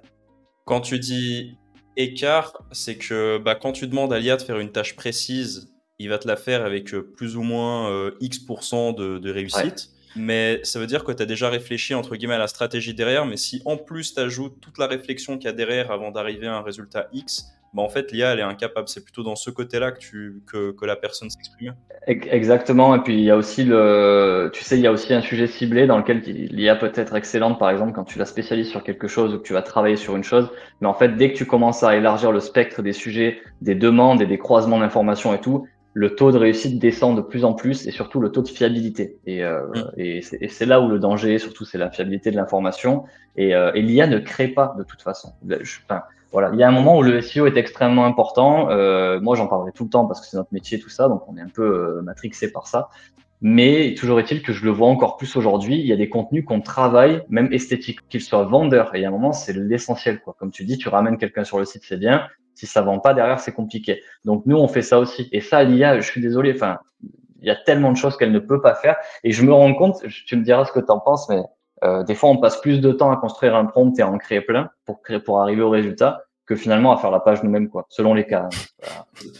Quand 0.65 0.81
tu 0.81 0.99
dis 0.99 1.57
écart, 1.97 2.53
c'est 2.71 2.97
que 2.97 3.37
bah, 3.37 3.55
quand 3.55 3.71
tu 3.71 3.87
demandes 3.87 4.13
à 4.13 4.19
l'IA 4.19 4.37
de 4.37 4.41
faire 4.41 4.59
une 4.59 4.71
tâche 4.71 4.95
précise, 4.95 5.73
il 5.99 6.09
va 6.09 6.17
te 6.17 6.27
la 6.27 6.35
faire 6.35 6.63
avec 6.63 6.93
euh, 6.93 7.01
plus 7.01 7.35
ou 7.35 7.41
moins 7.41 7.89
euh, 7.89 8.11
X% 8.19 8.93
de, 8.93 9.17
de 9.17 9.31
réussite. 9.31 9.89
Mais 10.15 10.59
ça 10.63 10.79
veut 10.79 10.87
dire 10.87 11.03
que 11.03 11.11
tu 11.11 11.21
as 11.21 11.25
déjà 11.25 11.49
réfléchi 11.49 11.93
entre 11.93 12.15
guillemets 12.15 12.35
à 12.35 12.39
la 12.39 12.47
stratégie 12.47 12.93
derrière. 12.93 13.25
Mais 13.25 13.37
si 13.37 13.61
en 13.65 13.77
plus 13.77 14.13
tu 14.13 14.19
ajoutes 14.19 14.59
toute 14.61 14.77
la 14.77 14.87
réflexion 14.87 15.37
qu'il 15.37 15.45
y 15.45 15.49
a 15.49 15.53
derrière 15.53 15.91
avant 15.91 16.11
d'arriver 16.11 16.47
à 16.47 16.55
un 16.55 16.61
résultat 16.61 17.07
X, 17.13 17.55
bah, 17.75 17.81
en 17.81 17.89
fait, 17.89 18.13
l'IA, 18.13 18.31
elle 18.31 18.39
est 18.39 18.43
incapable. 18.43 18.87
C'est 18.87 19.03
plutôt 19.03 19.21
dans 19.21 19.35
ce 19.35 19.49
côté-là 19.49 19.91
que, 19.91 19.99
tu, 19.99 20.41
que, 20.47 20.85
la 20.85 20.95
personne 20.95 21.29
s'exprime. 21.29 21.75
Exactement. 22.07 22.95
Et 22.95 22.99
puis, 22.99 23.15
il 23.15 23.23
y 23.25 23.29
a 23.29 23.35
aussi 23.35 23.65
le, 23.65 24.49
tu 24.53 24.63
sais, 24.63 24.77
il 24.77 24.81
y 24.81 24.87
a 24.87 24.93
aussi 24.93 25.13
un 25.13 25.21
sujet 25.21 25.47
ciblé 25.47 25.85
dans 25.85 25.97
lequel 25.97 26.21
l'IA 26.21 26.77
peut 26.77 26.93
être 26.95 27.15
excellente, 27.15 27.59
par 27.59 27.69
exemple, 27.69 27.91
quand 27.91 28.05
tu 28.05 28.17
la 28.17 28.25
spécialises 28.25 28.69
sur 28.69 28.81
quelque 28.81 29.09
chose 29.09 29.33
ou 29.33 29.39
que 29.39 29.43
tu 29.43 29.51
vas 29.51 29.61
travailler 29.61 29.97
sur 29.97 30.15
une 30.15 30.23
chose. 30.23 30.49
Mais 30.79 30.87
en 30.87 30.93
fait, 30.93 31.17
dès 31.17 31.33
que 31.33 31.37
tu 31.37 31.45
commences 31.45 31.83
à 31.83 31.97
élargir 31.97 32.31
le 32.31 32.39
spectre 32.39 32.81
des 32.81 32.93
sujets, 32.93 33.41
des 33.59 33.75
demandes 33.75 34.21
et 34.21 34.25
des 34.25 34.37
croisements 34.37 34.79
d'informations 34.79 35.33
et 35.33 35.41
tout, 35.41 35.67
le 35.95 36.13
taux 36.13 36.33
de 36.33 36.37
réussite 36.37 36.77
descend 36.77 37.15
de 37.15 37.21
plus 37.21 37.45
en 37.45 37.53
plus 37.53 37.87
et 37.87 37.91
surtout 37.91 38.19
le 38.19 38.29
taux 38.29 38.41
de 38.41 38.49
fiabilité. 38.49 39.17
Et, 39.25 39.43
euh, 39.45 39.61
mm. 39.67 39.91
et 39.97 40.21
c'est 40.21 40.65
là 40.65 40.81
où 40.81 40.89
le 40.89 40.99
danger, 40.99 41.39
surtout, 41.39 41.63
c'est 41.63 41.77
la 41.77 41.89
fiabilité 41.89 42.31
de 42.31 42.35
l'information. 42.35 43.05
Et, 43.37 43.55
euh, 43.55 43.71
et 43.73 43.81
l'IA 43.81 44.05
ne 44.05 44.19
crée 44.19 44.49
pas 44.49 44.75
de 44.77 44.83
toute 44.83 45.01
façon. 45.01 45.29
Je, 45.47 45.79
enfin, 45.87 46.03
voilà, 46.33 46.49
il 46.51 46.59
y 46.59 46.63
a 46.63 46.67
un 46.67 46.71
moment 46.71 46.97
où 46.97 47.01
le 47.01 47.21
SEO 47.21 47.47
est 47.47 47.55
extrêmement 47.55 48.05
important. 48.05 48.69
Euh, 48.69 49.21
moi, 49.21 49.37
j'en 49.37 49.47
parlerai 49.47 49.71
tout 49.71 49.85
le 49.85 49.89
temps 49.89 50.05
parce 50.05 50.19
que 50.19 50.27
c'est 50.27 50.35
notre 50.35 50.53
métier, 50.53 50.79
tout 50.79 50.89
ça, 50.89 51.07
donc 51.07 51.23
on 51.29 51.37
est 51.37 51.41
un 51.41 51.47
peu 51.47 51.63
euh, 51.63 52.01
matrixé 52.01 52.51
par 52.51 52.67
ça. 52.67 52.89
Mais 53.39 53.95
toujours 53.97 54.19
est-il 54.19 54.41
que 54.41 54.51
je 54.51 54.65
le 54.65 54.71
vois 54.71 54.89
encore 54.89 55.15
plus 55.15 55.33
aujourd'hui. 55.37 55.79
Il 55.79 55.85
y 55.85 55.93
a 55.93 55.95
des 55.95 56.09
contenus 56.09 56.43
qu'on 56.43 56.59
travaille, 56.59 57.23
même 57.29 57.53
esthétiques, 57.53 57.99
qu'ils 58.09 58.19
soient 58.19 58.43
vendeurs. 58.43 58.93
Et 58.93 58.99
il 58.99 59.01
y 59.03 59.05
a 59.05 59.07
un 59.07 59.11
moment, 59.11 59.31
c'est 59.31 59.53
l'essentiel, 59.53 60.19
quoi. 60.19 60.35
Comme 60.37 60.51
tu 60.51 60.65
dis, 60.65 60.77
tu 60.77 60.89
ramènes 60.89 61.17
quelqu'un 61.17 61.45
sur 61.45 61.57
le 61.57 61.63
site, 61.63 61.83
c'est 61.85 61.97
bien. 61.97 62.27
Si 62.55 62.65
ça 62.65 62.81
vend 62.81 62.99
pas 62.99 63.13
derrière, 63.13 63.39
c'est 63.39 63.53
compliqué. 63.53 64.01
Donc 64.23 64.43
nous, 64.45 64.57
on 64.57 64.67
fait 64.67 64.81
ça 64.81 64.99
aussi. 64.99 65.29
Et 65.31 65.41
ça, 65.41 65.63
l'IA, 65.63 65.99
je 65.99 66.09
suis 66.09 66.21
désolé. 66.21 66.53
Enfin, 66.55 66.79
il 67.41 67.47
y 67.47 67.51
a 67.51 67.55
tellement 67.55 67.91
de 67.91 67.97
choses 67.97 68.17
qu'elle 68.17 68.31
ne 68.31 68.39
peut 68.39 68.61
pas 68.61 68.73
faire. 68.75 68.95
Et 69.23 69.31
je 69.31 69.43
me 69.43 69.53
rends 69.53 69.73
compte, 69.75 70.01
tu 70.25 70.35
me 70.35 70.43
diras 70.43 70.65
ce 70.65 70.71
que 70.71 70.79
tu 70.79 70.91
en 70.91 70.99
penses, 70.99 71.29
mais 71.29 71.43
euh, 71.83 72.03
des 72.03 72.15
fois, 72.15 72.29
on 72.29 72.37
passe 72.37 72.59
plus 72.61 72.81
de 72.81 72.91
temps 72.91 73.11
à 73.11 73.17
construire 73.17 73.55
un 73.55 73.65
prompt 73.65 73.97
et 73.99 74.01
à 74.01 74.09
en 74.09 74.17
créer 74.17 74.41
plein 74.41 74.69
pour 75.25 75.41
arriver 75.41 75.61
au 75.61 75.69
résultat 75.69 76.23
que 76.45 76.55
finalement 76.55 76.91
à 76.91 76.97
faire 76.97 77.11
la 77.11 77.19
page 77.19 77.43
nous-mêmes, 77.43 77.69
quoi, 77.69 77.85
selon 77.89 78.13
les 78.13 78.25
cas. 78.25 78.49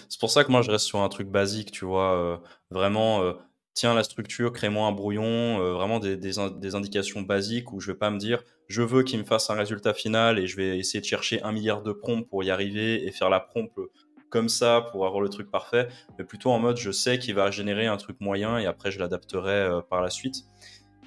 C'est 0.10 0.19
pour 0.19 0.30
ça 0.30 0.43
que 0.43 0.51
moi, 0.51 0.62
je 0.62 0.71
reste 0.71 0.86
sur 0.86 1.01
un 1.01 1.10
truc 1.10 1.30
basique, 1.30 1.71
tu 1.71 1.86
vois, 1.86 2.13
euh, 2.13 2.38
vraiment. 2.71 3.21
Euh, 3.21 3.34
tiens 3.75 3.93
la 3.93 4.03
structure, 4.03 4.51
crée-moi 4.51 4.88
un 4.88 4.91
brouillon, 4.91 5.59
vraiment 5.73 5.99
des, 5.99 6.75
indications 6.75 7.21
basiques 7.21 7.71
où 7.71 7.79
je 7.79 7.91
vais 7.91 7.97
pas 7.97 8.09
me 8.09 8.17
dire 8.17 8.43
je 8.67 8.81
veux 8.81 9.03
qu'il 9.03 9.19
me 9.19 9.25
fasse 9.25 9.49
un 9.51 9.53
résultat 9.53 9.93
final 9.93 10.39
et 10.39 10.47
je 10.47 10.55
vais 10.55 10.79
essayer 10.79 10.99
de 10.99 11.05
chercher 11.05 11.43
un 11.43 11.51
milliard 11.51 11.83
de 11.83 11.91
prompts 11.91 12.27
pour 12.27 12.43
y 12.43 12.49
arriver 12.49 13.05
et 13.05 13.11
faire 13.11 13.29
la 13.29 13.39
prompt 13.39 13.69
comme 14.29 14.49
ça 14.49 14.88
pour 14.91 15.05
avoir 15.05 15.21
le 15.21 15.29
truc 15.29 15.51
parfait, 15.51 15.88
mais 16.17 16.25
plutôt 16.25 16.51
en 16.51 16.59
mode 16.59 16.77
je 16.77 16.89
sais 16.89 17.19
qu'il 17.19 17.35
va 17.35 17.51
générer 17.51 17.85
un 17.85 17.97
truc 17.97 18.19
moyen 18.21 18.57
et 18.57 18.65
après 18.65 18.89
je 18.89 18.99
l'adapterai 18.99 19.81
par 19.89 20.01
la 20.01 20.09
suite. 20.09 20.45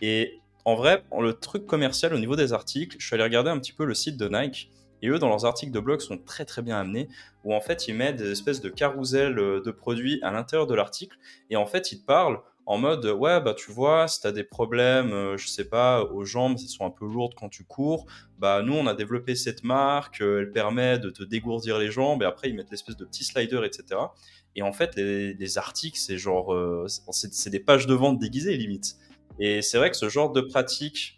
Et 0.01 0.41
en 0.69 0.75
vrai, 0.75 1.03
le 1.19 1.33
truc 1.33 1.65
commercial 1.65 2.13
au 2.13 2.19
niveau 2.19 2.37
des 2.37 2.53
articles, 2.53 2.97
je 2.99 3.07
suis 3.07 3.15
allé 3.15 3.25
regarder 3.25 3.49
un 3.49 3.59
petit 3.59 3.73
peu 3.73 3.87
le 3.87 3.95
site 3.95 4.19
de 4.19 4.29
Nike. 4.29 4.71
Et 5.01 5.09
eux, 5.09 5.19
dans 5.19 5.31
leurs 5.31 5.47
articles 5.47 5.73
de 5.73 5.81
blog, 5.81 6.01
sont 6.01 6.19
très 6.19 6.45
très 6.45 6.61
bien 6.61 6.79
amenés, 6.79 7.09
où 7.43 7.55
en 7.55 7.61
fait, 7.63 7.89
ils 7.89 7.95
mettent 7.95 8.17
des 8.17 8.31
espèces 8.31 8.61
de 8.61 8.69
carousels 8.69 9.39
euh, 9.39 9.63
de 9.63 9.71
produits 9.71 10.21
à 10.23 10.31
l'intérieur 10.31 10.67
de 10.67 10.75
l'article, 10.75 11.17
et 11.49 11.57
en 11.57 11.65
fait, 11.65 11.91
ils 11.93 12.05
parlent 12.05 12.41
en 12.69 12.77
mode, 12.77 13.07
ouais, 13.07 13.41
bah 13.41 13.55
tu 13.55 13.73
vois, 13.73 14.09
si 14.09 14.21
tu 14.21 14.27
as 14.27 14.33
des 14.33 14.45
problèmes, 14.45 15.11
euh, 15.15 15.39
je 15.39 15.49
sais 15.49 15.65
pas, 15.65 16.05
aux 16.05 16.27
jambes, 16.27 16.59
elles 16.61 16.69
sont 16.69 16.85
un 16.85 16.91
peu 16.91 17.07
lourdes 17.07 17.33
quand 17.35 17.49
tu 17.49 17.65
cours, 17.65 18.05
bah 18.39 18.61
nous, 18.63 18.75
on 18.75 18.87
a 18.87 18.93
développé 18.93 19.37
cette 19.37 19.65
marque, 19.65 20.21
euh, 20.21 20.41
elle 20.41 20.53
permet 20.53 20.99
de 20.99 21.09
te 21.09 21.23
dégourdir 21.23 21.79
les 21.79 21.91
jambes, 21.91 22.23
et 22.23 22.27
après, 22.27 22.51
ils 22.51 22.55
mettent 22.55 22.71
l'espèce 22.71 22.99
de 22.99 23.07
petits 23.07 23.25
sliders, 23.25 23.65
etc. 23.65 23.99
Et 24.55 24.61
en 24.61 24.75
fait, 24.75 24.97
les, 24.97 25.57
articles, 25.57 25.99
c'est 25.99 26.19
genre, 26.19 26.55
c'est 26.89 27.49
des 27.49 27.61
pages 27.61 27.87
de 27.87 27.95
vente 27.95 28.19
déguisées, 28.19 28.55
limite. 28.59 28.97
Et 29.39 29.63
c'est 29.63 29.79
vrai 29.79 29.91
que 29.91 29.97
ce 29.97 30.11
genre 30.11 30.31
de 30.31 30.43
pratique, 30.43 31.18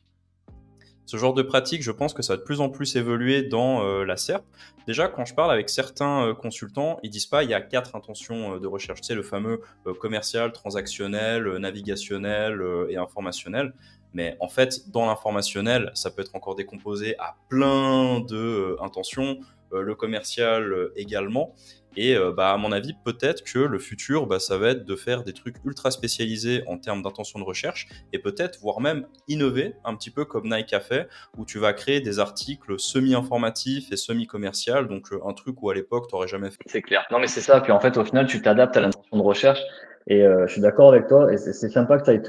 ce 1.11 1.17
genre 1.17 1.35
de 1.35 1.43
pratique, 1.43 1.83
je 1.83 1.91
pense 1.91 2.15
que 2.15 2.23
ça 2.23 2.35
va 2.35 2.37
de 2.37 2.45
plus 2.45 2.61
en 2.61 2.69
plus 2.69 2.95
évoluer 2.95 3.43
dans 3.43 3.83
euh, 3.83 4.05
la 4.05 4.17
SERP. 4.17 4.45
Déjà, 4.87 5.09
quand 5.09 5.25
je 5.25 5.35
parle 5.35 5.51
avec 5.51 5.69
certains 5.69 6.29
euh, 6.29 6.35
consultants, 6.35 7.01
ils 7.03 7.11
disent 7.11 7.27
pas 7.27 7.43
il 7.43 7.51
y 7.51 7.55
a 7.55 7.61
quatre 7.61 7.97
intentions 7.97 8.55
euh, 8.55 8.59
de 8.61 8.69
recherche. 8.69 9.01
C'est 9.03 9.17
le 9.17 9.25
fameux 9.25 9.61
commercial, 9.99 10.53
transactionnel, 10.53 11.57
navigationnel 11.57 12.63
et 12.91 12.97
informationnel. 12.97 13.75
Mais 14.15 14.37
en 14.39 14.49
fait, 14.49 14.89
dans 14.93 15.07
l'informationnel, 15.07 15.91
ça 15.95 16.13
peut 16.13 16.23
être 16.23 16.37
encore 16.37 16.55
décomposé 16.55 17.19
à 17.19 17.35
plein 17.49 18.21
de 18.21 18.77
intentions. 18.81 19.41
le 19.73 19.95
commercial 19.97 20.91
également. 20.95 21.57
Et 21.97 22.17
euh, 22.17 22.33
bah, 22.33 22.53
à 22.53 22.57
mon 22.57 22.73
avis, 22.73 22.95
peut-être 23.05 23.43
que 23.43 23.59
le 23.59 23.79
futur, 23.79 24.27
bah, 24.27 24.39
ça 24.39 24.57
va 24.59 24.71
être 24.71 24.85
de 24.85 24.97
faire 24.97 25.23
des 25.23 25.33
trucs 25.33 25.57
ultra 25.65 25.91
spécialisés 25.91 26.63
en 26.67 26.79
termes 26.79 27.03
d'intention 27.03 27.39
de 27.39 27.45
recherche 27.45 27.89
et 28.13 28.19
peut-être, 28.19 28.61
voire 28.61 28.81
même 28.81 29.07
innover 29.29 29.75
un 29.85 29.95
petit 29.97 30.11
peu 30.11 30.25
comme 30.25 30.49
Nike 30.49 30.73
a 30.73 30.81
fait, 30.81 31.09
où 31.37 31.45
tu 31.45 31.59
vas 31.59 31.73
créer 31.73 32.01
des 32.01 32.19
articles 32.19 32.79
semi-informatifs 32.79 33.91
et 33.93 33.97
semi-commerciaux, 33.97 34.85
donc 34.85 35.13
euh, 35.13 35.21
un 35.27 35.33
truc 35.33 35.63
où 35.63 35.71
à 35.71 35.75
l'époque, 35.75 36.09
tu 36.09 36.15
n'aurais 36.15 36.29
jamais 36.29 36.51
fait. 36.51 36.59
C'est 36.67 36.83
clair. 36.83 37.05
Non, 37.11 37.19
mais 37.19 37.27
c'est 37.27 37.41
ça. 37.41 37.61
Puis 37.61 37.73
en 37.73 37.81
fait, 37.81 37.97
au 37.97 38.05
final, 38.05 38.27
tu 38.27 38.41
t'adaptes 38.41 38.77
à 38.77 38.81
l'intention 38.81 39.17
de 39.17 39.23
recherche. 39.23 39.61
Et 40.07 40.23
euh, 40.23 40.47
je 40.47 40.53
suis 40.53 40.61
d'accord 40.61 40.89
avec 40.89 41.07
toi. 41.09 41.33
Et 41.33 41.37
c'est 41.37 41.69
sympa 41.69 41.99
que 41.99 42.05
tu 42.05 42.11
aies 42.11 42.23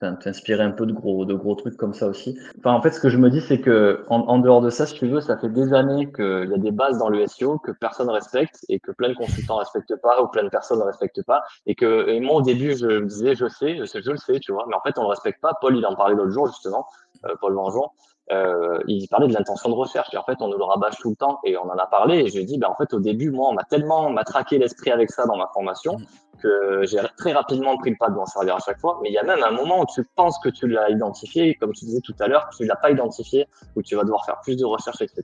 t'inspirer 0.00 0.62
un 0.62 0.70
peu 0.70 0.86
de 0.86 0.92
gros, 0.92 1.24
de 1.24 1.34
gros 1.34 1.54
trucs 1.54 1.76
comme 1.76 1.94
ça 1.94 2.06
aussi. 2.06 2.38
Enfin, 2.58 2.72
en 2.72 2.82
fait, 2.82 2.90
ce 2.90 3.00
que 3.00 3.08
je 3.08 3.16
me 3.16 3.30
dis, 3.30 3.40
c'est 3.40 3.60
que 3.60 4.04
en, 4.08 4.20
en, 4.20 4.38
dehors 4.38 4.60
de 4.60 4.70
ça, 4.70 4.86
si 4.86 4.94
tu 4.94 5.06
veux, 5.08 5.20
ça 5.20 5.38
fait 5.38 5.48
des 5.48 5.72
années 5.72 6.10
qu'il 6.12 6.48
y 6.50 6.54
a 6.54 6.58
des 6.58 6.70
bases 6.70 6.98
dans 6.98 7.08
le 7.08 7.26
SEO 7.26 7.58
que 7.58 7.72
personne 7.72 8.10
respecte 8.10 8.64
et 8.68 8.78
que 8.78 8.92
plein 8.92 9.08
de 9.08 9.14
consultants 9.14 9.56
respectent 9.56 9.96
pas 10.02 10.22
ou 10.22 10.28
plein 10.28 10.44
de 10.44 10.50
personnes 10.50 10.78
ne 10.78 10.84
respectent 10.84 11.24
pas. 11.24 11.42
Et 11.66 11.74
que 11.74 12.08
et 12.08 12.20
moi, 12.20 12.36
au 12.36 12.42
début, 12.42 12.76
je 12.76 12.86
me 12.86 13.06
disais, 13.06 13.34
je 13.34 13.48
sais, 13.48 13.78
je 13.78 14.00
je 14.00 14.10
le 14.10 14.18
sais, 14.18 14.38
tu 14.40 14.52
vois. 14.52 14.66
Mais 14.68 14.74
en 14.74 14.80
fait, 14.80 14.98
on 14.98 15.04
ne 15.04 15.08
respecte 15.08 15.40
pas. 15.40 15.54
Paul, 15.60 15.76
il 15.76 15.86
en 15.86 15.94
parlait 15.94 16.14
l'autre 16.14 16.30
jour, 16.30 16.46
justement, 16.48 16.86
euh, 17.24 17.34
Paul 17.40 17.54
Mangeon. 17.54 17.88
Euh, 18.32 18.80
il 18.88 19.06
parlait 19.08 19.28
de 19.28 19.34
l'intention 19.34 19.68
de 19.68 19.74
recherche 19.74 20.12
et 20.12 20.16
en 20.16 20.24
fait 20.24 20.38
on 20.40 20.48
nous 20.48 20.58
le 20.58 20.64
rabâche 20.64 20.96
tout 20.98 21.10
le 21.10 21.16
temps 21.16 21.38
et 21.44 21.56
on 21.56 21.70
en 21.70 21.78
a 21.78 21.86
parlé 21.86 22.18
et 22.18 22.26
je 22.26 22.34
lui 22.34 22.42
ai 22.42 22.44
dit 22.44 22.58
ben 22.58 22.68
en 22.68 22.74
fait 22.74 22.92
au 22.92 22.98
début 22.98 23.30
moi 23.30 23.50
on 23.50 23.54
m'a 23.54 23.62
tellement 23.62 24.10
matraqué 24.10 24.58
l'esprit 24.58 24.90
avec 24.90 25.12
ça 25.12 25.26
dans 25.26 25.36
ma 25.36 25.46
formation 25.54 25.98
que 26.42 26.82
j'ai 26.84 26.98
très 27.16 27.32
rapidement 27.32 27.76
pris 27.76 27.90
le 27.90 27.96
pas 27.96 28.08
de 28.08 28.14
m'en 28.14 28.26
servir 28.26 28.56
à 28.56 28.58
chaque 28.58 28.78
fois. 28.78 28.98
Mais 29.02 29.08
il 29.08 29.12
y 29.12 29.18
a 29.18 29.22
même 29.22 29.42
un 29.42 29.50
moment 29.50 29.80
où 29.80 29.86
tu 29.86 30.04
penses 30.14 30.38
que 30.38 30.48
tu 30.48 30.66
l'as 30.68 30.90
identifié, 30.90 31.54
comme 31.54 31.72
tu 31.72 31.84
disais 31.84 32.00
tout 32.00 32.14
à 32.20 32.28
l'heure, 32.28 32.48
tu 32.56 32.64
l'as 32.64 32.76
pas 32.76 32.90
identifié, 32.90 33.46
où 33.74 33.82
tu 33.82 33.96
vas 33.96 34.02
devoir 34.02 34.24
faire 34.24 34.40
plus 34.42 34.56
de 34.56 34.64
recherches, 34.64 35.00
etc. 35.00 35.22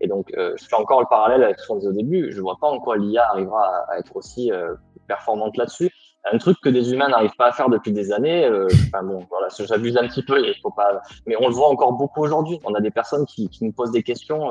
Et 0.00 0.08
donc, 0.08 0.32
euh, 0.36 0.54
je 0.56 0.64
fais 0.64 0.76
encore 0.76 1.00
le 1.00 1.06
parallèle 1.08 1.42
avec 1.42 1.58
ce 1.58 1.68
qu'on 1.68 1.76
disait 1.76 1.88
au 1.88 1.92
début. 1.92 2.32
Je 2.32 2.40
vois 2.40 2.56
pas 2.60 2.68
en 2.68 2.80
quoi 2.80 2.96
l'IA 2.96 3.28
arrivera 3.28 3.84
à, 3.88 3.98
être 3.98 4.16
aussi 4.16 4.50
euh, 4.52 4.74
performante 5.06 5.56
là-dessus. 5.56 5.90
Un 6.32 6.38
truc 6.38 6.56
que 6.60 6.68
des 6.68 6.92
humains 6.92 7.08
n'arrivent 7.08 7.36
pas 7.38 7.48
à 7.48 7.52
faire 7.52 7.68
depuis 7.68 7.92
des 7.92 8.12
années. 8.12 8.44
Euh, 8.44 8.66
enfin 8.88 9.04
bon, 9.04 9.26
voilà, 9.30 9.48
j'abuse 9.58 9.96
un 9.96 10.08
petit 10.08 10.22
peu, 10.22 10.40
il 10.44 10.54
faut 10.60 10.70
pas. 10.70 11.00
Mais 11.26 11.36
on 11.40 11.48
le 11.48 11.54
voit 11.54 11.68
encore 11.68 11.92
beaucoup 11.92 12.22
aujourd'hui. 12.22 12.58
On 12.64 12.74
a 12.74 12.80
des 12.80 12.90
personnes 12.90 13.26
qui, 13.26 13.48
qui 13.48 13.64
nous 13.64 13.72
posent 13.72 13.92
des 13.92 14.02
questions 14.02 14.50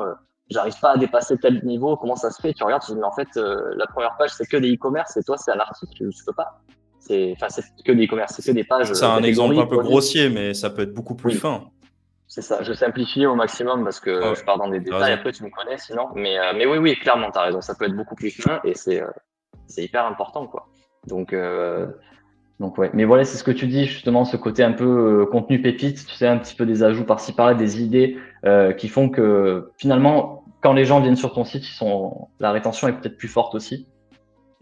j'arrive 0.50 0.78
pas 0.80 0.92
à 0.92 0.96
dépasser 0.96 1.36
tel 1.38 1.64
niveau, 1.64 1.96
comment 1.96 2.16
ça 2.16 2.30
se 2.30 2.40
fait? 2.40 2.52
Tu 2.52 2.64
regardes, 2.64 2.82
tu 2.82 2.92
dis, 2.92 2.98
mais 2.98 3.04
en 3.04 3.12
fait, 3.12 3.28
euh, 3.36 3.74
la 3.76 3.86
première 3.86 4.16
page, 4.16 4.30
c'est 4.30 4.46
que 4.46 4.56
des 4.56 4.74
e-commerce 4.74 5.16
et 5.16 5.22
toi, 5.22 5.36
c'est 5.36 5.52
un 5.52 5.58
article, 5.58 5.92
tu 5.92 6.24
peux 6.24 6.32
pas. 6.32 6.60
C'est, 6.98 7.34
enfin, 7.36 7.48
c'est 7.48 7.62
que 7.84 7.92
des 7.92 8.06
e-commerce, 8.06 8.34
c'est 8.36 8.44
que 8.44 8.54
des 8.54 8.64
pages. 8.64 8.92
C'est 8.92 9.04
un 9.04 9.22
exemple 9.22 9.58
un 9.58 9.66
peu 9.66 9.78
grossier, 9.78 10.28
mais 10.28 10.54
ça 10.54 10.70
peut 10.70 10.82
être 10.82 10.94
beaucoup 10.94 11.14
plus 11.14 11.34
fin. 11.34 11.64
C'est 12.28 12.42
ça, 12.42 12.62
je 12.62 12.72
simplifie 12.72 13.24
au 13.24 13.36
maximum 13.36 13.84
parce 13.84 14.00
que 14.00 14.34
je 14.34 14.44
pars 14.44 14.58
dans 14.58 14.68
des 14.68 14.80
détails, 14.80 15.12
après 15.12 15.32
tu 15.32 15.44
me 15.44 15.50
connais 15.50 15.78
sinon. 15.78 16.08
Mais, 16.14 16.36
euh, 16.38 16.52
mais 16.56 16.66
oui, 16.66 16.78
oui, 16.78 16.96
clairement, 16.96 17.30
tu 17.30 17.38
as 17.38 17.42
raison, 17.42 17.60
ça 17.60 17.74
peut 17.76 17.84
être 17.84 17.94
beaucoup 17.94 18.16
plus 18.16 18.30
fin 18.30 18.60
et 18.64 18.74
c'est, 18.74 19.00
euh, 19.00 19.06
c'est 19.68 19.84
hyper 19.84 20.04
important, 20.06 20.46
quoi. 20.48 20.66
Donc, 21.06 21.34
donc 22.60 22.78
ouais, 22.78 22.90
mais 22.94 23.04
voilà, 23.04 23.24
c'est 23.24 23.36
ce 23.38 23.44
que 23.44 23.50
tu 23.50 23.66
dis 23.66 23.84
justement, 23.84 24.24
ce 24.24 24.36
côté 24.36 24.62
un 24.62 24.72
peu 24.72 25.26
contenu 25.30 25.60
pépite, 25.62 26.04
tu 26.06 26.14
sais, 26.14 26.26
un 26.26 26.38
petit 26.38 26.54
peu 26.54 26.66
des 26.66 26.82
ajouts 26.82 27.04
par-ci 27.04 27.32
par-là, 27.32 27.54
des 27.54 27.82
idées 27.82 28.16
qui 28.76 28.88
font 28.88 29.08
que 29.08 29.70
finalement 29.78 30.44
quand 30.66 30.72
les 30.72 30.84
gens 30.84 31.00
viennent 31.00 31.16
sur 31.16 31.32
ton 31.32 31.44
site, 31.44 31.64
ils 31.68 31.74
sont, 31.74 32.28
la 32.40 32.50
rétention 32.50 32.88
est 32.88 32.92
peut-être 32.94 33.16
plus 33.16 33.28
forte 33.28 33.54
aussi. 33.54 33.86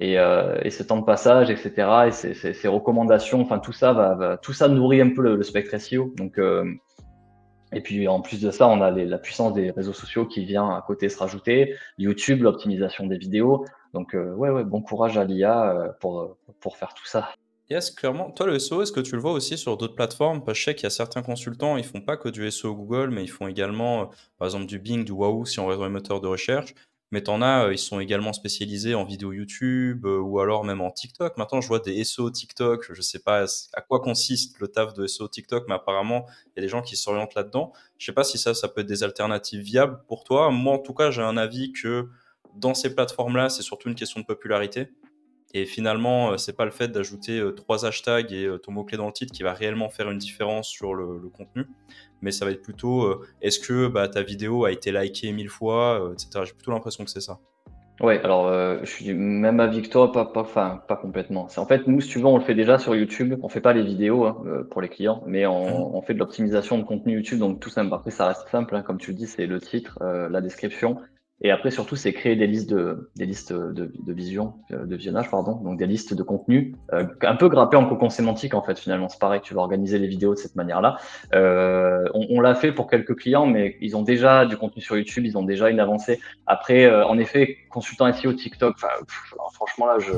Et, 0.01 0.19
euh, 0.19 0.59
et 0.63 0.69
ce 0.69 0.83
temps 0.83 0.99
de 0.99 1.05
passage, 1.05 1.49
etc. 1.51 1.73
Et 2.09 2.11
ces, 2.11 2.35
ces, 2.35 2.53
ces 2.53 2.69
recommandations, 2.69 3.41
enfin 3.41 3.59
tout 3.59 3.73
ça 3.73 3.95
va, 3.95 4.15
va, 4.15 4.37
tout 4.37 4.53
ça 4.53 4.69
nourrit 4.69 5.01
un 5.01 5.11
peu 5.11 5.23
le, 5.23 5.37
le 5.37 5.43
spectre 5.43 5.79
SEO. 5.79 6.13
Donc, 6.17 6.39
euh, 6.39 6.65
et 7.73 7.81
puis 7.81 8.07
en 8.07 8.21
plus 8.21 8.43
de 8.43 8.51
ça, 8.51 8.69
on 8.69 8.83
a 8.83 8.91
les, 8.91 9.07
la 9.07 9.17
puissance 9.17 9.55
des 9.55 9.71
réseaux 9.71 9.95
sociaux 9.95 10.27
qui 10.27 10.45
vient 10.45 10.69
à 10.69 10.85
côté 10.87 11.09
se 11.09 11.19
rajouter, 11.19 11.75
YouTube, 11.97 12.43
l'optimisation 12.43 13.07
des 13.07 13.17
vidéos. 13.17 13.65
Donc 13.95 14.15
euh, 14.15 14.35
ouais, 14.35 14.51
ouais, 14.51 14.65
bon 14.65 14.83
courage 14.83 15.17
à 15.17 15.25
l'IA 15.25 15.71
euh, 15.71 15.89
pour, 16.01 16.37
pour 16.61 16.77
faire 16.77 16.93
tout 16.95 17.07
ça. 17.07 17.31
Yes, 17.71 17.91
clairement. 17.91 18.31
Toi, 18.31 18.47
le 18.47 18.59
SEO, 18.59 18.83
est-ce 18.83 18.93
que 18.93 19.01
tu 19.01 19.15
le 19.15 19.23
vois 19.23 19.33
aussi 19.33 19.57
sur 19.57 19.79
d'autres 19.79 19.95
plateformes? 19.95 20.45
Parce 20.45 20.59
que 20.59 20.61
je 20.61 20.65
sais 20.67 20.75
qu'il 20.75 20.85
y 20.85 20.87
a 20.87 20.91
certains 20.91 21.23
consultants, 21.23 21.79
ils 21.79 21.85
font 21.85 22.03
pas 22.03 22.19
que 22.19 22.29
du 22.29 22.51
SEO 22.51 22.75
Google, 22.75 23.09
mais 23.11 23.25
ils 23.25 23.31
font 23.31 23.49
également, 23.49 24.03
euh, 24.03 24.05
par 24.39 24.47
exemple, 24.47 24.67
du 24.67 24.79
Bing, 24.79 25.03
du 25.05 25.13
Wahoo, 25.13 25.47
si 25.47 25.61
on 25.61 25.67
reste 25.67 25.79
dans 25.79 25.87
les 25.87 25.93
moteurs 25.93 26.21
de 26.21 26.29
recherche. 26.29 26.75
Mais 27.11 27.23
t'en 27.23 27.41
as, 27.41 27.67
euh, 27.67 27.73
ils 27.73 27.79
sont 27.79 28.01
également 28.01 28.35
spécialisés 28.35 28.95
en 28.95 29.05
vidéo 29.05 29.33
YouTube 29.33 30.05
euh, 30.05 30.19
ou 30.19 30.41
alors 30.41 30.65
même 30.65 30.83
en 30.83 30.91
TikTok. 30.91 31.39
Maintenant, 31.39 31.63
je 31.63 31.69
vois 31.69 31.79
des 31.79 32.05
SEO 32.05 32.31
TikTok. 32.31 32.93
Je 32.93 33.01
sais 33.01 33.21
pas 33.21 33.47
à 33.73 33.81
quoi 33.81 34.01
consiste 34.01 34.59
le 34.61 34.69
taf 34.69 34.93
de 34.93 35.07
SEO 35.07 35.29
TikTok, 35.29 35.65
mais 35.69 35.75
apparemment, 35.75 36.27
il 36.49 36.53
y 36.57 36.59
a 36.61 36.63
des 36.63 36.69
gens 36.69 36.83
qui 36.83 36.97
s'orientent 36.97 37.35
là-dedans. 37.35 37.73
Je 37.97 38.05
sais 38.05 38.13
pas 38.13 38.25
si 38.25 38.37
ça, 38.37 38.53
ça 38.53 38.69
peut 38.69 38.83
être 38.83 38.87
des 38.87 39.05
alternatives 39.05 39.63
viables 39.63 40.03
pour 40.07 40.25
toi. 40.25 40.51
Moi, 40.51 40.75
en 40.75 40.79
tout 40.79 40.93
cas, 40.93 41.11
j'ai 41.11 41.23
un 41.23 41.39
avis 41.39 41.73
que 41.73 42.09
dans 42.57 42.75
ces 42.75 42.95
plateformes-là, 42.95 43.49
c'est 43.49 43.63
surtout 43.63 43.89
une 43.89 43.95
question 43.95 44.21
de 44.21 44.27
popularité. 44.27 44.89
Et 45.57 45.67
finalement, 45.67 46.33
euh, 46.33 46.37
c'est 46.37 46.57
pas 46.57 46.65
le 46.65 46.73
fait 46.73 46.89
d'ajouter 46.89 47.39
euh, 47.39 47.53
trois 47.53 47.87
hashtags 47.87 48.33
et 48.33 48.45
euh, 48.45 48.59
ton 48.59 48.73
mot-clé 48.73 48.99
dans 48.99 49.07
le 49.07 49.13
titre 49.13 49.33
qui 49.33 49.45
va 49.45 49.53
réellement 49.53 49.89
faire 49.89 50.11
une 50.11 50.19
différence 50.19 50.69
sur 50.69 50.95
le, 50.95 51.21
contenu, 51.33 51.65
mais 52.23 52.33
ça 52.33 52.45
va 52.45 52.51
être 52.51 52.63
plutôt 52.63 53.23
est-ce 53.41 53.59
que 53.61 53.89
bah, 53.89 54.09
ta 54.09 54.23
vidéo 54.23 54.65
a 54.65 54.73
été 54.73 54.93
likée 54.93 55.33
mille 55.33 55.49
fois, 55.49 56.13
etc. 56.13 56.45
J'ai 56.45 56.53
plutôt 56.53 56.73
l'impression 56.73 57.05
que 57.05 57.11
c'est 57.11 57.21
ça. 57.21 57.39
Ouais, 58.01 58.21
alors 58.23 58.53
je 58.85 58.91
suis 58.91 59.15
même 59.15 59.61
à 59.61 59.67
Victor, 59.67 60.13
pas, 60.13 60.25
pas, 60.25 60.41
enfin, 60.41 60.83
pas 60.89 60.97
complètement. 60.97 61.49
En 61.57 61.67
fait, 61.67 61.87
nous, 61.87 62.01
si 62.01 62.09
tu 62.09 62.19
veux, 62.19 62.27
on 62.27 62.39
le 62.39 62.45
fait 62.45 62.55
déjà 62.55 62.79
sur 62.79 62.95
YouTube. 62.95 63.39
On 63.43 63.49
fait 63.49 63.61
pas 63.61 63.73
les 63.73 63.83
vidéos 63.83 64.25
hein, 64.25 64.37
pour 64.71 64.81
les 64.81 64.89
clients, 64.89 65.23
mais 65.27 65.47
on, 65.47 65.91
mmh. 65.91 65.97
on 65.97 66.03
fait 66.03 66.15
de 66.15 66.19
l'optimisation 66.19 66.79
de 66.79 66.85
contenu 66.85 67.15
YouTube, 67.15 67.39
donc 67.39 67.61
tout 67.61 67.71
simple. 67.71 67.93
Après, 67.95 68.11
ça 68.11 68.29
reste 68.29 68.49
simple, 68.49 68.77
hein, 68.77 68.83
comme 68.83 68.99
tu 68.99 69.13
le 69.13 69.17
dis, 69.17 69.27
c'est 69.27 69.47
le 69.47 69.61
titre, 69.61 69.99
la 70.03 70.41
description 70.41 70.99
Et 71.43 71.51
après, 71.51 71.71
surtout, 71.71 71.97
c'est 71.97 72.13
créer 72.13 72.37
des 72.37 72.47
listes 72.47 72.71
de, 72.71 73.11
des 73.17 73.27
listes 73.27 73.53
de, 73.53 73.93
de 73.93 74.13
vision, 74.13 74.55
euh, 74.71 74.87
de 74.87 74.97
visionnage, 74.97 75.31
pardon. 75.31 75.57
Donc, 75.57 75.79
des 75.79 75.87
listes 75.87 76.15
de 76.15 76.23
contenu, 76.23 76.75
euh, 76.93 77.05
un 77.23 77.35
peu 77.35 77.49
grappé 77.49 77.77
en 77.77 77.87
cocon 77.87 78.09
sémantique, 78.09 78.55
en 78.55 78.63
fait, 78.63 78.79
finalement. 78.79 79.09
C'est 79.09 79.19
pareil, 79.19 79.41
tu 79.43 79.53
vas 79.53 79.61
organiser 79.61 79.99
les 79.99 80.07
vidéos 80.07 80.35
de 80.35 80.39
cette 80.39 80.55
manière-là. 80.55 80.97
Euh, 81.35 82.05
on, 82.15 82.27
on 82.31 82.41
l'a 82.41 82.55
fait 82.55 82.73
pour 82.73 82.89
quelques 82.89 83.17
clients, 83.17 83.47
mais 83.47 83.77
ils 83.81 83.97
ont 83.97 84.03
déjà 84.03 84.47
du 84.47 84.57
contenu 84.57 84.81
sur 84.81 84.97
YouTube, 84.97 85.27
ils 85.27 85.37
ont 85.37 85.43
déjà 85.43 85.71
une 85.71 85.81
avancée. 85.81 86.21
Après, 86.47 86.85
euh, 86.85 87.05
en 87.07 87.19
effet, 87.19 87.59
consultant 87.71 88.11
SEO 88.13 88.33
TikTok, 88.33 88.77
franchement, 89.53 89.87
là, 89.87 89.99
je, 89.99 90.13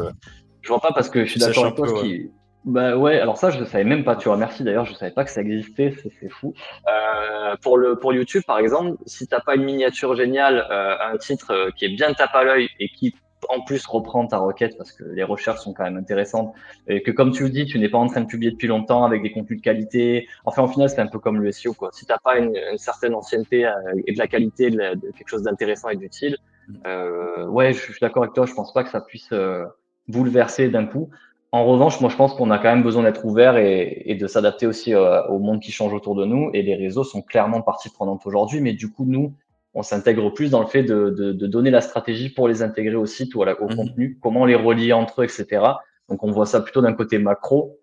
je 0.60 0.68
vois 0.68 0.80
pas 0.80 0.92
parce 0.92 1.08
que 1.08 1.24
je 1.24 1.30
suis 1.30 1.40
d'accord 1.40 1.64
avec 1.64 1.76
toi, 1.76 2.02
qui, 2.02 2.30
bah 2.66 2.96
ouais, 2.96 3.20
alors 3.20 3.38
ça 3.38 3.50
je 3.50 3.60
ne 3.60 3.64
savais 3.64 3.84
même 3.84 4.02
pas, 4.02 4.16
tu 4.16 4.28
vois, 4.28 4.36
merci 4.36 4.64
d'ailleurs, 4.64 4.84
je 4.84 4.90
ne 4.90 4.96
savais 4.96 5.12
pas 5.12 5.24
que 5.24 5.30
ça 5.30 5.40
existait, 5.40 5.94
c'est 6.20 6.28
fou. 6.28 6.52
Euh, 6.88 7.54
pour, 7.62 7.78
le, 7.78 7.96
pour 7.96 8.12
YouTube 8.12 8.42
par 8.44 8.58
exemple, 8.58 8.96
si 9.06 9.28
t'as 9.28 9.38
pas 9.38 9.54
une 9.54 9.62
miniature 9.62 10.16
géniale, 10.16 10.66
euh, 10.68 10.96
un 11.12 11.16
titre 11.16 11.52
euh, 11.52 11.70
qui 11.76 11.84
est 11.84 11.94
bien 11.94 12.12
tape 12.12 12.34
à 12.34 12.42
l'œil 12.42 12.68
et 12.80 12.88
qui 12.88 13.14
en 13.48 13.60
plus 13.60 13.86
reprend 13.86 14.26
ta 14.26 14.38
requête 14.38 14.76
parce 14.76 14.90
que 14.90 15.04
les 15.04 15.22
recherches 15.22 15.60
sont 15.60 15.74
quand 15.74 15.84
même 15.84 15.96
intéressantes 15.96 16.54
et 16.88 17.02
que 17.02 17.12
comme 17.12 17.30
tu 17.30 17.44
le 17.44 17.50
dis, 17.50 17.66
tu 17.66 17.78
n'es 17.78 17.88
pas 17.88 17.98
en 17.98 18.08
train 18.08 18.22
de 18.22 18.26
publier 18.26 18.50
depuis 18.50 18.66
longtemps 18.66 19.04
avec 19.04 19.22
des 19.22 19.30
contenus 19.30 19.60
de 19.60 19.62
qualité. 19.62 20.26
Enfin, 20.44 20.64
au 20.64 20.68
final, 20.68 20.90
c'est 20.90 21.00
un 21.00 21.06
peu 21.06 21.20
comme 21.20 21.40
le 21.40 21.52
SEO 21.52 21.72
quoi. 21.72 21.90
Si 21.92 22.04
t'as 22.04 22.18
pas 22.18 22.38
une, 22.38 22.58
certaine 22.78 23.14
ancienneté 23.14 23.64
euh, 23.64 23.70
et 24.08 24.12
de 24.12 24.18
la 24.18 24.26
qualité, 24.26 24.70
de, 24.70 25.12
quelque 25.16 25.28
chose 25.28 25.42
d'intéressant 25.42 25.88
et 25.90 25.96
d'utile, 25.96 26.36
euh, 26.84 27.46
ouais, 27.46 27.72
je 27.72 27.78
suis 27.78 28.00
d'accord 28.00 28.24
avec 28.24 28.34
toi. 28.34 28.44
Je 28.44 28.54
pense 28.54 28.72
pas 28.72 28.82
que 28.82 28.90
ça 28.90 29.00
puisse 29.00 29.32
bouleverser 30.08 30.68
d'un 30.68 30.86
coup. 30.86 31.10
En 31.56 31.64
revanche, 31.64 32.02
moi, 32.02 32.10
je 32.10 32.16
pense 32.16 32.34
qu'on 32.34 32.50
a 32.50 32.58
quand 32.58 32.68
même 32.68 32.82
besoin 32.82 33.02
d'être 33.02 33.24
ouvert 33.24 33.56
et, 33.56 34.14
de 34.14 34.26
s'adapter 34.26 34.66
aussi 34.66 34.92
euh, 34.92 35.26
au 35.28 35.38
monde 35.38 35.62
qui 35.62 35.72
change 35.72 35.94
autour 35.94 36.14
de 36.14 36.26
nous. 36.26 36.50
Et 36.52 36.60
les 36.60 36.74
réseaux 36.74 37.02
sont 37.02 37.22
clairement 37.22 37.62
partie 37.62 37.88
prenante 37.88 38.26
aujourd'hui. 38.26 38.60
Mais 38.60 38.74
du 38.74 38.92
coup, 38.92 39.06
nous, 39.06 39.34
on 39.72 39.82
s'intègre 39.82 40.28
plus 40.28 40.50
dans 40.50 40.60
le 40.60 40.66
fait 40.66 40.82
de, 40.82 41.32
donner 41.32 41.70
la 41.70 41.80
stratégie 41.80 42.28
pour 42.28 42.46
les 42.46 42.60
intégrer 42.60 42.96
au 42.96 43.06
site 43.06 43.34
ou 43.34 43.42
au 43.42 43.68
contenu, 43.68 44.18
comment 44.20 44.44
les 44.44 44.54
relier 44.54 44.92
entre 44.92 45.22
eux, 45.22 45.24
etc. 45.24 45.62
Donc, 46.10 46.22
on 46.24 46.30
voit 46.30 46.44
ça 46.44 46.60
plutôt 46.60 46.82
d'un 46.82 46.92
côté 46.92 47.16
macro. 47.16 47.80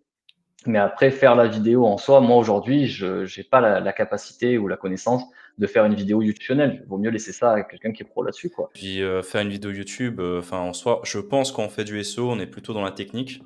Mais 0.68 0.78
après, 0.78 1.10
faire 1.10 1.36
la 1.36 1.48
vidéo 1.48 1.88
en 1.88 1.98
soi, 1.98 2.22
moi, 2.22 2.38
aujourd'hui, 2.38 2.86
je 2.86 3.24
n'ai 3.24 3.44
pas 3.44 3.60
la, 3.60 3.92
capacité 3.92 4.60
ou 4.60 4.68
la 4.68 4.78
connaissance 4.78 5.24
de 5.58 5.66
faire 5.66 5.86
une 5.86 5.96
vidéo 5.96 6.22
YouTube. 6.22 6.62
Il 6.62 6.84
vaut 6.88 7.00
mieux 7.00 7.10
laisser 7.10 7.34
ça 7.34 7.54
à 7.54 7.64
quelqu'un 7.64 7.92
qui 7.92 8.04
est 8.04 8.06
pro 8.06 8.22
là-dessus. 8.22 8.52
Quoi. 8.52 8.70
Puis 8.76 9.02
euh, 9.02 9.24
faire 9.24 9.42
une 9.42 9.50
vidéo 9.50 9.72
YouTube, 9.72 10.20
euh, 10.20 10.44
en 10.52 10.74
soi, 10.74 11.02
je 11.06 11.18
pense 11.18 11.52
qu'on 11.52 11.70
fait 11.70 11.86
du 11.86 12.04
SEO, 12.04 12.30
on 12.30 12.40
est 12.40 12.46
plutôt 12.46 12.74
dans 12.74 12.84
la 12.84 12.92
technique. 12.92 13.42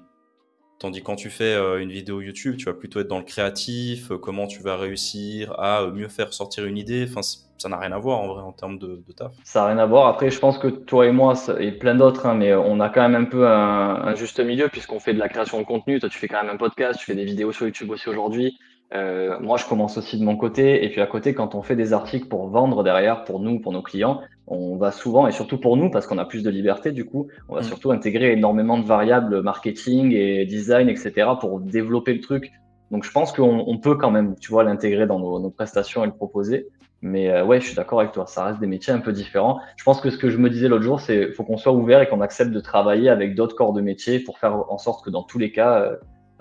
Tandis 0.80 1.02
quand 1.02 1.16
tu 1.16 1.32
fais 1.32 1.56
euh, 1.56 1.82
une 1.82 1.92
vidéo 1.92 2.22
YouTube, 2.22 2.56
tu 2.58 2.66
vas 2.66 2.74
plutôt 2.74 3.00
être 3.00 3.08
dans 3.08 3.18
le 3.18 3.24
créatif, 3.24 4.12
euh, 4.12 4.18
comment 4.20 4.46
tu 4.46 4.62
vas 4.62 4.78
réussir 4.78 5.60
à 5.60 5.82
euh, 5.82 5.92
mieux 5.92 6.08
faire 6.08 6.34
sortir 6.34 6.66
une 6.66 6.78
idée. 6.78 7.08
Enfin, 7.10 7.22
ça 7.24 7.68
n'a 7.68 7.78
rien 7.78 7.92
à 7.92 7.98
voir 7.98 8.20
en 8.20 8.28
vrai 8.28 8.44
en 8.44 8.52
termes 8.52 8.78
de, 8.78 9.02
taf. 9.16 9.32
Ça 9.44 9.62
n'a 9.62 9.68
rien 9.68 9.78
à 9.80 9.88
voir. 9.88 10.06
Après, 10.06 10.30
je 10.30 10.38
pense 10.38 10.60
que 10.60 10.68
toi 10.68 11.08
et 11.08 11.12
moi, 11.12 11.34
et 11.60 11.72
plein 11.72 11.96
d'autres, 11.96 12.28
hein, 12.28 12.36
mais 12.36 12.54
on 12.54 12.80
a 12.80 12.90
quand 12.90 13.02
même 13.02 13.16
un 13.16 13.26
peu 13.26 13.48
un, 13.48 14.14
juste 14.14 14.40
milieu 14.40 14.68
puisqu'on 14.70 15.00
fait 15.00 15.16
de 15.16 15.20
la 15.20 15.30
création 15.30 15.60
de 15.60 15.66
contenu. 15.66 16.00
Toi, 16.00 16.10
tu 16.10 16.20
fais 16.20 16.28
quand 16.28 16.44
même 16.44 16.54
un 16.54 16.58
podcast, 16.58 17.00
tu 17.00 17.06
fais 17.06 17.16
des 17.16 17.26
vidéos 17.26 17.52
sur 17.52 17.66
YouTube 17.66 17.90
aussi 17.90 18.08
aujourd'hui. 18.08 18.60
Moi, 18.94 19.58
je 19.58 19.66
commence 19.66 19.98
aussi 19.98 20.18
de 20.18 20.24
mon 20.24 20.38
côté. 20.38 20.86
Et 20.86 20.90
puis 20.90 21.02
à 21.02 21.08
côté, 21.08 21.34
quand 21.34 21.56
on 21.56 21.62
fait 21.62 21.76
des 21.76 21.94
articles 21.94 22.28
pour 22.28 22.48
vendre 22.48 22.84
derrière, 22.84 23.24
pour 23.24 23.40
nous, 23.40 23.60
pour 23.60 23.72
nos 23.72 23.82
clients, 23.82 24.22
on 24.48 24.78
va 24.78 24.92
souvent, 24.92 25.28
et 25.28 25.32
surtout 25.32 25.58
pour 25.58 25.76
nous, 25.76 25.92
parce 25.92 26.08
qu'on 26.08 26.18
a 26.18 26.26
plus 26.26 26.42
de 26.42 26.50
liberté 26.50 26.92
du 26.92 27.06
coup, 27.06 27.28
on 27.50 27.56
va 27.56 27.62
mm. 27.62 27.66
surtout 27.66 27.92
intégrer 27.92 28.32
énormément 28.32 28.78
de 28.78 28.86
variables 28.86 29.42
marketing 29.42 30.14
et 30.14 30.46
design, 30.46 30.90
etc. 30.90 31.32
pour 31.40 31.60
développer 31.60 32.14
le 32.14 32.22
truc. 32.22 32.52
Donc 32.90 33.04
je 33.04 33.12
pense 33.12 33.34
qu'on 33.34 33.78
peut 33.78 33.96
quand 33.96 34.12
même, 34.12 34.36
tu 34.40 34.50
vois, 34.50 34.64
l'intégrer 34.64 35.06
dans 35.06 35.20
nos, 35.20 35.50
prestations 35.50 36.04
et 36.04 36.08
le 36.08 36.14
proposer. 36.14 36.68
Mais 37.02 37.30
euh, 37.30 37.46
ouais, 37.46 37.60
je 37.60 37.68
suis 37.68 37.76
d'accord 37.76 38.00
avec 38.00 38.14
toi, 38.14 38.26
ça 38.26 38.46
reste 38.46 38.60
des 38.60 38.68
métiers 38.68 38.94
un 38.94 39.00
peu 39.00 39.12
différents. 39.12 39.60
Je 39.76 39.84
pense 39.84 40.02
que 40.02 40.10
ce 40.10 40.18
que 40.18 40.30
je 40.30 40.38
me 40.38 40.50
disais 40.50 40.68
l'autre 40.68 40.84
jour, 40.84 41.00
c'est 41.00 41.32
faut 41.34 41.44
qu'on 41.44 41.58
soit 41.58 41.74
ouvert 41.74 42.02
et 42.02 42.08
qu'on 42.08 42.22
accepte 42.22 42.52
de 42.52 42.60
travailler 42.60 43.10
avec 43.10 43.36
d'autres 43.36 43.56
corps 43.56 43.74
de 43.74 43.82
métier 43.82 44.20
pour 44.20 44.40
faire 44.40 44.72
en 44.72 44.78
sorte 44.78 45.04
que 45.06 45.10
dans 45.10 45.24
tous 45.24 45.38
les 45.38 45.52
cas, 45.52 45.82
euh, 45.82 45.96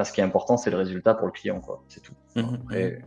ce 0.04 0.12
qui 0.12 0.20
est 0.20 0.24
important, 0.24 0.56
c'est 0.56 0.70
le 0.70 0.76
résultat 0.76 1.14
pour 1.14 1.26
le 1.26 1.32
client, 1.32 1.60
quoi. 1.60 1.82
C'est 1.88 2.00
tout. 2.00 2.14
Mm-hmm. 2.36 3.00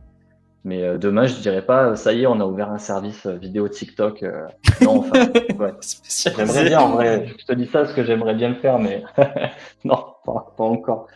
Mais 0.66 0.84
euh, 0.84 0.98
demain, 0.98 1.26
je 1.26 1.36
dirais 1.36 1.66
pas, 1.66 1.96
ça 1.96 2.12
y 2.14 2.24
est, 2.24 2.28
on 2.28 2.40
a 2.40 2.46
ouvert 2.46 2.70
un 2.70 2.78
service 2.78 3.26
euh, 3.26 3.36
vidéo 3.36 3.70
TikTok. 3.70 4.24
Euh, 4.24 4.46
non, 4.82 5.00
enfin, 5.00 5.28
ouais. 5.58 5.74
j'aimerais 6.36 6.66
bien, 6.66 6.82
en 6.82 6.90
vrai. 6.90 7.28
Je 7.38 7.46
te 7.46 7.54
dis 7.54 7.66
ça 7.66 7.80
parce 7.82 7.94
que 7.94 8.04
j'aimerais 8.04 8.36
bien 8.36 8.50
le 8.50 8.56
faire, 8.56 8.78
mais 8.78 9.04
non, 9.86 10.06
pas, 10.26 10.54
encore. 10.58 11.08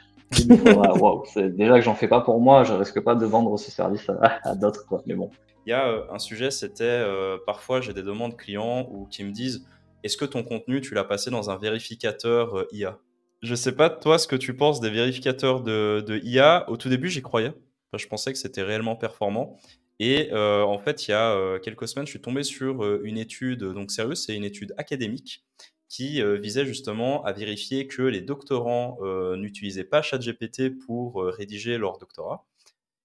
wow, 0.50 1.24
déjà 1.36 1.76
que 1.76 1.82
j'en 1.82 1.94
fais 1.94 2.08
pas 2.08 2.22
pour 2.22 2.40
moi, 2.40 2.64
je 2.64 2.74
risque 2.74 3.02
pas 3.02 3.16
de 3.16 3.26
vendre 3.26 3.58
ce 3.58 3.70
service 3.70 4.10
à, 4.44 4.56
d'autres, 4.56 4.86
quoi. 4.88 5.02
Mais 5.06 5.14
bon. 5.14 5.30
Il 5.66 5.70
y 5.70 5.74
a 5.74 5.88
un 6.12 6.20
sujet, 6.20 6.52
c'était 6.52 7.06
parfois 7.46 7.80
j'ai 7.80 7.94
des 7.94 8.04
demandes 8.04 8.36
clients 8.36 8.86
ou 8.92 9.06
qui 9.06 9.24
me 9.24 9.32
disent 9.32 9.66
est-ce 10.04 10.18
que 10.18 10.26
ton 10.26 10.44
contenu 10.44 10.82
tu 10.82 10.94
l'as 10.94 11.06
passé 11.06 11.32
dans 11.32 11.50
un 11.50 11.58
vérificateur 11.58 12.66
IA 12.74 12.98
Je 13.44 13.56
sais 13.56 13.74
pas 13.74 13.90
toi 13.90 14.18
ce 14.18 14.28
que 14.28 14.36
tu 14.36 14.56
penses 14.56 14.80
des 14.80 14.90
vérificateurs 14.90 15.62
de, 15.62 16.20
IA. 16.24 16.68
Au 16.70 16.78
tout 16.78 16.90
début, 16.90 17.10
j'y 17.10 17.22
croyais 17.22 17.54
je 17.98 18.08
pensais 18.08 18.32
que 18.34 18.40
c'était 18.40 18.64
réellement 18.64 18.96
performant. 18.96 19.58
Et 20.00 20.30
euh, 20.32 20.64
en 20.64 20.80
fait, 20.80 21.08
il 21.08 21.12
y 21.12 21.14
a 21.14 21.32
euh, 21.32 21.60
quelques 21.60 21.88
semaines, 21.88 22.06
je 22.06 22.12
suis 22.12 22.22
tombé 22.22 22.44
sur 22.44 22.84
euh, 22.84 23.02
une 23.04 23.18
étude, 23.18 23.64
donc 23.64 23.92
sérieuse, 23.92 24.26
c'est 24.26 24.36
une 24.36 24.44
étude 24.44 24.74
académique 24.78 25.44
qui 25.90 26.24
visait 26.42 26.66
justement 26.66 27.24
à 27.24 27.34
vérifier 27.34 27.86
que 27.86 28.02
les 28.02 28.22
doctorants 28.22 28.98
n'utilisaient 29.36 29.84
pas 29.84 30.02
ChatGPT 30.02 30.76
pour 30.88 31.24
rédiger 31.24 31.78
leur 31.78 32.00
doctorat. 32.00 32.48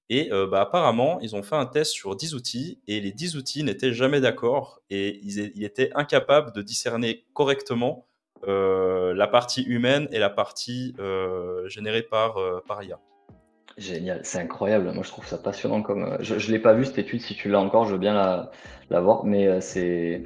Et 0.09 0.31
bah, 0.31 0.63
apparemment, 0.63 1.21
ils 1.21 1.37
ont 1.37 1.43
fait 1.43 1.57
un 1.57 1.67
test 1.67 1.93
sur 1.93 2.17
10 2.17 2.35
outils 2.35 2.81
et 2.87 3.03
les 3.03 3.13
10 3.13 3.37
outils 3.37 3.63
n'étaient 3.63 3.93
jamais 3.93 4.23
d'accord 4.23 4.81
et 4.89 5.21
ils, 5.23 5.63
étaient 5.63 5.91
incapables 5.97 6.51
de 6.55 6.63
discerner 6.63 7.27
correctement 7.35 8.08
la 8.47 9.27
partie 9.27 9.63
humaine 9.63 10.09
et 10.13 10.19
la 10.19 10.31
partie 10.31 10.95
générée 11.69 12.03
par, 12.03 12.37
par 12.67 12.83
IA. 12.83 12.99
Génial, 13.79 14.19
c'est 14.25 14.41
incroyable. 14.41 14.91
Moi, 14.93 15.05
je 15.05 15.11
trouve 15.11 15.25
ça 15.25 15.39
passionnant. 15.39 15.83
Comme 15.83 16.03
euh, 16.03 16.17
je, 16.21 16.35
ne 16.35 16.53
l'ai 16.53 16.59
pas 16.59 16.73
vu 16.73 16.85
cette 16.85 16.99
étude. 16.99 17.21
Si 17.21 17.35
tu 17.37 17.49
l'as 17.49 17.61
encore, 17.61 17.85
je 17.85 17.93
veux 17.93 17.99
bien 17.99 18.51
la, 18.91 19.01
voir. 19.01 19.25
Mais 19.25 19.47
euh, 19.47 19.61
c'est 19.61 20.25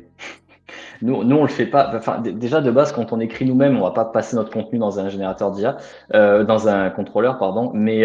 nous, 1.03 1.23
nous, 1.23 1.37
on 1.37 1.43
le 1.43 1.49
fait 1.49 1.67
pas. 1.67 2.01
Déjà 2.21 2.63
de 2.63 2.71
base, 2.71 2.93
quand 2.93 3.13
on 3.13 3.21
écrit 3.21 3.45
nous-mêmes, 3.45 3.77
on 3.77 3.83
va 3.83 3.91
pas 3.91 4.07
passer 4.07 4.37
notre 4.37 4.51
contenu 4.51 4.79
dans 4.79 4.99
un 5.01 5.11
générateur 5.11 5.51
d'IA, 5.51 5.77
euh, 6.15 6.45
dans 6.45 6.67
un 6.67 6.89
contrôleur, 6.89 7.39
pardon. 7.39 7.73
Mais 7.75 8.01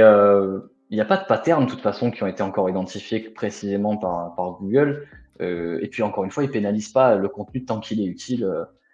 il 0.90 0.96
n'y 0.96 1.02
a 1.02 1.06
pas 1.06 1.18
de 1.18 1.26
pattern 1.26 1.66
de 1.66 1.70
toute 1.70 1.82
façon 1.82 2.12
qui 2.12 2.24
ont 2.24 2.28
été 2.28 2.44
encore 2.44 2.70
identifiés 2.70 3.22
précisément 3.22 3.96
par 3.96 4.58
Google. 4.60 5.08
et 5.40 5.88
puis 5.90 6.04
encore 6.04 6.26
une 6.26 6.32
fois, 6.32 6.44
ils 6.44 6.52
pénalisent 6.52 6.92
pas 6.92 7.16
le 7.16 7.30
contenu 7.30 7.64
tant 7.64 7.80
qu'il 7.80 8.02
est 8.02 8.06
utile. 8.06 8.46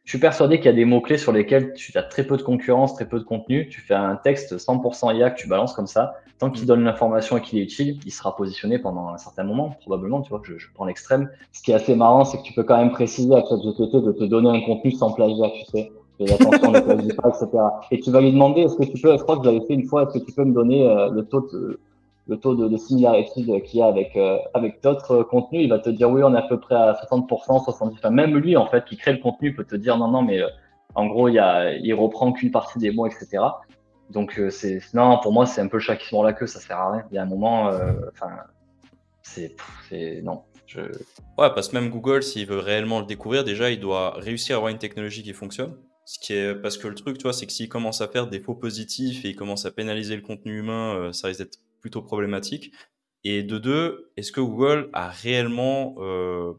Je 0.03 0.09
suis 0.09 0.19
persuadé 0.19 0.57
qu'il 0.57 0.65
y 0.65 0.69
a 0.69 0.73
des 0.73 0.83
mots-clés 0.83 1.17
sur 1.17 1.31
lesquels 1.31 1.73
tu 1.73 1.97
as 1.97 2.03
très 2.03 2.25
peu 2.25 2.35
de 2.35 2.41
concurrence, 2.41 2.93
très 2.93 3.07
peu 3.07 3.19
de 3.19 3.23
contenu. 3.23 3.69
Tu 3.69 3.79
fais 3.79 3.93
un 3.93 4.17
texte 4.17 4.57
100% 4.57 5.15
IA 5.15 5.29
que 5.29 5.39
tu 5.39 5.47
balances 5.47 5.73
comme 5.73 5.87
ça. 5.87 6.15
Tant 6.39 6.49
qu'il 6.49 6.65
mm. 6.65 6.67
donne 6.67 6.83
l'information 6.83 7.37
et 7.37 7.41
qu'il 7.41 7.57
est 7.59 7.63
utile, 7.63 7.99
il 8.05 8.11
sera 8.11 8.35
positionné 8.35 8.79
pendant 8.79 9.07
un 9.07 9.17
certain 9.17 9.43
moment, 9.43 9.69
probablement. 9.79 10.21
Tu 10.21 10.29
vois, 10.29 10.41
je, 10.43 10.57
je 10.57 10.67
prends 10.73 10.85
l'extrême. 10.85 11.29
Ce 11.53 11.61
qui 11.61 11.71
est 11.71 11.75
assez 11.75 11.95
marrant, 11.95 12.25
c'est 12.25 12.37
que 12.37 12.43
tu 12.43 12.51
peux 12.53 12.63
quand 12.63 12.77
même 12.77 12.91
préciser 12.91 13.33
à 13.33 13.43
ChatGPT 13.47 14.03
de 14.03 14.11
te 14.11 14.25
donner 14.25 14.49
un 14.49 14.61
contenu 14.61 14.91
sans 14.91 15.13
plagiat, 15.13 15.49
tu 15.51 15.65
sais. 15.71 15.91
Fais 16.17 16.33
attention, 16.33 16.71
ne 16.71 16.79
plagie 16.81 17.13
pas, 17.15 17.29
etc. 17.29 17.47
Et 17.91 17.99
tu 18.01 18.11
vas 18.11 18.19
lui 18.19 18.33
demander, 18.33 18.61
est-ce 18.63 18.75
que 18.75 18.83
tu 18.83 19.01
peux, 19.01 19.17
je 19.17 19.23
crois 19.23 19.37
que 19.37 19.45
j'avais 19.45 19.61
fait 19.61 19.73
une 19.73 19.85
fois, 19.85 20.03
est-ce 20.03 20.19
que 20.19 20.25
tu 20.25 20.33
peux 20.33 20.43
me 20.43 20.53
donner 20.53 20.85
euh, 20.85 21.09
le 21.11 21.23
taux 21.23 21.47
de, 21.53 21.79
le 22.27 22.37
taux 22.37 22.55
de, 22.55 22.77
similarité 22.77 23.43
qu'il 23.61 23.79
y 23.79 23.81
a 23.81 23.87
avec, 23.87 24.15
euh, 24.15 24.37
avec 24.53 24.81
d'autres 24.81 25.23
contenus, 25.23 25.63
il 25.63 25.69
va 25.69 25.79
te 25.79 25.89
dire 25.89 26.09
oui, 26.09 26.23
on 26.23 26.33
est 26.33 26.37
à 26.37 26.43
peu 26.43 26.59
près 26.59 26.75
à 26.75 26.93
60%, 26.93 27.27
70%. 27.27 28.09
même 28.11 28.37
lui, 28.37 28.55
en 28.55 28.67
fait, 28.67 28.85
qui 28.85 28.97
crée 28.97 29.13
le 29.13 29.19
contenu, 29.19 29.53
peut 29.53 29.65
te 29.65 29.75
dire 29.75 29.97
non, 29.97 30.07
non, 30.07 30.21
mais 30.21 30.41
euh, 30.41 30.47
en 30.95 31.07
gros, 31.07 31.27
il, 31.27 31.35
y 31.35 31.93
reprend 31.93 32.31
qu'une 32.31 32.51
partie 32.51 32.79
des 32.79 32.91
mots, 32.91 33.07
etc. 33.07 33.43
Donc, 34.09 34.39
euh, 34.39 34.49
c'est 34.49 34.79
non, 34.93 35.19
pour 35.21 35.33
moi, 35.33 35.45
c'est 35.45 35.59
un 35.59 35.67
peu 35.67 35.77
le 35.77 35.81
chat 35.81 35.97
qui 35.97 36.07
se 36.07 36.15
mord 36.15 36.23
la 36.23 36.33
queue, 36.33 36.47
ça 36.47 36.59
sert 36.59 36.77
à 36.77 36.91
rien. 36.91 37.03
Il 37.11 37.15
y 37.15 37.17
a 37.17 37.23
un 37.23 37.27
moment, 37.27 37.71
enfin, 38.11 38.29
c'est 39.21 39.55
non. 40.23 40.43
Je... 40.65 40.79
Ouais, 41.37 41.49
parce 41.53 41.69
que 41.69 41.75
même 41.75 41.89
Google, 41.89 42.23
s'il 42.23 42.47
veut 42.47 42.59
réellement 42.59 43.01
le 43.01 43.05
découvrir, 43.05 43.43
déjà, 43.43 43.69
il 43.69 43.79
doit 43.79 44.13
réussir 44.17 44.55
à 44.55 44.57
avoir 44.57 44.71
une 44.71 44.77
technologie 44.77 45.23
qui 45.23 45.33
fonctionne. 45.33 45.75
Ce 46.05 46.19
qui 46.19 46.33
est 46.33 46.55
parce 46.55 46.77
que 46.77 46.87
le 46.87 46.95
truc, 46.95 47.17
tu 47.17 47.23
vois, 47.23 47.33
c'est 47.33 47.45
que 47.45 47.51
s'il 47.51 47.69
commence 47.69 48.01
à 48.01 48.07
faire 48.07 48.27
des 48.27 48.39
faux 48.39 48.55
positifs 48.55 49.25
et 49.25 49.29
il 49.29 49.35
commence 49.35 49.65
à 49.65 49.71
pénaliser 49.71 50.15
le 50.15 50.21
contenu 50.21 50.59
humain, 50.59 51.11
ça 51.11 51.27
risque 51.27 51.39
d'être 51.39 51.57
plutôt 51.83 52.01
problématique. 52.01 52.73
Et 53.25 53.43
de 53.43 53.57
deux, 53.57 54.11
est-ce 54.17 54.31
que 54.31 54.39
Google 54.39 54.89
a 54.93 55.09
réellement 55.09 55.95
euh, 55.99 56.53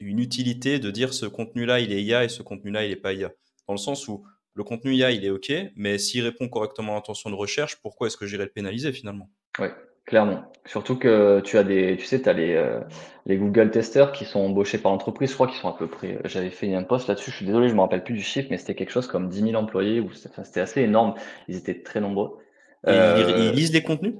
une 0.00 0.18
utilité 0.18 0.78
de 0.78 0.90
dire 0.90 1.12
ce 1.14 1.26
contenu-là, 1.26 1.80
il 1.80 1.92
est 1.92 2.02
IA 2.02 2.24
et 2.24 2.28
ce 2.28 2.42
contenu-là, 2.42 2.84
il 2.84 2.90
n'est 2.90 2.96
pas 2.96 3.14
IA 3.14 3.30
Dans 3.66 3.74
le 3.74 3.78
sens 3.78 4.06
où 4.06 4.22
le 4.54 4.62
contenu 4.62 4.94
IA, 4.94 5.12
il 5.12 5.24
est 5.24 5.30
OK, 5.30 5.50
mais 5.76 5.96
s'il 5.96 6.24
répond 6.24 6.48
correctement 6.48 6.92
à 6.92 6.94
l'intention 6.96 7.30
de 7.30 7.34
recherche, 7.34 7.76
pourquoi 7.80 8.06
est-ce 8.06 8.18
que 8.18 8.26
j'irais 8.26 8.44
le 8.44 8.50
pénaliser 8.50 8.92
finalement? 8.92 9.30
Oui, 9.58 9.68
clairement. 10.04 10.52
Surtout 10.66 10.96
que 10.96 11.40
tu 11.40 11.56
as 11.56 11.64
des, 11.64 11.96
tu 11.96 12.04
sais, 12.04 12.20
tu 12.20 12.28
as 12.28 12.34
les, 12.34 12.54
euh, 12.54 12.80
les 13.24 13.38
Google 13.38 13.70
testeurs 13.70 14.12
qui 14.12 14.26
sont 14.26 14.40
embauchés 14.40 14.76
par 14.76 14.92
l'entreprise, 14.92 15.30
je 15.30 15.34
crois 15.34 15.46
qu'ils 15.46 15.58
sont 15.58 15.68
à 15.68 15.76
peu 15.76 15.86
près, 15.86 16.18
j'avais 16.26 16.50
fait 16.50 16.74
un 16.74 16.82
post 16.82 17.08
là-dessus, 17.08 17.30
je 17.30 17.36
suis 17.36 17.46
désolé, 17.46 17.70
je 17.70 17.74
me 17.74 17.80
rappelle 17.80 18.04
plus 18.04 18.14
du 18.14 18.22
chiffre, 18.22 18.48
mais 18.50 18.58
c'était 18.58 18.74
quelque 18.74 18.92
chose 18.92 19.06
comme 19.06 19.30
10 19.30 19.40
000 19.40 19.54
employés, 19.54 20.00
ou 20.00 20.12
c'était 20.12 20.60
assez 20.60 20.82
énorme, 20.82 21.14
ils 21.48 21.56
étaient 21.56 21.82
très 21.82 22.02
nombreux. 22.02 22.38
ils 22.86 23.52
lisent 23.52 23.72
les 23.72 23.82
contenus? 23.82 24.14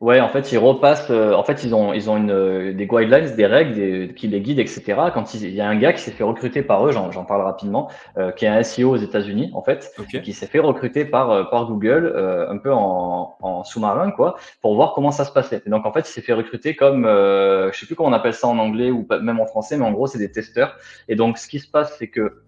Ouais, 0.00 0.20
en 0.20 0.28
fait, 0.28 0.50
ils 0.52 0.58
repassent. 0.58 1.10
Euh, 1.10 1.32
en 1.32 1.44
fait, 1.44 1.62
ils 1.64 1.74
ont, 1.74 1.92
ils 1.94 2.10
ont 2.10 2.16
une, 2.16 2.30
euh, 2.30 2.74
des 2.74 2.86
guidelines, 2.86 3.34
des 3.36 3.46
règles 3.46 4.12
qui 4.14 4.26
les 4.28 4.40
guident, 4.40 4.58
etc. 4.58 4.82
Quand 5.14 5.32
il, 5.34 5.54
y 5.54 5.60
a 5.60 5.68
un 5.68 5.76
gars 5.76 5.92
qui 5.92 6.02
s'est 6.02 6.10
fait 6.10 6.24
recruter 6.24 6.62
par 6.62 6.86
eux, 6.86 6.92
j'en 6.92 7.24
parle 7.24 7.42
rapidement, 7.42 7.88
euh, 8.18 8.32
qui 8.32 8.44
est 8.44 8.48
un 8.48 8.62
SEO 8.62 8.90
aux 8.90 8.96
États-Unis, 8.96 9.50
en 9.54 9.62
fait, 9.62 9.94
qui 10.22 10.32
s'est 10.32 10.46
fait 10.46 10.58
recruter 10.58 11.04
par, 11.04 11.48
par 11.48 11.66
Google, 11.66 12.12
un 12.48 12.58
peu 12.58 12.72
en, 12.72 13.36
en 13.40 13.64
sous-marin, 13.64 14.10
quoi, 14.10 14.36
pour 14.60 14.74
voir 14.74 14.92
comment 14.94 15.12
ça 15.12 15.24
se 15.24 15.32
passait. 15.32 15.62
Et 15.64 15.70
donc, 15.70 15.86
en 15.86 15.92
fait, 15.92 16.00
il 16.00 16.12
s'est 16.12 16.22
fait 16.22 16.34
recruter 16.34 16.74
comme, 16.74 17.04
je 17.04 17.70
sais 17.72 17.86
plus 17.86 17.94
comment 17.94 18.10
on 18.10 18.12
appelle 18.12 18.34
ça 18.34 18.48
en 18.48 18.58
anglais 18.58 18.90
ou 18.90 19.06
même 19.22 19.40
en 19.40 19.46
français, 19.46 19.76
mais 19.78 19.86
en 19.86 19.92
gros, 19.92 20.06
c'est 20.06 20.18
des 20.18 20.32
testeurs. 20.32 20.76
Et 21.08 21.14
donc, 21.14 21.38
ce 21.38 21.48
qui 21.48 21.60
se 21.60 21.70
passe, 21.70 21.96
c'est 21.98 22.08
que 22.08 22.42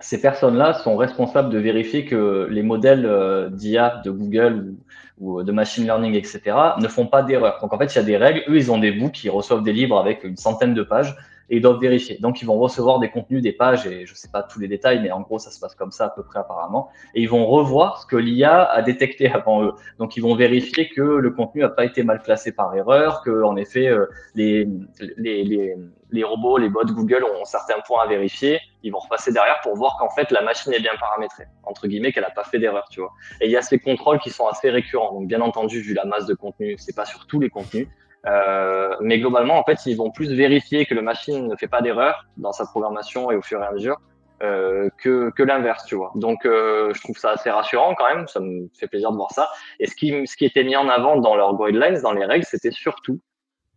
ces 0.00 0.20
personnes-là 0.20 0.74
sont 0.74 0.96
responsables 0.96 1.50
de 1.50 1.58
vérifier 1.58 2.04
que 2.04 2.46
les 2.50 2.62
modèles 2.62 3.50
d'IA 3.52 4.00
de 4.04 4.10
Google 4.10 4.74
ou 5.20 5.28
ou 5.28 5.42
de 5.42 5.52
machine 5.52 5.84
learning, 5.84 6.14
etc., 6.14 6.56
ne 6.80 6.88
font 6.88 7.06
pas 7.06 7.22
d'erreur. 7.22 7.58
Donc 7.60 7.72
en 7.72 7.78
fait, 7.78 7.94
il 7.94 7.96
y 7.96 8.00
a 8.00 8.04
des 8.04 8.16
règles. 8.16 8.42
Eux, 8.48 8.56
ils 8.56 8.70
ont 8.70 8.78
des 8.78 8.92
books, 8.92 9.24
ils 9.24 9.30
reçoivent 9.30 9.62
des 9.62 9.72
livres 9.72 9.98
avec 9.98 10.24
une 10.24 10.36
centaine 10.36 10.74
de 10.74 10.82
pages 10.82 11.16
et 11.50 11.56
ils 11.56 11.62
doivent 11.62 11.80
vérifier. 11.80 12.18
Donc 12.18 12.42
ils 12.42 12.44
vont 12.44 12.58
recevoir 12.58 12.98
des 12.98 13.10
contenus, 13.10 13.42
des 13.42 13.52
pages, 13.52 13.86
et 13.86 14.04
je 14.06 14.12
ne 14.12 14.16
sais 14.16 14.28
pas 14.30 14.42
tous 14.42 14.60
les 14.60 14.68
détails, 14.68 15.00
mais 15.02 15.10
en 15.10 15.20
gros, 15.20 15.38
ça 15.38 15.50
se 15.50 15.58
passe 15.58 15.74
comme 15.74 15.92
ça 15.92 16.06
à 16.06 16.10
peu 16.10 16.22
près 16.22 16.38
apparemment. 16.38 16.90
Et 17.14 17.22
ils 17.22 17.28
vont 17.28 17.46
revoir 17.46 18.02
ce 18.02 18.06
que 18.06 18.16
l'IA 18.16 18.64
a 18.64 18.82
détecté 18.82 19.28
avant 19.32 19.64
eux. 19.64 19.72
Donc 19.98 20.16
ils 20.16 20.22
vont 20.22 20.34
vérifier 20.34 20.88
que 20.88 21.02
le 21.02 21.30
contenu 21.30 21.62
n'a 21.62 21.68
pas 21.68 21.84
été 21.84 22.02
mal 22.02 22.22
classé 22.22 22.52
par 22.52 22.74
erreur, 22.74 23.22
que 23.22 23.42
en 23.42 23.56
effet 23.56 23.88
euh, 23.88 24.06
les, 24.34 24.68
les, 25.16 25.44
les, 25.44 25.74
les 26.10 26.24
robots, 26.24 26.58
les 26.58 26.68
bots 26.68 26.84
Google 26.84 27.24
ont 27.24 27.44
certains 27.44 27.80
points 27.86 28.02
à 28.04 28.06
vérifier. 28.06 28.60
Ils 28.82 28.92
vont 28.92 28.98
repasser 28.98 29.32
derrière 29.32 29.60
pour 29.62 29.74
voir 29.74 29.96
qu'en 29.98 30.10
fait 30.10 30.30
la 30.30 30.42
machine 30.42 30.72
est 30.72 30.80
bien 30.80 30.94
paramétrée, 30.98 31.46
entre 31.64 31.86
guillemets, 31.86 32.12
qu'elle 32.12 32.24
n'a 32.24 32.30
pas 32.30 32.44
fait 32.44 32.58
d'erreur, 32.58 32.88
tu 32.90 33.00
vois. 33.00 33.12
Et 33.40 33.46
il 33.46 33.50
y 33.50 33.56
a 33.56 33.62
ces 33.62 33.78
contrôles 33.78 34.20
qui 34.20 34.30
sont 34.30 34.46
assez 34.46 34.70
récurrents. 34.70 35.12
Donc 35.12 35.26
bien 35.26 35.40
entendu, 35.40 35.80
vu 35.80 35.94
la 35.94 36.04
masse 36.04 36.26
de 36.26 36.34
contenu, 36.34 36.76
c'est 36.78 36.94
pas 36.94 37.04
sur 37.04 37.26
tous 37.26 37.40
les 37.40 37.50
contenus, 37.50 37.88
euh, 38.26 38.96
mais 39.00 39.18
globalement, 39.18 39.58
en 39.58 39.64
fait, 39.64 39.78
ils 39.86 39.96
vont 39.96 40.10
plus 40.10 40.32
vérifier 40.32 40.86
que 40.86 40.94
la 40.94 41.02
machine 41.02 41.46
ne 41.46 41.56
fait 41.56 41.68
pas 41.68 41.80
d'erreur 41.82 42.26
dans 42.36 42.52
sa 42.52 42.66
programmation 42.66 43.30
et 43.30 43.36
au 43.36 43.42
fur 43.42 43.62
et 43.62 43.66
à 43.66 43.72
mesure 43.72 44.00
euh, 44.42 44.88
que, 44.98 45.30
que 45.30 45.42
l'inverse, 45.42 45.84
tu 45.86 45.94
vois. 45.94 46.12
Donc, 46.14 46.44
euh, 46.44 46.92
je 46.94 47.00
trouve 47.02 47.16
ça 47.16 47.30
assez 47.30 47.50
rassurant 47.50 47.94
quand 47.94 48.08
même. 48.08 48.26
Ça 48.28 48.40
me 48.40 48.68
fait 48.78 48.88
plaisir 48.88 49.10
de 49.12 49.16
voir 49.16 49.32
ça. 49.32 49.48
Et 49.80 49.86
ce 49.86 49.94
qui, 49.94 50.26
ce 50.26 50.36
qui 50.36 50.44
était 50.44 50.64
mis 50.64 50.76
en 50.76 50.88
avant 50.88 51.16
dans 51.16 51.36
leurs 51.36 51.56
guidelines, 51.56 52.00
dans 52.02 52.12
les 52.12 52.24
règles, 52.24 52.44
c'était 52.44 52.70
surtout 52.70 53.20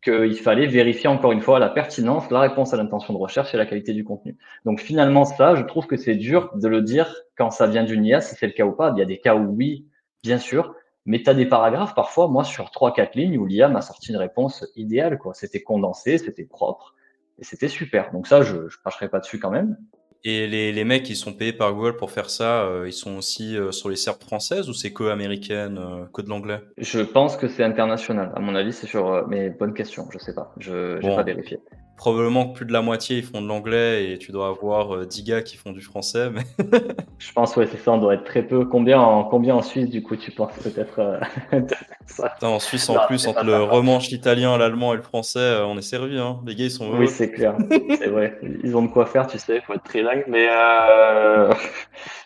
qu'il 0.01 0.39
fallait 0.39 0.67
vérifier 0.67 1.07
encore 1.07 1.31
une 1.31 1.41
fois 1.41 1.59
la 1.59 1.69
pertinence, 1.69 2.29
la 2.31 2.39
réponse 2.39 2.73
à 2.73 2.77
l'intention 2.77 3.13
de 3.13 3.19
recherche 3.19 3.53
et 3.53 3.57
la 3.57 3.65
qualité 3.65 3.93
du 3.93 4.03
contenu. 4.03 4.37
Donc 4.65 4.79
finalement, 4.79 5.25
ça, 5.25 5.55
je 5.55 5.63
trouve 5.63 5.87
que 5.87 5.97
c'est 5.97 6.15
dur 6.15 6.51
de 6.55 6.67
le 6.67 6.81
dire 6.81 7.15
quand 7.37 7.51
ça 7.51 7.67
vient 7.67 7.83
d'une 7.83 8.05
IA, 8.05 8.21
si 8.21 8.35
c'est 8.35 8.47
le 8.47 8.53
cas 8.53 8.65
ou 8.65 8.71
pas. 8.71 8.93
Il 8.95 8.99
y 8.99 9.03
a 9.03 9.05
des 9.05 9.19
cas 9.19 9.35
où 9.35 9.55
oui, 9.55 9.87
bien 10.23 10.39
sûr, 10.39 10.75
mais 11.05 11.21
tu 11.21 11.29
as 11.29 11.33
des 11.33 11.45
paragraphes, 11.45 11.95
parfois, 11.95 12.27
moi, 12.27 12.43
sur 12.43 12.65
3-4 12.65 13.11
lignes, 13.15 13.37
où 13.37 13.45
l'IA 13.45 13.69
m'a 13.69 13.81
sorti 13.81 14.11
une 14.11 14.17
réponse 14.17 14.65
idéale. 14.75 15.17
quoi. 15.17 15.33
C'était 15.33 15.61
condensé, 15.61 16.17
c'était 16.17 16.45
propre, 16.45 16.95
et 17.39 17.43
c'était 17.43 17.67
super. 17.67 18.11
Donc 18.11 18.27
ça, 18.27 18.41
je 18.41 18.57
ne 18.57 18.67
cracherai 18.67 19.09
pas 19.09 19.19
dessus 19.19 19.39
quand 19.39 19.51
même. 19.51 19.77
Et 20.23 20.45
les, 20.45 20.71
les, 20.71 20.83
mecs 20.83 21.03
qui 21.03 21.15
sont 21.15 21.33
payés 21.33 21.53
par 21.53 21.73
Google 21.73 21.97
pour 21.97 22.11
faire 22.11 22.29
ça, 22.29 22.63
euh, 22.63 22.87
ils 22.87 22.93
sont 22.93 23.17
aussi 23.17 23.57
euh, 23.57 23.71
sur 23.71 23.89
les 23.89 23.95
serpes 23.95 24.23
françaises 24.23 24.69
ou 24.69 24.73
c'est 24.73 24.93
que 24.93 25.05
américaine, 25.05 25.79
euh, 25.79 26.05
que 26.13 26.21
de 26.21 26.29
l'anglais? 26.29 26.61
Je 26.77 26.99
pense 26.99 27.37
que 27.37 27.47
c'est 27.47 27.63
international. 27.63 28.31
À 28.35 28.39
mon 28.39 28.53
avis, 28.53 28.71
c'est 28.71 28.85
sur. 28.85 29.27
mais 29.27 29.49
bonne 29.49 29.73
question, 29.73 30.07
je 30.11 30.19
sais 30.19 30.35
pas. 30.35 30.53
Je 30.59 30.99
n'ai 30.99 31.15
pas 31.15 31.23
vérifié 31.23 31.59
probablement 32.01 32.47
que 32.47 32.55
plus 32.55 32.65
de 32.65 32.73
la 32.73 32.81
moitié 32.81 33.19
ils 33.19 33.23
font 33.23 33.43
de 33.43 33.47
l'anglais 33.47 34.11
et 34.11 34.17
tu 34.17 34.31
dois 34.31 34.47
avoir 34.47 35.05
10 35.05 35.23
gars 35.23 35.43
qui 35.43 35.55
font 35.55 35.71
du 35.71 35.81
français. 35.81 36.31
Mais... 36.31 36.41
je 37.19 37.31
pense, 37.31 37.55
ouais, 37.55 37.67
c'est 37.67 37.77
ça, 37.77 37.91
on 37.91 37.99
doit 37.99 38.15
être 38.15 38.23
très 38.23 38.41
peu. 38.41 38.65
Combien 38.65 38.99
en, 38.99 39.23
combien 39.23 39.53
en 39.53 39.61
Suisse, 39.61 39.87
du 39.87 40.01
coup, 40.01 40.15
tu 40.15 40.31
penses 40.31 40.53
peut-être 40.63 41.19
ça? 42.07 42.33
En 42.41 42.57
Suisse, 42.57 42.89
en 42.89 43.05
plus, 43.05 43.27
entre 43.27 43.43
le 43.43 43.61
romanche 43.61 44.11
italien, 44.11 44.57
l'allemand 44.57 44.93
et 44.93 44.95
le 44.95 45.03
français, 45.03 45.59
on 45.63 45.77
est 45.77 45.83
servi. 45.83 46.17
Hein. 46.17 46.39
Les 46.47 46.55
gars, 46.55 46.65
ils 46.65 46.71
sont. 46.71 46.89
Oui, 46.91 47.07
c'est 47.07 47.29
clair. 47.29 47.55
c'est 47.69 48.09
vrai. 48.09 48.39
Ils 48.63 48.75
ont 48.75 48.81
de 48.81 48.87
quoi 48.87 49.05
faire, 49.05 49.27
tu 49.27 49.37
sais, 49.37 49.57
il 49.57 49.61
faut 49.61 49.73
être 49.73 49.83
très. 49.83 50.01
Mais, 50.27 50.49
euh... 50.49 51.53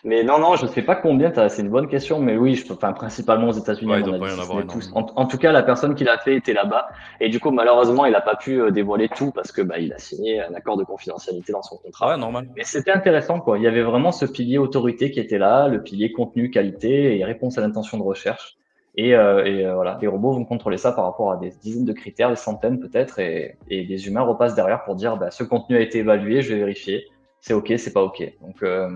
mais 0.04 0.24
non, 0.24 0.38
non, 0.38 0.56
je 0.56 0.66
sais 0.68 0.80
pas 0.80 0.96
combien, 0.96 1.30
c'est 1.50 1.60
une 1.60 1.68
bonne 1.68 1.88
question, 1.88 2.18
mais 2.18 2.38
oui, 2.38 2.54
je... 2.54 2.72
enfin, 2.72 2.94
principalement 2.94 3.48
aux 3.48 3.52
États-Unis. 3.52 3.92
en, 4.94 5.06
en, 5.14 5.26
tout 5.26 5.36
cas, 5.36 5.52
la 5.52 5.62
personne 5.62 5.94
qui 5.94 6.04
l'a 6.04 6.16
fait 6.16 6.36
était 6.36 6.54
là-bas. 6.54 6.88
Et 7.20 7.28
du 7.28 7.40
coup, 7.40 7.50
malheureusement, 7.50 8.06
il 8.06 8.12
n'a 8.12 8.22
pas 8.22 8.36
pu 8.36 8.72
dévoiler 8.72 9.10
tout 9.10 9.32
parce 9.32 9.52
que 9.52 9.65
bah, 9.66 9.78
il 9.78 9.92
a 9.92 9.98
signé 9.98 10.40
un 10.40 10.54
accord 10.54 10.76
de 10.76 10.84
confidentialité 10.84 11.52
dans 11.52 11.62
son 11.62 11.76
contrat. 11.76 12.12
Ouais, 12.12 12.16
normal. 12.16 12.48
Mais 12.56 12.64
c'était 12.64 12.90
intéressant, 12.90 13.40
quoi. 13.40 13.58
Il 13.58 13.64
y 13.64 13.66
avait 13.66 13.82
vraiment 13.82 14.12
ce 14.12 14.26
pilier 14.26 14.58
autorité 14.58 15.10
qui 15.10 15.20
était 15.20 15.38
là, 15.38 15.68
le 15.68 15.82
pilier 15.82 16.12
contenu, 16.12 16.50
qualité 16.50 17.18
et 17.18 17.24
réponse 17.24 17.58
à 17.58 17.60
l'intention 17.60 17.98
de 17.98 18.02
recherche. 18.02 18.56
Et, 18.96 19.14
euh, 19.14 19.44
et 19.44 19.66
euh, 19.66 19.74
voilà, 19.74 19.98
les 20.00 20.06
robots 20.06 20.32
vont 20.32 20.46
contrôler 20.46 20.78
ça 20.78 20.90
par 20.92 21.04
rapport 21.04 21.30
à 21.30 21.36
des 21.36 21.50
dizaines 21.50 21.84
de 21.84 21.92
critères, 21.92 22.30
des 22.30 22.36
centaines 22.36 22.80
peut-être, 22.80 23.18
et, 23.18 23.56
et 23.68 23.84
des 23.84 24.06
humains 24.06 24.22
repassent 24.22 24.54
derrière 24.54 24.84
pour 24.84 24.94
dire 24.94 25.18
bah, 25.18 25.30
ce 25.30 25.44
contenu 25.44 25.76
a 25.76 25.80
été 25.80 25.98
évalué, 25.98 26.40
je 26.40 26.54
vais 26.54 26.60
vérifier, 26.60 27.04
c'est 27.40 27.52
ok, 27.52 27.74
c'est 27.76 27.92
pas 27.92 28.02
ok. 28.02 28.22
Donc 28.40 28.62
euh, 28.62 28.88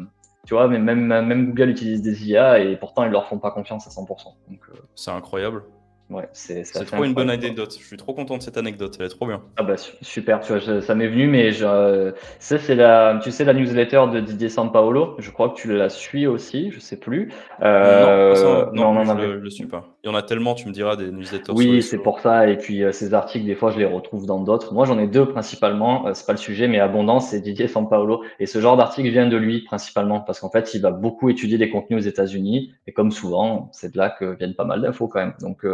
tu 0.47 0.55
vois, 0.55 0.69
mais 0.69 0.79
même, 0.79 1.07
même 1.07 1.49
Google 1.49 1.69
utilise 1.69 2.01
des 2.01 2.31
IA 2.31 2.61
et 2.61 2.77
pourtant 2.79 3.05
ils 3.05 3.11
leur 3.11 3.27
font 3.27 3.39
pas 3.39 3.51
confiance 3.51 3.87
à 3.87 3.91
100%. 3.91 4.07
Donc 4.49 4.61
c'est 4.95 5.11
incroyable. 5.11 5.65
Ouais, 6.11 6.29
c'est 6.33 6.65
trop 6.87 7.05
une 7.05 7.15
bonne 7.15 7.31
anecdote. 7.31 7.77
Je 7.79 7.87
suis 7.87 7.97
trop 7.97 8.15
content 8.15 8.37
de 8.37 8.43
cette 8.43 8.57
anecdote. 8.57 8.97
Elle 8.99 9.07
est 9.07 9.11
trop 9.11 9.27
bien. 9.27 9.43
Ah 9.57 9.63
bah 9.63 9.77
super. 10.03 10.41
Tu 10.41 10.53
vois, 10.53 10.81
ça 10.81 10.95
m'est 10.97 11.07
venu, 11.07 11.29
mais 11.29 11.53
je, 11.53 12.13
ça 12.41 12.59
c'est 12.59 12.75
la, 12.75 13.21
tu 13.23 13.31
sais 13.31 13.45
la 13.45 13.55
newsletter 13.55 14.07
de 14.13 14.19
Didier 14.19 14.49
Paolo. 14.73 15.15
Je 15.19 15.31
crois 15.31 15.51
que 15.51 15.55
tu 15.55 15.73
la 15.73 15.89
suis 15.89 16.27
aussi. 16.27 16.73
Je 16.73 16.81
sais 16.81 16.99
plus. 16.99 17.33
Euh, 17.63 18.67
non, 18.73 18.93
non, 18.93 19.05
non, 19.05 19.19
je, 19.21 19.27
le, 19.27 19.51
suis 19.51 19.67
pas. 19.67 19.97
Il 20.03 20.11
y 20.11 20.13
en 20.13 20.17
a 20.17 20.23
tellement. 20.23 20.55
Tu 20.55 20.67
me 20.67 20.73
diras 20.73 20.97
des 20.97 21.13
newsletters. 21.13 21.53
Oui, 21.55 21.81
c'est 21.81 21.99
pour 21.99 22.19
ça. 22.19 22.49
Et 22.49 22.57
puis 22.57 22.83
euh, 22.83 22.91
ces 22.91 23.15
articles, 23.15 23.47
des 23.47 23.55
fois, 23.55 23.71
je 23.71 23.79
les 23.79 23.87
retrouve 23.87 24.27
dans 24.27 24.41
d'autres. 24.41 24.75
Moi, 24.75 24.87
j'en 24.87 24.99
ai 24.99 25.07
deux 25.07 25.27
principalement. 25.27 26.09
Euh, 26.09 26.15
c'est 26.15 26.27
pas 26.27 26.33
le 26.33 26.39
sujet, 26.39 26.67
mais 26.67 26.81
Abondance, 26.81 27.29
c'est 27.29 27.41
Didier 27.41 27.69
Paolo. 27.89 28.25
Et 28.41 28.47
ce 28.47 28.61
genre 28.61 28.77
d'article 28.77 29.11
vient 29.11 29.29
de 29.29 29.37
lui 29.37 29.63
principalement 29.63 30.21
parce 30.21 30.41
qu'en 30.41 30.51
fait, 30.51 30.75
il 30.75 30.83
va 30.83 30.91
beaucoup 30.91 31.31
étudier 31.31 31.57
des 31.57 31.71
contenus 31.71 32.05
aux 32.05 32.09
États-Unis. 32.09 32.73
Et 32.89 32.93
comme 32.93 33.13
souvent, 33.13 33.69
c'est 33.73 33.93
de 33.93 33.99
là 33.99 34.11
que 34.11 34.35
viennent 34.35 34.57
pas 34.57 34.65
mal 34.65 34.83
d'infos 34.83 35.07
quand 35.07 35.21
même. 35.21 35.35
Donc 35.41 35.65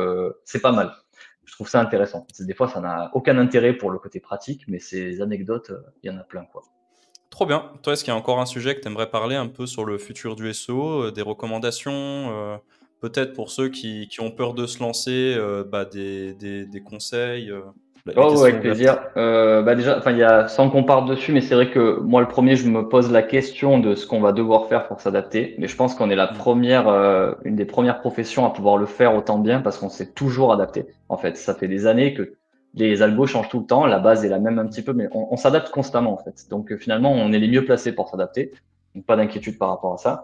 c'est 0.44 0.60
pas 0.60 0.72
mal. 0.72 0.92
Je 1.46 1.52
trouve 1.52 1.68
ça 1.68 1.80
intéressant. 1.80 2.26
Des 2.40 2.54
fois, 2.54 2.68
ça 2.68 2.80
n'a 2.80 3.10
aucun 3.14 3.38
intérêt 3.38 3.72
pour 3.72 3.90
le 3.90 3.98
côté 3.98 4.20
pratique, 4.20 4.64
mais 4.66 4.80
ces 4.80 5.22
anecdotes, 5.22 5.70
euh, 5.70 5.80
il 6.02 6.10
y 6.10 6.14
en 6.14 6.18
a 6.18 6.24
plein. 6.24 6.44
Quoi. 6.44 6.62
Trop 7.30 7.46
bien. 7.46 7.72
Toi, 7.82 7.92
est-ce 7.92 8.02
qu'il 8.04 8.12
y 8.12 8.14
a 8.14 8.18
encore 8.18 8.40
un 8.40 8.46
sujet 8.46 8.74
que 8.74 8.80
tu 8.80 8.88
aimerais 8.88 9.10
parler 9.10 9.36
un 9.36 9.46
peu 9.46 9.66
sur 9.66 9.84
le 9.84 9.96
futur 9.96 10.34
du 10.34 10.52
SEO, 10.52 11.04
euh, 11.04 11.12
des 11.12 11.22
recommandations 11.22 11.92
euh, 11.92 12.56
Peut-être 13.00 13.32
pour 13.32 13.50
ceux 13.50 13.68
qui, 13.68 14.08
ont 14.18 14.32
peur 14.32 14.54
de 14.54 14.66
se 14.66 14.80
lancer, 14.80 15.38
bah, 15.70 15.84
des, 15.84 16.32
des, 16.32 16.82
conseils 16.82 17.52
Oh, 18.14 18.42
avec 18.42 18.60
plaisir. 18.60 18.98
Euh, 19.16 19.62
bah 19.62 19.74
déjà, 19.74 19.98
enfin, 19.98 20.12
il 20.12 20.18
y 20.18 20.22
a, 20.22 20.46
sans 20.46 20.70
qu'on 20.70 20.84
parte 20.84 21.08
dessus, 21.08 21.32
mais 21.32 21.40
c'est 21.40 21.54
vrai 21.54 21.70
que 21.70 21.98
moi, 22.00 22.20
le 22.20 22.28
premier, 22.28 22.54
je 22.54 22.68
me 22.68 22.88
pose 22.88 23.10
la 23.10 23.22
question 23.22 23.78
de 23.78 23.94
ce 23.94 24.06
qu'on 24.06 24.20
va 24.20 24.32
devoir 24.32 24.66
faire 24.66 24.86
pour 24.86 25.00
s'adapter. 25.00 25.56
Mais 25.58 25.66
je 25.66 25.76
pense 25.76 25.94
qu'on 25.94 26.08
est 26.10 26.16
la 26.16 26.30
mm. 26.30 26.36
première, 26.36 26.88
euh, 26.88 27.32
une 27.44 27.56
des 27.56 27.64
premières 27.64 28.00
professions 28.00 28.46
à 28.46 28.50
pouvoir 28.50 28.76
le 28.76 28.86
faire 28.86 29.16
autant 29.16 29.38
bien 29.38 29.60
parce 29.60 29.78
qu'on 29.78 29.88
s'est 29.88 30.12
toujours 30.12 30.52
adapté. 30.52 30.86
En 31.08 31.16
fait, 31.16 31.36
ça 31.36 31.54
fait 31.54 31.68
des 31.68 31.86
années 31.86 32.14
que 32.14 32.34
les 32.74 33.02
algos 33.02 33.26
changent 33.26 33.48
tout 33.48 33.60
le 33.60 33.66
temps. 33.66 33.86
La 33.86 33.98
base 33.98 34.24
est 34.24 34.28
la 34.28 34.38
même 34.38 34.58
un 34.58 34.66
petit 34.66 34.82
peu, 34.82 34.92
mais 34.92 35.08
on, 35.10 35.28
on 35.32 35.36
s'adapte 35.36 35.70
constamment, 35.70 36.12
en 36.12 36.18
fait. 36.18 36.46
Donc, 36.48 36.70
euh, 36.70 36.76
finalement, 36.76 37.12
on 37.12 37.32
est 37.32 37.38
les 37.38 37.48
mieux 37.48 37.64
placés 37.64 37.92
pour 37.92 38.08
s'adapter. 38.08 38.52
Donc, 38.94 39.04
pas 39.04 39.16
d'inquiétude 39.16 39.58
par 39.58 39.70
rapport 39.70 39.94
à 39.94 39.98
ça 39.98 40.22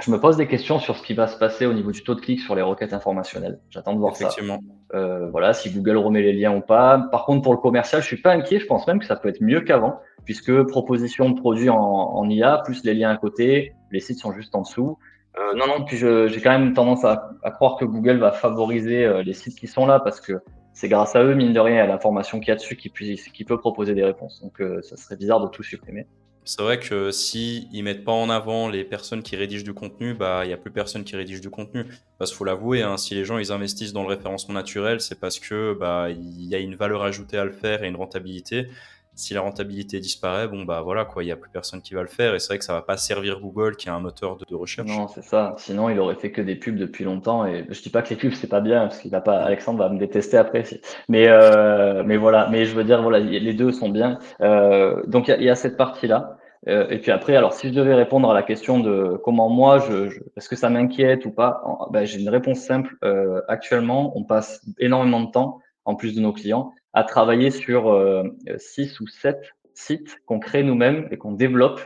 je 0.00 0.10
me 0.12 0.20
pose 0.20 0.36
des 0.36 0.46
questions 0.46 0.78
sur 0.78 0.96
ce 0.96 1.02
qui 1.02 1.14
va 1.14 1.26
se 1.26 1.36
passer 1.36 1.66
au 1.66 1.72
niveau 1.72 1.90
du 1.90 2.04
taux 2.04 2.14
de 2.14 2.20
clic 2.20 2.40
sur 2.40 2.54
les 2.54 2.62
requêtes 2.62 2.92
informationnelles. 2.92 3.58
J'attends 3.70 3.94
de 3.94 3.98
voir 3.98 4.12
Effectivement. 4.12 4.60
ça. 4.90 4.96
Euh, 4.98 5.28
voilà, 5.30 5.52
si 5.52 5.70
Google 5.70 5.96
remet 5.96 6.22
les 6.22 6.32
liens 6.32 6.54
ou 6.54 6.60
pas. 6.60 7.08
Par 7.10 7.24
contre, 7.24 7.42
pour 7.42 7.52
le 7.52 7.58
commercial, 7.58 8.00
je 8.00 8.06
suis 8.06 8.22
pas 8.22 8.32
inquiet. 8.32 8.60
Je 8.60 8.66
pense 8.66 8.86
même 8.86 9.00
que 9.00 9.06
ça 9.06 9.16
peut 9.16 9.28
être 9.28 9.40
mieux 9.40 9.60
qu'avant, 9.60 10.00
puisque 10.24 10.62
proposition 10.62 11.30
de 11.30 11.40
produits 11.40 11.68
en, 11.68 12.28
IA 12.30 12.62
plus 12.64 12.84
les 12.84 12.94
liens 12.94 13.10
à 13.10 13.16
côté, 13.16 13.72
les 13.90 14.00
sites 14.00 14.20
sont 14.20 14.32
juste 14.32 14.54
en 14.54 14.62
dessous. 14.62 14.98
Euh, 15.36 15.54
non, 15.56 15.66
non. 15.66 15.84
Puis 15.84 15.96
j'ai 15.96 16.40
quand 16.40 16.56
même 16.56 16.74
tendance 16.74 17.04
à, 17.04 17.34
croire 17.50 17.76
que 17.76 17.84
Google 17.84 18.18
va 18.18 18.30
favoriser 18.30 19.04
euh, 19.04 19.22
les 19.22 19.32
sites 19.32 19.58
qui 19.58 19.66
sont 19.66 19.84
là 19.84 19.98
parce 19.98 20.20
que 20.20 20.34
c'est 20.74 20.88
grâce 20.88 21.16
à 21.16 21.24
eux, 21.24 21.34
mine 21.34 21.52
de 21.52 21.58
rien, 21.58 21.82
à 21.82 21.86
l'information 21.88 22.38
qu'il 22.38 22.50
y 22.50 22.52
a 22.52 22.56
dessus 22.56 22.76
qui, 22.76 22.90
qui 22.90 23.44
peut 23.44 23.58
proposer 23.58 23.94
des 23.94 24.04
réponses. 24.04 24.40
Donc, 24.42 24.62
ça 24.82 24.96
serait 24.96 25.16
bizarre 25.16 25.40
de 25.40 25.48
tout 25.48 25.64
supprimer. 25.64 26.06
C'est 26.48 26.62
vrai 26.62 26.80
que 26.80 27.10
s'ils 27.10 27.68
ne 27.74 27.82
mettent 27.82 28.04
pas 28.04 28.12
en 28.12 28.30
avant 28.30 28.70
les 28.70 28.82
personnes 28.82 29.22
qui 29.22 29.36
rédigent 29.36 29.64
du 29.64 29.74
contenu, 29.74 30.14
bah 30.14 30.46
il 30.46 30.48
n'y 30.48 30.54
a 30.54 30.56
plus 30.56 30.70
personne 30.70 31.04
qui 31.04 31.14
rédige 31.14 31.42
du 31.42 31.50
contenu. 31.50 31.84
Parce 32.16 32.30
qu'il 32.30 32.38
faut 32.38 32.46
l'avouer, 32.46 32.80
hein, 32.80 32.96
si 32.96 33.14
les 33.14 33.26
gens 33.26 33.36
ils 33.36 33.52
investissent 33.52 33.92
dans 33.92 34.00
le 34.00 34.08
référencement 34.08 34.54
naturel, 34.54 35.02
c'est 35.02 35.20
parce 35.20 35.38
que 35.38 35.76
bah 35.78 36.08
il 36.08 36.46
y 36.46 36.54
a 36.54 36.58
une 36.58 36.74
valeur 36.74 37.02
ajoutée 37.02 37.36
à 37.36 37.44
le 37.44 37.52
faire 37.52 37.84
et 37.84 37.88
une 37.88 37.96
rentabilité. 37.96 38.68
Si 39.14 39.34
la 39.34 39.42
rentabilité 39.42 40.00
disparaît, 40.00 40.48
bon 40.48 40.62
bah 40.62 40.80
voilà 40.80 41.04
quoi, 41.04 41.22
il 41.22 41.26
n'y 41.26 41.32
a 41.32 41.36
plus 41.36 41.50
personne 41.50 41.82
qui 41.82 41.92
va 41.92 42.00
le 42.00 42.08
faire 42.08 42.34
et 42.34 42.38
c'est 42.38 42.48
vrai 42.48 42.58
que 42.58 42.64
ça 42.64 42.72
va 42.72 42.80
pas 42.80 42.96
servir 42.96 43.40
Google 43.40 43.76
qui 43.76 43.88
est 43.88 43.90
un 43.90 44.00
moteur 44.00 44.38
de, 44.38 44.54
recherche. 44.54 44.88
Non, 44.88 45.06
c'est 45.06 45.24
ça. 45.24 45.54
Sinon, 45.58 45.90
il 45.90 45.98
aurait 45.98 46.14
fait 46.14 46.30
que 46.30 46.40
des 46.40 46.56
pubs 46.56 46.78
depuis 46.78 47.04
longtemps 47.04 47.44
et 47.44 47.66
je 47.68 47.82
dis 47.82 47.90
pas 47.90 48.00
que 48.00 48.08
les 48.08 48.16
pubs 48.16 48.32
c'est 48.32 48.48
pas 48.48 48.62
bien 48.62 48.86
parce 48.86 49.00
qu'il 49.00 49.10
va 49.10 49.20
pas 49.20 49.36
Alexandre 49.40 49.80
va 49.80 49.90
me 49.90 49.98
détester 49.98 50.38
après. 50.38 50.64
Mais 51.10 51.28
euh, 51.28 52.04
mais 52.06 52.16
voilà, 52.16 52.48
mais 52.50 52.64
je 52.64 52.74
veux 52.74 52.84
dire 52.84 53.02
voilà, 53.02 53.18
les 53.18 53.52
deux 53.52 53.70
sont 53.70 53.90
bien. 53.90 54.18
Euh, 54.40 55.02
donc 55.06 55.28
il 55.28 55.42
y, 55.42 55.44
y, 55.44 55.50
a 55.50 55.54
cette 55.54 55.76
partie 55.76 56.06
là. 56.06 56.37
Et 56.66 56.98
puis 56.98 57.10
après, 57.10 57.36
alors 57.36 57.52
si 57.52 57.68
je 57.68 57.72
devais 57.72 57.94
répondre 57.94 58.30
à 58.30 58.34
la 58.34 58.42
question 58.42 58.80
de 58.80 59.18
comment 59.22 59.48
moi, 59.48 59.78
je, 59.78 60.18
est-ce 60.36 60.48
que 60.48 60.56
ça 60.56 60.70
m'inquiète 60.70 61.24
ou 61.24 61.30
pas, 61.30 61.62
ben, 61.90 62.04
j'ai 62.04 62.20
une 62.20 62.28
réponse 62.28 62.58
simple. 62.60 62.96
actuellement, 63.48 64.12
on 64.16 64.24
passe 64.24 64.66
énormément 64.78 65.20
de 65.20 65.30
temps, 65.30 65.60
en 65.84 65.94
plus 65.94 66.14
de 66.14 66.20
nos 66.20 66.32
clients, 66.32 66.72
à 66.92 67.04
travailler 67.04 67.50
sur 67.50 67.96
six 68.58 68.98
ou 69.00 69.06
sept 69.06 69.52
sites 69.74 70.18
qu'on 70.26 70.40
crée 70.40 70.62
nous-mêmes 70.62 71.08
et 71.10 71.16
qu'on 71.16 71.32
développe 71.32 71.80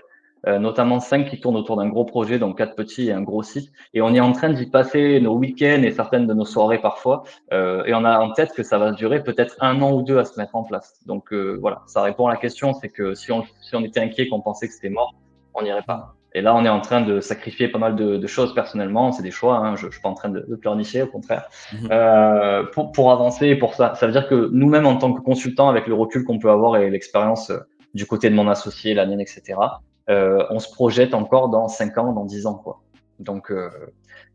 euh, 0.46 0.58
notamment 0.58 1.00
cinq 1.00 1.28
qui 1.28 1.40
tournent 1.40 1.56
autour 1.56 1.76
d'un 1.76 1.88
gros 1.88 2.04
projet, 2.04 2.38
donc 2.38 2.58
quatre 2.58 2.74
petits 2.74 3.08
et 3.08 3.12
un 3.12 3.22
gros 3.22 3.42
site. 3.42 3.72
Et 3.94 4.02
on 4.02 4.14
est 4.14 4.20
en 4.20 4.32
train 4.32 4.50
d'y 4.50 4.66
passer 4.66 5.20
nos 5.20 5.34
week-ends 5.34 5.82
et 5.82 5.92
certaines 5.92 6.26
de 6.26 6.34
nos 6.34 6.44
soirées 6.44 6.80
parfois. 6.80 7.24
Euh, 7.52 7.84
et 7.84 7.94
on 7.94 8.04
a 8.04 8.18
en 8.18 8.32
tête 8.32 8.52
que 8.52 8.62
ça 8.62 8.78
va 8.78 8.92
durer 8.92 9.22
peut-être 9.22 9.56
un 9.60 9.80
an 9.82 9.92
ou 9.92 10.02
deux 10.02 10.18
à 10.18 10.24
se 10.24 10.38
mettre 10.38 10.56
en 10.56 10.64
place. 10.64 10.98
Donc 11.06 11.32
euh, 11.32 11.58
voilà, 11.60 11.82
ça 11.86 12.02
répond 12.02 12.26
à 12.26 12.30
la 12.30 12.38
question, 12.38 12.74
c'est 12.74 12.88
que 12.88 13.14
si 13.14 13.30
on, 13.32 13.44
si 13.60 13.76
on 13.76 13.84
était 13.84 14.00
inquiet, 14.00 14.28
qu'on 14.28 14.40
pensait 14.40 14.68
que 14.68 14.74
c'était 14.74 14.90
mort, 14.90 15.14
on 15.54 15.62
n'irait 15.62 15.82
pas. 15.82 16.14
Et 16.34 16.40
là, 16.40 16.54
on 16.54 16.64
est 16.64 16.68
en 16.70 16.80
train 16.80 17.02
de 17.02 17.20
sacrifier 17.20 17.68
pas 17.68 17.78
mal 17.78 17.94
de, 17.94 18.16
de 18.16 18.26
choses 18.26 18.54
personnellement. 18.54 19.12
C'est 19.12 19.22
des 19.22 19.30
choix. 19.30 19.56
Hein. 19.56 19.76
Je, 19.76 19.86
je 19.86 19.92
suis 19.92 20.00
pas 20.00 20.08
en 20.08 20.14
train 20.14 20.30
de, 20.30 20.44
de 20.48 20.56
pleurnicher, 20.56 21.02
au 21.02 21.06
contraire. 21.06 21.48
Mhm. 21.72 21.88
Euh, 21.90 22.64
pour, 22.72 22.90
pour 22.92 23.12
avancer, 23.12 23.54
pour 23.54 23.74
ça, 23.74 23.94
ça 23.96 24.06
veut 24.06 24.12
dire 24.12 24.28
que 24.28 24.48
nous-mêmes, 24.50 24.86
en 24.86 24.96
tant 24.96 25.12
que 25.12 25.20
consultants, 25.20 25.68
avec 25.68 25.86
le 25.86 25.94
recul 25.94 26.24
qu'on 26.24 26.38
peut 26.38 26.50
avoir 26.50 26.78
et 26.78 26.88
l'expérience 26.88 27.52
du 27.94 28.06
côté 28.06 28.30
de 28.30 28.34
mon 28.34 28.48
associé, 28.48 28.94
la 28.94 29.04
mienne, 29.04 29.20
etc., 29.20 29.42
euh, 29.50 29.66
on 30.08 30.58
se 30.58 30.70
projette 30.70 31.14
encore 31.14 31.48
dans 31.48 31.68
5 31.68 31.98
ans, 31.98 32.12
dans 32.12 32.24
10 32.24 32.46
ans. 32.46 32.54
Quoi. 32.54 32.82
Donc 33.22 33.50
euh, 33.50 33.70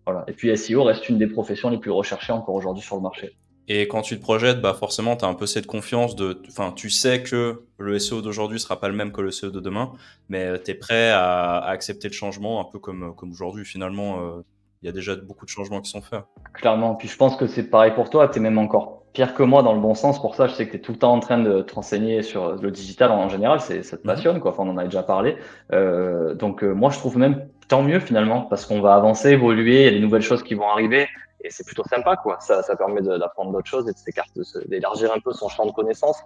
voilà. 0.05 0.23
Et 0.27 0.33
puis 0.33 0.55
SEO 0.57 0.83
reste 0.83 1.09
une 1.09 1.17
des 1.17 1.27
professions 1.27 1.69
les 1.69 1.77
plus 1.77 1.91
recherchées 1.91 2.33
encore 2.33 2.55
aujourd'hui 2.55 2.83
sur 2.83 2.95
le 2.95 3.01
marché. 3.01 3.35
Et 3.69 3.89
quand 3.89 4.01
tu 4.01 4.15
te 4.15 4.21
projettes, 4.21 4.61
bah 4.61 4.73
forcément, 4.73 5.17
tu 5.17 5.25
as 5.25 5.27
un 5.27 5.33
peu 5.33 5.45
cette 5.45 5.67
confiance 5.67 6.15
de. 6.15 6.41
Enfin, 6.47 6.71
tu 6.71 6.89
sais 6.89 7.21
que 7.21 7.63
le 7.77 7.99
SEO 7.99 8.21
d'aujourd'hui 8.21 8.61
sera 8.61 8.79
pas 8.79 8.87
le 8.87 8.95
même 8.95 9.11
que 9.11 9.19
le 9.19 9.29
SEO 9.29 9.51
de 9.51 9.59
demain, 9.59 9.91
mais 10.29 10.57
tu 10.63 10.71
es 10.71 10.73
prêt 10.73 11.09
à, 11.09 11.57
accepter 11.65 12.07
le 12.07 12.13
changement, 12.13 12.61
un 12.61 12.71
peu 12.71 12.79
comme, 12.79 13.13
comme 13.15 13.31
aujourd'hui. 13.31 13.65
Finalement, 13.65 14.21
euh, 14.21 14.41
il 14.81 14.85
y 14.85 14.89
a 14.89 14.91
déjà 14.91 15.15
beaucoup 15.15 15.45
de 15.45 15.49
changements 15.49 15.81
qui 15.81 15.89
sont 15.89 16.01
faits. 16.01 16.23
Clairement. 16.53 16.95
Puis 16.95 17.07
je 17.07 17.17
pense 17.17 17.35
que 17.35 17.47
c'est 17.47 17.69
pareil 17.69 17.93
pour 17.93 18.09
toi. 18.09 18.27
Tu 18.27 18.37
es 18.37 18.41
même 18.41 18.57
encore 18.57 19.03
pire 19.13 19.33
que 19.33 19.43
moi 19.43 19.63
dans 19.63 19.73
le 19.73 19.79
bon 19.79 19.95
sens. 19.95 20.21
Pour 20.21 20.35
ça, 20.35 20.47
je 20.47 20.53
sais 20.53 20.65
que 20.67 20.71
tu 20.71 20.77
es 20.77 20.79
tout 20.79 20.91
le 20.91 20.99
temps 20.99 21.13
en 21.13 21.19
train 21.19 21.39
de 21.39 21.61
te 21.61 21.73
renseigner 21.73 22.21
sur 22.21 22.55
le 22.55 22.71
digital 22.71 23.11
en, 23.11 23.29
général. 23.29 23.59
C'est, 23.59 23.81
ça 23.83 23.97
te 23.97 24.03
mhm. 24.03 24.07
passionne, 24.07 24.39
quoi. 24.39 24.51
Enfin, 24.51 24.63
on 24.65 24.69
en 24.69 24.77
a 24.77 24.83
déjà 24.83 25.03
parlé. 25.03 25.37
Euh, 25.73 26.35
donc, 26.35 26.63
euh, 26.63 26.73
moi, 26.73 26.91
je 26.91 26.99
trouve 26.99 27.17
même 27.17 27.47
tant 27.67 27.81
mieux 27.81 27.99
finalement 27.99 28.41
parce 28.43 28.65
qu'on 28.65 28.81
va 28.81 28.93
avancer, 28.93 29.31
évoluer. 29.31 29.81
Il 29.81 29.85
y 29.85 29.87
a 29.87 29.91
des 29.91 29.99
nouvelles 29.99 30.21
choses 30.21 30.43
qui 30.43 30.53
vont 30.53 30.69
arriver 30.69 31.07
et 31.43 31.49
c'est 31.49 31.65
plutôt 31.65 31.83
sympa, 31.83 32.15
quoi. 32.15 32.37
Ça, 32.39 32.61
ça 32.61 32.75
permet 32.75 33.01
d'apprendre 33.01 33.51
d'autres 33.51 33.69
choses 33.69 33.89
et 33.89 33.93
de 33.93 33.97
s'écarter, 33.97 34.41
d'élargir 34.67 35.11
un 35.13 35.19
peu 35.19 35.33
son 35.33 35.49
champ 35.49 35.65
de 35.65 35.71
connaissances. 35.71 36.19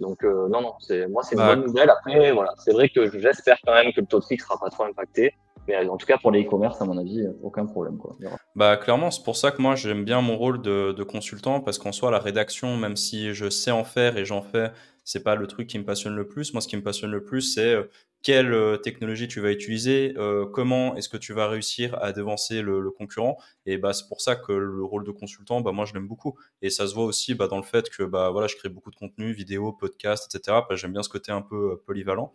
Donc, 0.00 0.24
euh, 0.24 0.48
non, 0.48 0.60
non, 0.60 0.74
c'est, 0.80 1.06
moi, 1.06 1.22
c'est 1.22 1.36
une 1.36 1.42
bonne 1.46 1.64
nouvelle. 1.64 1.88
Après, 1.90 2.32
voilà, 2.32 2.52
c'est 2.58 2.72
vrai 2.72 2.88
que 2.88 3.10
j'espère 3.18 3.56
quand 3.64 3.72
même 3.72 3.92
que 3.92 4.00
le 4.00 4.06
taux 4.06 4.20
de 4.20 4.24
clic 4.24 4.40
sera 4.40 4.58
pas 4.58 4.68
trop 4.68 4.84
impacté. 4.84 5.34
Mais 5.66 5.88
en 5.88 5.96
tout 5.96 6.06
cas, 6.06 6.18
pour 6.18 6.30
les 6.30 6.44
e-commerce, 6.44 6.80
à 6.80 6.84
mon 6.84 6.98
avis, 6.98 7.26
aucun 7.42 7.66
problème. 7.66 7.96
Quoi. 7.96 8.16
Bah, 8.54 8.76
clairement, 8.76 9.10
c'est 9.10 9.22
pour 9.22 9.36
ça 9.36 9.50
que 9.50 9.62
moi, 9.62 9.74
j'aime 9.74 10.04
bien 10.04 10.20
mon 10.20 10.36
rôle 10.36 10.60
de, 10.60 11.02
consultant, 11.02 11.60
parce 11.60 11.78
qu'en 11.78 11.92
soi, 11.92 12.10
la 12.10 12.18
rédaction, 12.18 12.76
même 12.76 12.96
si 12.96 13.34
je 13.34 13.48
sais 13.48 13.70
en 13.70 13.84
faire 13.84 14.16
et 14.16 14.24
j'en 14.24 14.42
fais, 14.42 14.70
c'est 15.04 15.22
pas 15.22 15.34
le 15.34 15.46
truc 15.46 15.68
qui 15.68 15.78
me 15.78 15.84
passionne 15.84 16.14
le 16.14 16.26
plus. 16.26 16.52
Moi, 16.54 16.60
ce 16.60 16.68
qui 16.68 16.76
me 16.76 16.82
passionne 16.82 17.10
le 17.10 17.22
plus, 17.22 17.42
c'est 17.42 17.74
euh, 17.74 17.84
quelle 18.22 18.54
euh, 18.54 18.78
technologie 18.78 19.28
tu 19.28 19.40
vas 19.40 19.52
utiliser, 19.52 20.14
euh, 20.16 20.46
comment 20.46 20.96
est-ce 20.96 21.10
que 21.10 21.18
tu 21.18 21.34
vas 21.34 21.46
réussir 21.46 21.96
à 22.02 22.12
devancer 22.12 22.62
le, 22.62 22.80
le 22.80 22.90
concurrent. 22.90 23.36
Et 23.66 23.76
bah, 23.76 23.92
c'est 23.92 24.08
pour 24.08 24.22
ça 24.22 24.34
que 24.34 24.52
le 24.52 24.82
rôle 24.82 25.04
de 25.04 25.10
consultant, 25.10 25.60
bah, 25.60 25.72
moi, 25.72 25.84
je 25.84 25.92
l'aime 25.92 26.08
beaucoup. 26.08 26.38
Et 26.62 26.70
ça 26.70 26.86
se 26.86 26.94
voit 26.94 27.04
aussi 27.04 27.34
bah, 27.34 27.48
dans 27.48 27.58
le 27.58 27.62
fait 27.62 27.90
que 27.90 28.02
bah, 28.02 28.30
voilà, 28.30 28.46
je 28.46 28.56
crée 28.56 28.70
beaucoup 28.70 28.90
de 28.90 28.96
contenu, 28.96 29.32
vidéos, 29.32 29.72
podcasts, 29.72 30.34
etc. 30.34 30.58
Bah, 30.68 30.74
j'aime 30.74 30.92
bien 30.92 31.02
ce 31.02 31.10
côté 31.10 31.32
un 31.32 31.42
peu 31.42 31.82
polyvalent. 31.86 32.32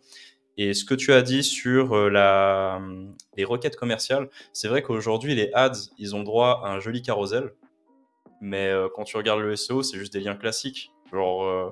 Et 0.62 0.74
ce 0.74 0.84
que 0.84 0.92
tu 0.92 1.14
as 1.14 1.22
dit 1.22 1.42
sur 1.42 1.94
euh, 1.94 2.10
la, 2.10 2.82
les 3.34 3.44
requêtes 3.44 3.76
commerciales, 3.76 4.28
c'est 4.52 4.68
vrai 4.68 4.82
qu'aujourd'hui, 4.82 5.34
les 5.34 5.50
ads, 5.54 5.88
ils 5.96 6.14
ont 6.14 6.22
droit 6.22 6.60
à 6.62 6.68
un 6.68 6.80
joli 6.80 7.00
carrousel. 7.00 7.54
Mais 8.42 8.68
euh, 8.68 8.88
quand 8.94 9.04
tu 9.04 9.16
regardes 9.16 9.40
le 9.40 9.56
SEO, 9.56 9.82
c'est 9.82 9.96
juste 9.96 10.12
des 10.12 10.20
liens 10.20 10.36
classiques. 10.36 10.92
Genre, 11.10 11.44
euh, 11.44 11.70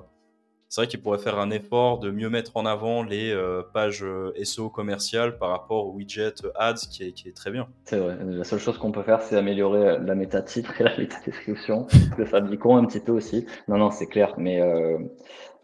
c'est 0.71 0.81
vrai 0.81 0.89
qu'ils 0.89 1.03
pourraient 1.03 1.19
faire 1.19 1.39
un 1.39 1.51
effort 1.51 1.99
de 1.99 2.11
mieux 2.11 2.31
mettre 2.31 2.57
en 2.57 2.65
avant 2.65 3.03
les 3.03 3.39
pages 3.75 4.07
SEO 4.43 4.71
commerciales 4.71 5.37
par 5.37 5.51
rapport 5.51 5.89
au 5.89 5.93
widget 5.93 6.37
ads 6.55 6.75
qui 6.91 7.05
est, 7.05 7.13
qui 7.13 7.29
est 7.29 7.37
très 7.37 7.51
bien. 7.51 7.69
C'est 7.85 7.99
vrai. 7.99 8.17
La 8.25 8.45
seule 8.45 8.59
chose 8.59 8.79
qu'on 8.79 8.93
peut 8.93 9.03
faire, 9.03 9.21
c'est 9.21 9.37
améliorer 9.37 9.99
la 9.99 10.15
méta-titre 10.15 10.81
et 10.81 10.85
la 10.85 10.97
méta-description, 10.97 11.87
le 12.17 12.25
fabricant 12.25 12.79
un 12.79 12.87
petit 12.87 13.01
peu 13.01 13.13
aussi. 13.13 13.45
Non, 13.69 13.77
non, 13.77 13.91
c'est 13.91 14.07
clair. 14.07 14.35
Mais, 14.39 14.63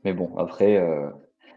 mais 0.05 0.13
bon, 0.13 0.37
après 0.37 0.79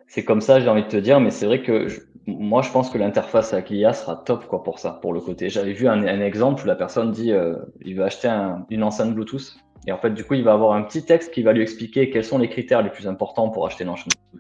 c'est 0.08 0.24
comme 0.24 0.42
ça, 0.42 0.60
j'ai 0.60 0.70
envie 0.70 0.84
de 0.84 0.88
te 0.88 0.98
dire, 0.98 1.20
mais 1.20 1.32
c'est 1.32 1.46
vrai 1.46 1.62
que 1.62 1.88
moi, 2.26 2.62
je 2.62 2.72
pense 2.72 2.90
que 2.90 2.98
l'interface 2.98 3.54
avec 3.54 3.70
l'IA 3.70 3.94
sera 3.94 4.16
top 4.16 4.48
quoi 4.48 4.64
pour 4.64 4.80
ça, 4.80 5.00
pour 5.02 5.14
le 5.14 5.22
côté. 5.22 5.50
J'avais 5.50 5.74
vu 5.74 5.88
un, 5.88 6.04
exemple 6.22 6.64
où 6.64 6.68
la 6.68 6.76
personne 6.76 7.12
dit, 7.12 7.32
euh, 7.32 7.56
il 7.82 7.96
veut 7.96 8.04
acheter 8.04 8.30
une 8.70 8.84
enceinte 8.84 9.14
Bluetooth, 9.14 9.58
et 9.86 9.92
en 9.94 9.98
fait, 9.98 10.12
du 10.12 10.26
coup, 10.26 10.34
il 10.34 10.44
va 10.44 10.54
avoir 10.54 10.74
un 10.74 10.82
petit 10.82 11.04
texte 11.04 11.34
qui 11.34 11.44
va 11.44 11.54
lui 11.54 11.62
expliquer 11.62 12.10
quels 12.10 12.26
sont 12.26 12.38
les 12.38 12.50
critères 12.50 12.82
les 12.82 12.90
plus 12.90 13.08
importants 13.08 13.50
pour 13.50 13.66
acheter 13.66 13.86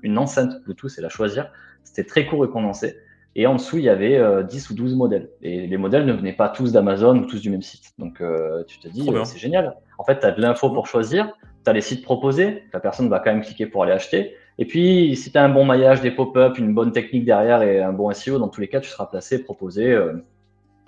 une 0.03 0.17
enceinte 0.17 0.61
Bluetooth 0.63 0.91
et 0.97 1.01
la 1.01 1.09
choisir. 1.09 1.49
C'était 1.85 2.03
très 2.03 2.25
court 2.25 2.43
et 2.43 2.49
condensé. 2.49 2.97
Et 3.35 3.45
en 3.47 3.55
dessous, 3.55 3.77
il 3.77 3.83
y 3.83 3.89
avait 3.89 4.19
10 4.43 4.71
euh, 4.71 4.73
ou 4.73 4.75
12 4.75 4.95
modèles. 4.95 5.29
Et 5.41 5.67
les 5.67 5.77
modèles 5.77 6.05
ne 6.05 6.11
venaient 6.11 6.33
pas 6.33 6.49
tous 6.49 6.73
d'Amazon 6.73 7.19
ou 7.19 7.25
tous 7.27 7.39
du 7.39 7.49
même 7.49 7.61
site. 7.61 7.93
Donc, 7.97 8.19
euh, 8.19 8.63
tu 8.67 8.79
te 8.79 8.89
dis, 8.89 9.09
c'est 9.23 9.37
génial. 9.37 9.77
En 9.97 10.03
fait, 10.03 10.19
tu 10.19 10.25
as 10.25 10.31
de 10.31 10.41
l'info 10.41 10.69
pour 10.69 10.87
choisir, 10.87 11.31
tu 11.63 11.69
as 11.69 11.73
les 11.73 11.81
sites 11.81 12.03
proposés, 12.03 12.63
la 12.73 12.79
personne 12.79 13.07
va 13.07 13.19
quand 13.19 13.31
même 13.31 13.43
cliquer 13.43 13.67
pour 13.67 13.83
aller 13.83 13.93
acheter. 13.93 14.35
Et 14.59 14.65
puis, 14.65 15.15
si 15.15 15.31
tu 15.31 15.37
as 15.37 15.43
un 15.43 15.49
bon 15.49 15.65
maillage, 15.65 16.01
des 16.01 16.11
pop-up, 16.11 16.57
une 16.57 16.73
bonne 16.73 16.91
technique 16.91 17.25
derrière 17.25 17.61
et 17.61 17.81
un 17.81 17.93
bon 17.93 18.11
SEO, 18.11 18.39
dans 18.39 18.47
tous 18.47 18.61
les 18.61 18.67
cas, 18.67 18.79
tu 18.79 18.89
seras 18.89 19.05
placé, 19.05 19.43
proposé. 19.43 19.91
Euh. 19.91 20.13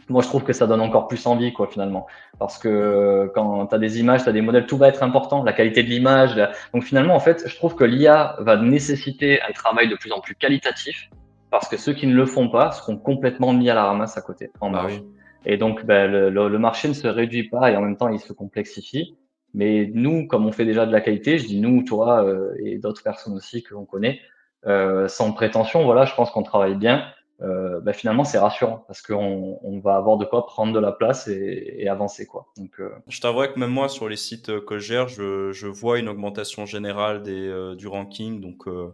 moi, 0.10 0.24
je 0.24 0.28
trouve 0.28 0.44
que 0.44 0.54
ça 0.54 0.66
donne 0.66 0.82
encore 0.82 1.08
plus 1.08 1.26
envie, 1.28 1.54
quoi, 1.54 1.68
finalement. 1.68 2.08
Parce 2.40 2.58
que 2.58 3.32
quand 3.36 3.68
tu 3.68 3.76
as 3.76 3.78
des 3.78 4.00
images, 4.00 4.24
tu 4.24 4.30
as 4.30 4.32
des 4.32 4.42
modèles, 4.42 4.66
tout 4.66 4.78
va 4.78 4.88
être 4.88 5.04
important, 5.04 5.44
la 5.44 5.54
qualité 5.54 5.84
de 5.84 5.90
l'image. 5.90 6.36
Donc, 6.74 6.84
finalement, 6.84 7.16
en 7.16 7.20
fait, 7.20 7.44
je 7.48 7.56
trouve 7.56 7.76
que 7.76 7.84
l'IA 7.84 8.38
va 8.40 8.58
nécessiter 8.58 9.40
un 9.42 9.52
travail 9.52 9.88
de 9.88 9.96
plus 9.96 10.12
en 10.12 10.20
plus 10.20 10.36
qualitatif 10.36 11.10
parce 11.52 11.68
que 11.68 11.78
ceux 11.78 11.94
qui 11.94 12.08
ne 12.08 12.16
le 12.16 12.26
font 12.26 12.50
pas 12.50 12.72
seront 12.72 12.98
complètement 12.98 13.54
mis 13.54 13.70
à 13.70 13.76
la 13.76 13.86
ramasse 13.86 14.18
à 14.18 14.22
côté, 14.22 14.52
en 14.62 14.70
bah 14.70 14.84
marge. 14.84 15.02
Et 15.46 15.58
donc, 15.58 15.86
ben, 15.86 16.12
le, 16.12 16.30
le, 16.30 16.60
marché 16.60 16.88
ne 16.88 16.94
se 16.94 17.08
réduit 17.08 17.50
pas 17.50 17.72
et 17.72 17.76
en 17.76 17.82
même 17.82 17.98
temps, 17.98 18.10
il 18.10 18.20
se 18.20 18.34
complexifie. 18.34 19.16
Mais 19.54 19.90
nous, 19.94 20.28
comme 20.28 20.46
on 20.46 20.52
fait 20.52 20.66
déjà 20.66 20.86
de 20.86 20.92
la 20.92 21.02
qualité, 21.02 21.40
je 21.40 21.48
dis 21.48 21.60
nous, 21.60 21.84
toi 21.84 22.24
euh, 22.24 22.54
et 22.64 22.78
d'autres 22.78 23.04
personnes 23.04 23.36
aussi 23.36 23.64
que 23.64 23.74
l'on 23.74 23.86
connaît, 23.86 24.20
euh, 24.68 25.08
sans 25.08 25.32
prétention, 25.32 25.84
voilà, 25.84 26.06
je 26.06 26.14
pense 26.14 26.32
qu'on 26.32 26.44
travaille 26.44 26.76
bien. 26.76 27.06
Euh, 27.42 27.80
bah, 27.80 27.94
finalement, 27.94 28.26
c'est 28.26 28.38
rassurant 28.38 28.84
parce 28.88 29.02
qu'on 29.02 29.60
on 29.64 29.80
va 29.80 29.96
avoir 29.96 30.18
de 30.18 30.26
quoi 30.26 30.46
prendre 30.46 30.74
de 30.74 30.80
la 30.80 30.92
place 30.92 31.28
et, 31.30 31.76
et 31.78 31.88
avancer. 31.88 32.26
Quoi. 32.26 32.48
Donc, 32.58 32.80
euh... 32.80 32.92
Je 33.08 33.22
t'avoue 33.22 33.48
que 33.48 33.58
même 33.58 33.70
moi, 33.72 33.88
sur 33.88 34.10
les 34.10 34.18
sites 34.18 34.60
que 34.66 34.78
je 34.78 34.86
gère, 34.86 35.08
je, 35.08 35.52
je 35.54 35.68
vois 35.68 36.00
une 36.00 36.10
augmentation 36.10 36.66
générale 36.66 37.24
des, 37.24 37.48
euh, 37.48 37.76
du 37.76 37.88
ranking. 37.88 38.42
Donc, 38.42 38.68
euh, 38.68 38.94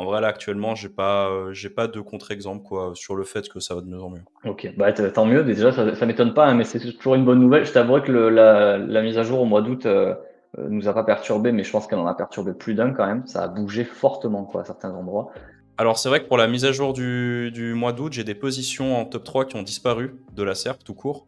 en 0.00 0.04
vrai, 0.06 0.22
là, 0.22 0.28
actuellement, 0.28 0.74
j'ai 0.74 0.88
pas, 0.88 1.28
euh, 1.28 1.52
j'ai 1.52 1.68
pas 1.68 1.86
de 1.86 2.00
contre-exemple 2.00 2.64
quoi, 2.66 2.92
sur 2.94 3.14
le 3.14 3.22
fait 3.22 3.50
que 3.50 3.60
ça 3.60 3.74
va 3.74 3.82
de 3.82 3.86
mieux 3.86 4.00
en 4.00 4.08
mieux. 4.08 4.22
Ok, 4.46 4.72
bah, 4.78 4.90
tant 4.94 5.26
mieux. 5.26 5.44
Déjà, 5.44 5.72
ça, 5.72 5.94
ça 5.94 6.06
m'étonne 6.06 6.32
pas, 6.32 6.46
hein, 6.46 6.54
mais 6.54 6.64
c'est 6.64 6.80
toujours 6.96 7.16
une 7.16 7.26
bonne 7.26 7.38
nouvelle. 7.38 7.66
Je 7.66 7.72
t'avouerai 7.72 8.00
que 8.00 8.10
le, 8.10 8.30
la, 8.30 8.78
la, 8.78 9.02
mise 9.02 9.18
à 9.18 9.24
jour 9.24 9.42
au 9.42 9.44
mois 9.44 9.60
d'août 9.60 9.84
euh, 9.84 10.14
euh, 10.58 10.68
nous 10.70 10.88
a 10.88 10.94
pas 10.94 11.04
perturbé, 11.04 11.52
mais 11.52 11.64
je 11.64 11.70
pense 11.70 11.86
qu'elle 11.86 11.98
en 11.98 12.06
a 12.06 12.14
perturbé 12.14 12.54
plus 12.54 12.72
d'un 12.72 12.92
quand 12.92 13.06
même. 13.06 13.26
Ça 13.26 13.42
a 13.42 13.48
bougé 13.48 13.84
fortement 13.84 14.44
quoi, 14.44 14.62
à 14.62 14.64
certains 14.64 14.90
endroits. 14.90 15.32
Alors, 15.76 15.98
c'est 15.98 16.08
vrai 16.08 16.22
que 16.22 16.28
pour 16.28 16.38
la 16.38 16.48
mise 16.48 16.64
à 16.64 16.72
jour 16.72 16.94
du, 16.94 17.50
du 17.52 17.74
mois 17.74 17.92
d'août, 17.92 18.14
j'ai 18.14 18.24
des 18.24 18.34
positions 18.34 18.96
en 18.96 19.04
top 19.04 19.24
3 19.24 19.44
qui 19.44 19.56
ont 19.56 19.62
disparu 19.62 20.14
de 20.32 20.42
la 20.42 20.54
SERP 20.54 20.82
tout 20.82 20.94
court. 20.94 21.26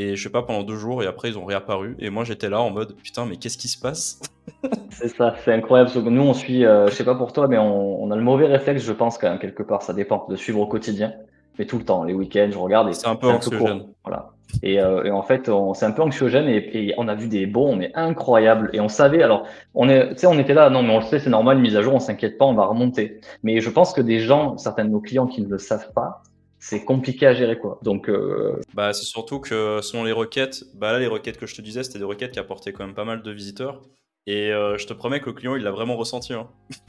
Et 0.00 0.14
je 0.14 0.22
sais 0.22 0.30
pas, 0.30 0.42
pendant 0.42 0.62
deux 0.62 0.76
jours, 0.76 1.02
et 1.02 1.08
après, 1.08 1.28
ils 1.28 1.38
ont 1.38 1.44
réapparu. 1.44 1.96
Et 1.98 2.08
moi, 2.08 2.22
j'étais 2.22 2.48
là 2.48 2.60
en 2.60 2.70
mode, 2.70 2.94
putain, 3.02 3.26
mais 3.26 3.36
qu'est-ce 3.36 3.58
qui 3.58 3.66
se 3.66 3.80
passe? 3.80 4.20
C'est 4.90 5.08
ça, 5.08 5.34
c'est 5.44 5.52
incroyable. 5.52 5.90
Nous, 6.08 6.22
on 6.22 6.34
suit, 6.34 6.64
euh, 6.64 6.86
je 6.86 6.92
sais 6.92 7.04
pas 7.04 7.14
pour 7.14 7.32
toi, 7.32 7.48
mais 7.48 7.58
on, 7.58 8.02
on, 8.02 8.10
a 8.10 8.16
le 8.16 8.22
mauvais 8.22 8.46
réflexe, 8.46 8.82
je 8.82 8.92
pense, 8.92 9.18
quand 9.18 9.28
même, 9.28 9.38
quelque 9.38 9.62
part. 9.62 9.82
Ça 9.82 9.92
dépend 9.92 10.26
de 10.28 10.36
suivre 10.36 10.60
au 10.60 10.66
quotidien. 10.66 11.12
Mais 11.58 11.66
tout 11.66 11.78
le 11.78 11.84
temps, 11.84 12.04
les 12.04 12.14
week-ends, 12.14 12.48
je 12.50 12.58
regarde. 12.58 12.92
C'est 12.92 13.06
un 13.08 13.16
peu 13.16 13.28
anxiogène. 13.28 13.86
Voilà. 14.04 14.30
Et, 14.62 14.80
euh, 14.80 15.04
et, 15.04 15.10
en 15.10 15.22
fait, 15.22 15.50
c'est 15.74 15.84
un 15.84 15.90
peu 15.90 16.02
anxiogène 16.02 16.48
et, 16.48 16.88
et, 16.88 16.94
on 16.96 17.08
a 17.08 17.14
vu 17.14 17.28
des 17.28 17.46
bons, 17.46 17.76
mais 17.76 17.90
incroyables. 17.94 18.70
Et 18.72 18.80
on 18.80 18.88
savait, 18.88 19.22
alors, 19.22 19.46
on 19.74 19.88
est, 19.88 20.10
tu 20.10 20.20
sais, 20.20 20.26
on 20.26 20.38
était 20.38 20.54
là, 20.54 20.70
non, 20.70 20.82
mais 20.82 20.92
on 20.92 21.00
le 21.00 21.04
sait, 21.04 21.18
c'est 21.18 21.30
normal, 21.30 21.58
une 21.58 21.62
mise 21.62 21.76
à 21.76 21.82
jour, 21.82 21.94
on 21.94 22.00
s'inquiète 22.00 22.38
pas, 22.38 22.46
on 22.46 22.54
va 22.54 22.64
remonter. 22.64 23.20
Mais 23.42 23.60
je 23.60 23.70
pense 23.70 23.92
que 23.92 24.00
des 24.00 24.20
gens, 24.20 24.56
certains 24.56 24.84
de 24.84 24.90
nos 24.90 25.00
clients 25.00 25.26
qui 25.26 25.42
ne 25.42 25.48
le 25.48 25.58
savent 25.58 25.92
pas, 25.92 26.22
c'est 26.58 26.84
compliqué 26.84 27.26
à 27.26 27.34
gérer 27.34 27.58
quoi. 27.58 27.78
Donc 27.82 28.08
euh... 28.08 28.60
bah 28.74 28.92
c'est 28.92 29.04
surtout 29.04 29.40
que 29.40 29.80
selon 29.82 30.04
les 30.04 30.12
requêtes, 30.12 30.64
bah 30.74 30.92
là 30.92 30.98
les 30.98 31.06
requêtes 31.06 31.38
que 31.38 31.46
je 31.46 31.54
te 31.54 31.62
disais, 31.62 31.82
c'était 31.84 31.98
des 31.98 32.04
requêtes 32.04 32.32
qui 32.32 32.38
apportaient 32.38 32.72
quand 32.72 32.84
même 32.84 32.94
pas 32.94 33.04
mal 33.04 33.22
de 33.22 33.30
visiteurs 33.30 33.82
et 34.26 34.52
euh, 34.52 34.76
je 34.76 34.86
te 34.86 34.92
promets 34.92 35.20
que 35.20 35.26
le 35.26 35.32
client 35.32 35.56
il 35.56 35.62
l'a 35.62 35.70
vraiment 35.70 35.96
ressenti. 35.96 36.32
Hein. 36.34 36.48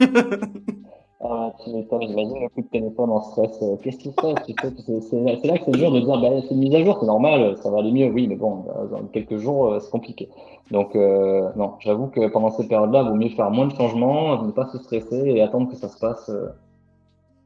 ah 1.20 1.52
tu 1.62 1.70
m'étonnes, 1.70 2.02
j'imagine 2.02 2.40
le 2.40 2.48
coup 2.48 2.62
de 2.62 2.68
téléphone 2.68 3.10
en 3.10 3.22
stress. 3.22 3.58
Euh, 3.62 3.76
qu'est-ce 3.76 3.98
qui 3.98 4.10
se 4.10 4.14
passe? 4.14 4.34
C'est 4.46 5.46
là 5.46 5.58
que 5.58 5.64
c'est 5.66 5.78
dur 5.78 5.92
de 5.92 6.00
dire 6.00 6.20
bah 6.20 6.28
c'est 6.42 6.54
une 6.54 6.60
mise 6.60 6.74
à 6.74 6.82
jour, 6.82 6.98
c'est 6.98 7.06
normal, 7.06 7.56
ça 7.62 7.70
va 7.70 7.78
aller 7.78 7.92
mieux. 7.92 8.10
Oui, 8.10 8.26
mais 8.26 8.36
bon, 8.36 8.64
dans 8.90 9.04
quelques 9.12 9.36
jours 9.36 9.72
euh, 9.72 9.80
c'est 9.80 9.90
compliqué. 9.90 10.28
Donc 10.72 10.96
euh, 10.96 11.48
non, 11.54 11.74
j'avoue 11.78 12.08
que 12.08 12.28
pendant 12.28 12.50
ces 12.50 12.66
périodes-là, 12.66 13.02
il 13.04 13.10
vaut 13.10 13.14
mieux 13.14 13.28
faire 13.30 13.50
moins 13.50 13.68
de 13.68 13.74
changements, 13.74 14.42
ne 14.42 14.50
pas 14.50 14.66
se 14.66 14.78
stresser 14.78 15.22
et 15.26 15.42
attendre 15.42 15.70
que 15.70 15.76
ça 15.76 15.88
se 15.88 15.98
passe 15.98 16.30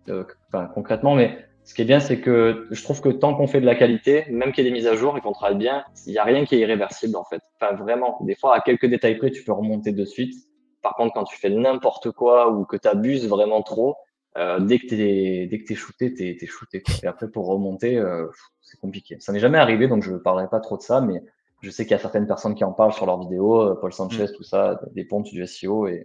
enfin, 0.08 0.66
concrètement, 0.74 1.14
mais 1.14 1.36
ce 1.64 1.72
qui 1.72 1.80
est 1.82 1.86
bien, 1.86 1.98
c'est 1.98 2.20
que 2.20 2.66
je 2.70 2.82
trouve 2.82 3.00
que 3.00 3.08
tant 3.08 3.34
qu'on 3.34 3.46
fait 3.46 3.60
de 3.60 3.66
la 3.66 3.74
qualité, 3.74 4.26
même 4.30 4.52
qu'il 4.52 4.64
y 4.64 4.66
ait 4.66 4.70
des 4.70 4.76
mises 4.76 4.86
à 4.86 4.94
jour 4.94 5.16
et 5.16 5.22
qu'on 5.22 5.32
travaille 5.32 5.56
bien, 5.56 5.84
il 6.06 6.12
n'y 6.12 6.18
a 6.18 6.24
rien 6.24 6.44
qui 6.44 6.56
est 6.56 6.58
irréversible 6.58 7.16
en 7.16 7.24
fait. 7.24 7.40
Enfin, 7.58 7.74
vraiment, 7.74 8.18
des 8.20 8.34
fois, 8.34 8.54
à 8.54 8.60
quelques 8.60 8.86
détails 8.86 9.16
près, 9.16 9.30
tu 9.30 9.42
peux 9.44 9.52
remonter 9.52 9.92
de 9.92 10.04
suite. 10.04 10.34
Par 10.82 10.94
contre, 10.94 11.14
quand 11.14 11.24
tu 11.24 11.38
fais 11.38 11.48
n'importe 11.48 12.10
quoi 12.10 12.50
ou 12.50 12.66
que 12.66 12.76
tu 12.76 12.86
abuses 12.86 13.26
vraiment 13.26 13.62
trop, 13.62 13.96
euh, 14.36 14.60
dès 14.60 14.78
que 14.78 14.88
t'es 14.88 15.46
dès 15.46 15.58
que 15.58 15.64
t'es 15.64 15.74
shooté, 15.74 16.12
t'es 16.12 16.36
es 16.38 16.46
shooté. 16.46 16.82
Quoi. 16.82 16.94
Et 17.02 17.06
après, 17.06 17.28
pour 17.30 17.46
remonter, 17.46 17.96
euh, 17.96 18.26
c'est 18.60 18.78
compliqué. 18.78 19.16
Ça 19.20 19.32
n'est 19.32 19.40
jamais 19.40 19.58
arrivé, 19.58 19.88
donc 19.88 20.02
je 20.02 20.12
ne 20.12 20.18
parlerai 20.18 20.48
pas 20.48 20.60
trop 20.60 20.76
de 20.76 20.82
ça, 20.82 21.00
mais 21.00 21.22
je 21.62 21.70
sais 21.70 21.84
qu'il 21.84 21.92
y 21.92 21.94
a 21.94 21.98
certaines 21.98 22.26
personnes 22.26 22.54
qui 22.54 22.64
en 22.64 22.72
parlent 22.72 22.92
sur 22.92 23.06
leurs 23.06 23.20
vidéos, 23.20 23.62
euh, 23.62 23.78
Paul 23.80 23.92
Sanchez, 23.92 24.24
mm. 24.24 24.32
tout 24.36 24.42
ça, 24.42 24.80
des 24.92 25.04
pontes 25.04 25.32
du 25.32 25.46
SEO 25.46 25.86
et 25.86 26.04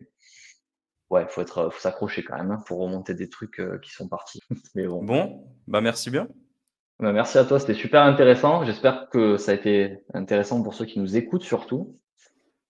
ouais, 1.10 1.26
faut 1.30 1.42
être, 1.42 1.70
faut 1.72 1.80
s'accrocher 1.80 2.24
quand 2.24 2.38
même 2.38 2.52
hein, 2.52 2.62
pour 2.66 2.80
remonter 2.80 3.14
des 3.14 3.30
trucs 3.30 3.60
euh, 3.60 3.80
qui 3.80 3.92
sont 3.92 4.08
partis. 4.08 4.42
Mais 4.76 4.88
bon. 4.88 5.04
Bon, 5.04 5.44
bah 5.68 5.82
merci 5.82 6.10
bien. 6.10 6.28
Bah, 7.00 7.14
merci 7.14 7.38
à 7.38 7.46
toi, 7.46 7.60
c'était 7.60 7.74
super 7.74 8.04
intéressant. 8.04 8.66
J'espère 8.66 9.10
que 9.10 9.38
ça 9.38 9.52
a 9.52 9.56
été 9.56 10.04
intéressant 10.14 10.62
pour 10.62 10.74
ceux 10.74 10.86
qui 10.86 11.00
nous 11.00 11.16
écoutent 11.16 11.44
surtout. 11.44 12.00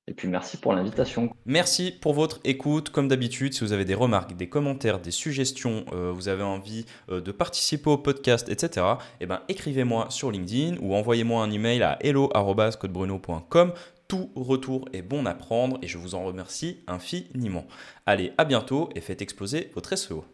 Et 0.07 0.13
puis 0.13 0.27
merci 0.27 0.57
pour 0.57 0.73
l'invitation. 0.73 1.29
Merci 1.45 1.91
pour 1.91 2.13
votre 2.13 2.39
écoute. 2.43 2.89
Comme 2.89 3.07
d'habitude, 3.07 3.53
si 3.53 3.63
vous 3.63 3.73
avez 3.73 3.85
des 3.85 3.93
remarques, 3.93 4.35
des 4.35 4.49
commentaires, 4.49 4.99
des 4.99 5.11
suggestions, 5.11 5.85
euh, 5.93 6.11
vous 6.11 6.29
avez 6.29 6.41
envie 6.41 6.87
euh, 7.09 7.21
de 7.21 7.31
participer 7.31 7.91
au 7.91 7.97
podcast, 7.99 8.49
etc., 8.49 8.87
eh 9.19 9.27
ben, 9.27 9.41
écrivez-moi 9.49 10.07
sur 10.09 10.31
LinkedIn 10.31 10.77
ou 10.81 10.95
envoyez-moi 10.95 11.43
un 11.43 11.51
email 11.51 11.83
à 11.83 11.99
hello.codebruno.com. 12.01 13.73
Tout 14.09 14.31
retour 14.35 14.89
est 14.91 15.03
bon 15.03 15.27
à 15.27 15.35
prendre 15.35 15.77
et 15.83 15.87
je 15.87 15.99
vous 15.99 16.15
en 16.15 16.23
remercie 16.25 16.79
infiniment. 16.87 17.67
Allez, 18.07 18.33
à 18.39 18.43
bientôt 18.43 18.89
et 18.95 19.01
faites 19.01 19.21
exploser 19.21 19.69
votre 19.75 19.95
SEO. 19.95 20.25